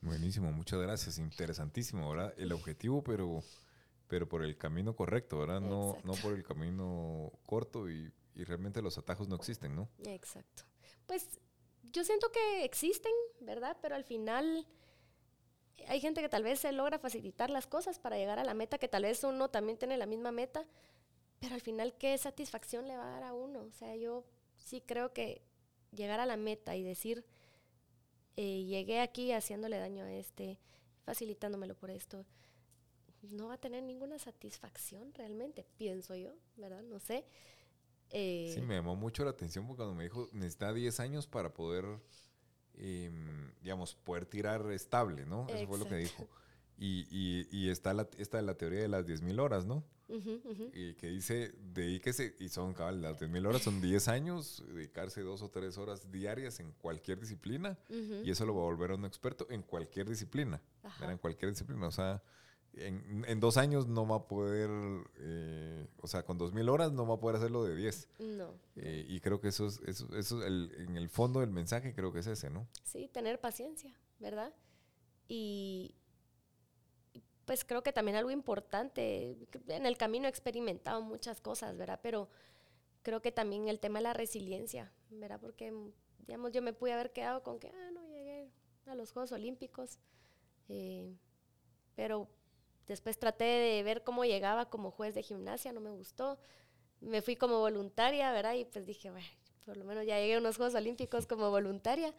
Buenísimo, 0.00 0.50
muchas 0.50 0.80
gracias, 0.80 1.18
interesantísimo, 1.18 2.10
¿verdad? 2.10 2.34
El 2.36 2.50
objetivo, 2.50 3.04
pero, 3.04 3.44
pero 4.12 4.28
por 4.28 4.44
el 4.44 4.58
camino 4.58 4.94
correcto, 4.94 5.38
¿verdad? 5.38 5.62
No, 5.62 5.96
no 6.04 6.12
por 6.16 6.34
el 6.34 6.42
camino 6.42 7.32
corto 7.46 7.88
y, 7.88 8.12
y 8.34 8.44
realmente 8.44 8.82
los 8.82 8.98
atajos 8.98 9.26
no 9.26 9.36
existen, 9.36 9.74
¿no? 9.74 9.88
Exacto. 10.04 10.64
Pues 11.06 11.40
yo 11.84 12.04
siento 12.04 12.30
que 12.30 12.62
existen, 12.62 13.10
¿verdad? 13.40 13.74
Pero 13.80 13.94
al 13.94 14.04
final 14.04 14.68
hay 15.88 15.98
gente 15.98 16.20
que 16.20 16.28
tal 16.28 16.42
vez 16.42 16.60
se 16.60 16.72
logra 16.72 16.98
facilitar 16.98 17.48
las 17.48 17.66
cosas 17.66 17.98
para 17.98 18.18
llegar 18.18 18.38
a 18.38 18.44
la 18.44 18.52
meta, 18.52 18.76
que 18.76 18.86
tal 18.86 19.04
vez 19.04 19.24
uno 19.24 19.48
también 19.48 19.78
tiene 19.78 19.96
la 19.96 20.04
misma 20.04 20.30
meta, 20.30 20.66
pero 21.40 21.54
al 21.54 21.62
final, 21.62 21.94
¿qué 21.94 22.18
satisfacción 22.18 22.86
le 22.88 22.98
va 22.98 23.06
a 23.06 23.12
dar 23.12 23.22
a 23.22 23.32
uno? 23.32 23.60
O 23.60 23.72
sea, 23.72 23.96
yo 23.96 24.26
sí 24.58 24.82
creo 24.82 25.14
que 25.14 25.40
llegar 25.90 26.20
a 26.20 26.26
la 26.26 26.36
meta 26.36 26.76
y 26.76 26.82
decir, 26.82 27.24
eh, 28.36 28.64
llegué 28.64 29.00
aquí 29.00 29.32
haciéndole 29.32 29.78
daño 29.78 30.04
a 30.04 30.12
este, 30.12 30.58
facilitándomelo 31.02 31.74
por 31.74 31.90
esto, 31.90 32.26
no 33.22 33.48
va 33.48 33.54
a 33.54 33.58
tener 33.58 33.82
ninguna 33.82 34.18
satisfacción 34.18 35.12
realmente, 35.14 35.66
pienso 35.76 36.14
yo, 36.16 36.34
¿verdad? 36.56 36.82
No 36.82 36.98
sé. 36.98 37.24
sí, 38.10 38.60
me 38.60 38.74
llamó 38.74 38.96
mucho 38.96 39.24
la 39.24 39.30
atención 39.30 39.66
porque 39.66 39.78
cuando 39.78 39.94
me 39.94 40.04
dijo, 40.04 40.28
necesita 40.32 40.72
10 40.72 41.00
años 41.00 41.26
para 41.26 41.54
poder 41.54 41.84
Em, 42.74 43.52
digamos, 43.60 43.94
poder 43.94 44.26
tirar 44.26 44.70
estable, 44.72 45.26
¿no? 45.26 45.46
Eso 45.48 45.66
fue 45.66 45.78
lo 45.78 45.86
que 45.86 45.96
dijo. 45.96 46.28
Y, 46.78 47.06
y, 47.10 47.46
y 47.50 47.68
está 47.68 47.92
la, 47.92 48.08
esta 48.18 48.40
la 48.42 48.54
teoría 48.56 48.80
de 48.80 48.88
las 48.88 49.06
10.000 49.06 49.40
horas, 49.40 49.66
¿no? 49.66 49.84
Y 50.74 50.94
que 50.94 51.08
dice, 51.08 51.54
dedíquese, 51.72 52.34
y 52.40 52.48
son, 52.48 52.74
cabal, 52.74 53.00
las 53.00 53.20
10.000 53.20 53.46
horas 53.46 53.62
son 53.62 53.80
10 53.80 54.08
años, 54.08 54.64
dedicarse 54.66 55.20
dos 55.20 55.42
o 55.42 55.50
tres 55.50 55.78
horas 55.78 56.10
diarias 56.10 56.60
en 56.60 56.72
cualquier 56.72 57.20
disciplina, 57.20 57.78
y 57.88 58.30
eso 58.30 58.44
lo 58.46 58.54
va 58.54 58.62
a 58.62 58.64
volver 58.64 58.90
a 58.90 58.94
un 58.96 59.04
experto 59.04 59.46
en 59.48 59.62
cualquier 59.62 60.08
disciplina, 60.08 60.60
en 61.00 61.18
cualquier 61.18 61.52
disciplina, 61.52 61.86
o 61.86 61.92
sea, 61.92 62.22
en, 62.74 63.24
en, 63.28 63.40
dos 63.40 63.56
años 63.56 63.86
no 63.86 64.06
va 64.06 64.16
a 64.16 64.26
poder, 64.26 64.70
eh, 65.18 65.86
o 66.00 66.06
sea, 66.06 66.24
con 66.24 66.38
dos 66.38 66.52
mil 66.52 66.68
horas 66.68 66.92
no 66.92 67.06
va 67.06 67.14
a 67.14 67.20
poder 67.20 67.36
hacerlo 67.36 67.64
de 67.64 67.76
diez. 67.76 68.08
No. 68.18 68.54
Eh, 68.76 69.04
y 69.08 69.20
creo 69.20 69.40
que 69.40 69.48
eso 69.48 69.66
es, 69.66 69.80
eso, 69.86 70.14
eso 70.16 70.44
el, 70.44 70.72
en 70.78 70.96
el 70.96 71.08
fondo 71.08 71.40
del 71.40 71.50
mensaje 71.50 71.94
creo 71.94 72.12
que 72.12 72.20
es 72.20 72.26
ese, 72.26 72.50
¿no? 72.50 72.66
Sí, 72.84 73.08
tener 73.08 73.40
paciencia, 73.40 73.94
¿verdad? 74.18 74.54
Y 75.28 75.94
pues 77.44 77.64
creo 77.64 77.82
que 77.82 77.92
también 77.92 78.16
algo 78.16 78.30
importante, 78.30 79.36
en 79.68 79.86
el 79.86 79.96
camino 79.96 80.26
he 80.26 80.30
experimentado 80.30 81.02
muchas 81.02 81.40
cosas, 81.40 81.76
¿verdad? 81.76 82.00
Pero 82.02 82.28
creo 83.02 83.20
que 83.20 83.32
también 83.32 83.68
el 83.68 83.80
tema 83.80 83.98
de 83.98 84.04
la 84.04 84.12
resiliencia, 84.12 84.92
¿verdad? 85.10 85.40
Porque, 85.40 85.72
digamos, 86.26 86.52
yo 86.52 86.62
me 86.62 86.72
pude 86.72 86.92
haber 86.92 87.12
quedado 87.12 87.42
con 87.42 87.58
que, 87.58 87.68
ah, 87.68 87.90
no 87.92 88.06
llegué 88.06 88.50
a 88.86 88.94
los 88.94 89.12
Juegos 89.12 89.32
Olímpicos, 89.32 89.98
eh, 90.68 91.14
pero 91.94 92.28
Después 92.88 93.18
traté 93.18 93.44
de 93.44 93.82
ver 93.82 94.02
cómo 94.02 94.24
llegaba 94.24 94.68
como 94.68 94.90
juez 94.90 95.14
de 95.14 95.22
gimnasia, 95.22 95.72
no 95.72 95.80
me 95.80 95.90
gustó. 95.90 96.38
Me 97.00 97.22
fui 97.22 97.36
como 97.36 97.58
voluntaria, 97.58 98.32
¿verdad? 98.32 98.54
Y 98.54 98.64
pues 98.64 98.86
dije, 98.86 99.10
bueno, 99.10 99.26
por 99.64 99.76
lo 99.76 99.84
menos 99.84 100.06
ya 100.06 100.18
llegué 100.18 100.34
a 100.34 100.38
unos 100.38 100.56
Juegos 100.56 100.74
Olímpicos 100.74 101.26
como 101.26 101.50
voluntaria. 101.50 102.14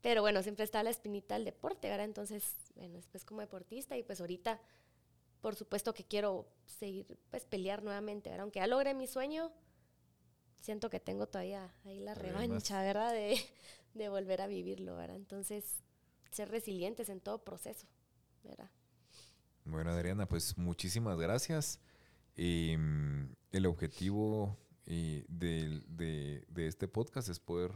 Pero 0.00 0.22
bueno, 0.22 0.42
siempre 0.42 0.64
está 0.64 0.82
la 0.82 0.90
espinita 0.90 1.34
del 1.34 1.44
deporte, 1.44 1.88
¿verdad? 1.88 2.04
Entonces, 2.04 2.54
bueno, 2.76 2.94
después 2.94 3.24
como 3.24 3.40
deportista 3.40 3.96
y 3.96 4.02
pues 4.02 4.20
ahorita, 4.20 4.60
por 5.40 5.56
supuesto 5.56 5.92
que 5.92 6.04
quiero 6.04 6.46
seguir, 6.66 7.18
pues 7.30 7.44
pelear 7.44 7.82
nuevamente, 7.82 8.30
¿verdad? 8.30 8.44
Aunque 8.44 8.60
ya 8.60 8.66
logré 8.66 8.94
mi 8.94 9.06
sueño, 9.06 9.50
siento 10.60 10.88
que 10.88 11.00
tengo 11.00 11.26
todavía 11.26 11.74
ahí 11.84 11.98
la 11.98 12.14
revancha, 12.14 12.80
¿verdad? 12.82 13.12
De, 13.12 13.38
de 13.94 14.08
volver 14.08 14.40
a 14.40 14.46
vivirlo, 14.46 14.96
¿verdad? 14.96 15.16
Entonces, 15.16 15.82
ser 16.30 16.48
resilientes 16.48 17.08
en 17.08 17.20
todo 17.20 17.42
proceso, 17.42 17.88
¿verdad? 18.44 18.70
Bueno, 19.68 19.90
Adriana, 19.90 20.26
pues 20.26 20.56
muchísimas 20.56 21.18
gracias. 21.18 21.78
Em, 22.36 23.28
el 23.52 23.66
objetivo 23.66 24.56
eh, 24.86 25.26
de, 25.28 26.42
este 26.56 26.88
podcast 26.88 27.28
es 27.28 27.38
poder 27.38 27.72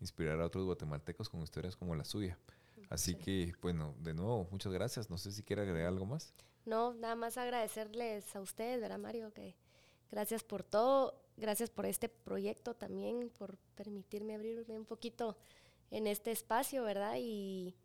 inspirar 0.00 0.40
a 0.40 0.46
otros 0.46 0.64
guatemaltecos 0.64 1.28
con 1.28 1.42
historias 1.42 1.76
como 1.76 1.94
la 1.94 2.04
suya. 2.04 2.36
Así 2.90 3.14
que, 3.14 3.52
bueno, 3.62 3.94
de 4.00 4.12
nuevo, 4.12 4.48
muchas 4.50 4.72
gracias. 4.72 5.08
No 5.08 5.18
sé 5.18 5.30
si 5.30 5.44
quiere 5.44 5.62
agregar 5.62 5.86
algo 5.86 6.04
más. 6.04 6.34
No, 6.64 6.94
nada 6.94 7.14
más 7.14 7.38
agradecerles 7.38 8.34
a 8.34 8.40
ustedes, 8.40 8.80
¿verdad, 8.80 8.98
Mario? 8.98 9.32
Que 9.32 9.54
gracias 10.10 10.42
por 10.42 10.64
todo. 10.64 11.14
gracias 11.36 11.70
por 11.70 11.86
este 11.86 12.08
proyecto 12.08 12.74
también, 12.74 13.30
por 13.38 13.56
permitirme 13.76 14.34
abrirme 14.34 14.76
un 14.76 14.84
poquito 14.84 15.36
en 15.92 16.08
este 16.08 16.32
espacio, 16.32 16.82
¿verdad? 16.82 17.14
Y, 17.18 17.76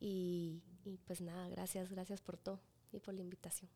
y, 0.00 0.62
pues 1.06 1.20
nada, 1.20 1.50
gracias, 1.50 1.90
gracias 1.90 2.22
por 2.22 2.38
todo 2.38 2.60
y 2.92 3.00
por 3.00 3.14
la 3.14 3.20
invitación. 3.20 3.70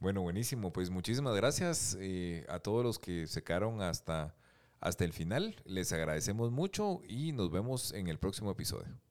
Bueno, 0.00 0.22
buenísimo. 0.22 0.72
Pues 0.72 0.90
muchísimas 0.90 1.34
gracias 1.34 1.96
eh, 2.00 2.44
a 2.48 2.58
todos 2.58 2.84
los 2.84 2.98
que 2.98 3.26
se 3.26 3.42
quedaron 3.42 3.80
hasta, 3.80 4.34
hasta 4.80 5.04
el 5.04 5.12
final. 5.12 5.56
Les 5.64 5.92
agradecemos 5.92 6.50
mucho 6.50 7.00
y 7.08 7.32
nos 7.32 7.50
vemos 7.50 7.92
en 7.92 8.08
el 8.08 8.18
próximo 8.18 8.50
episodio. 8.50 9.03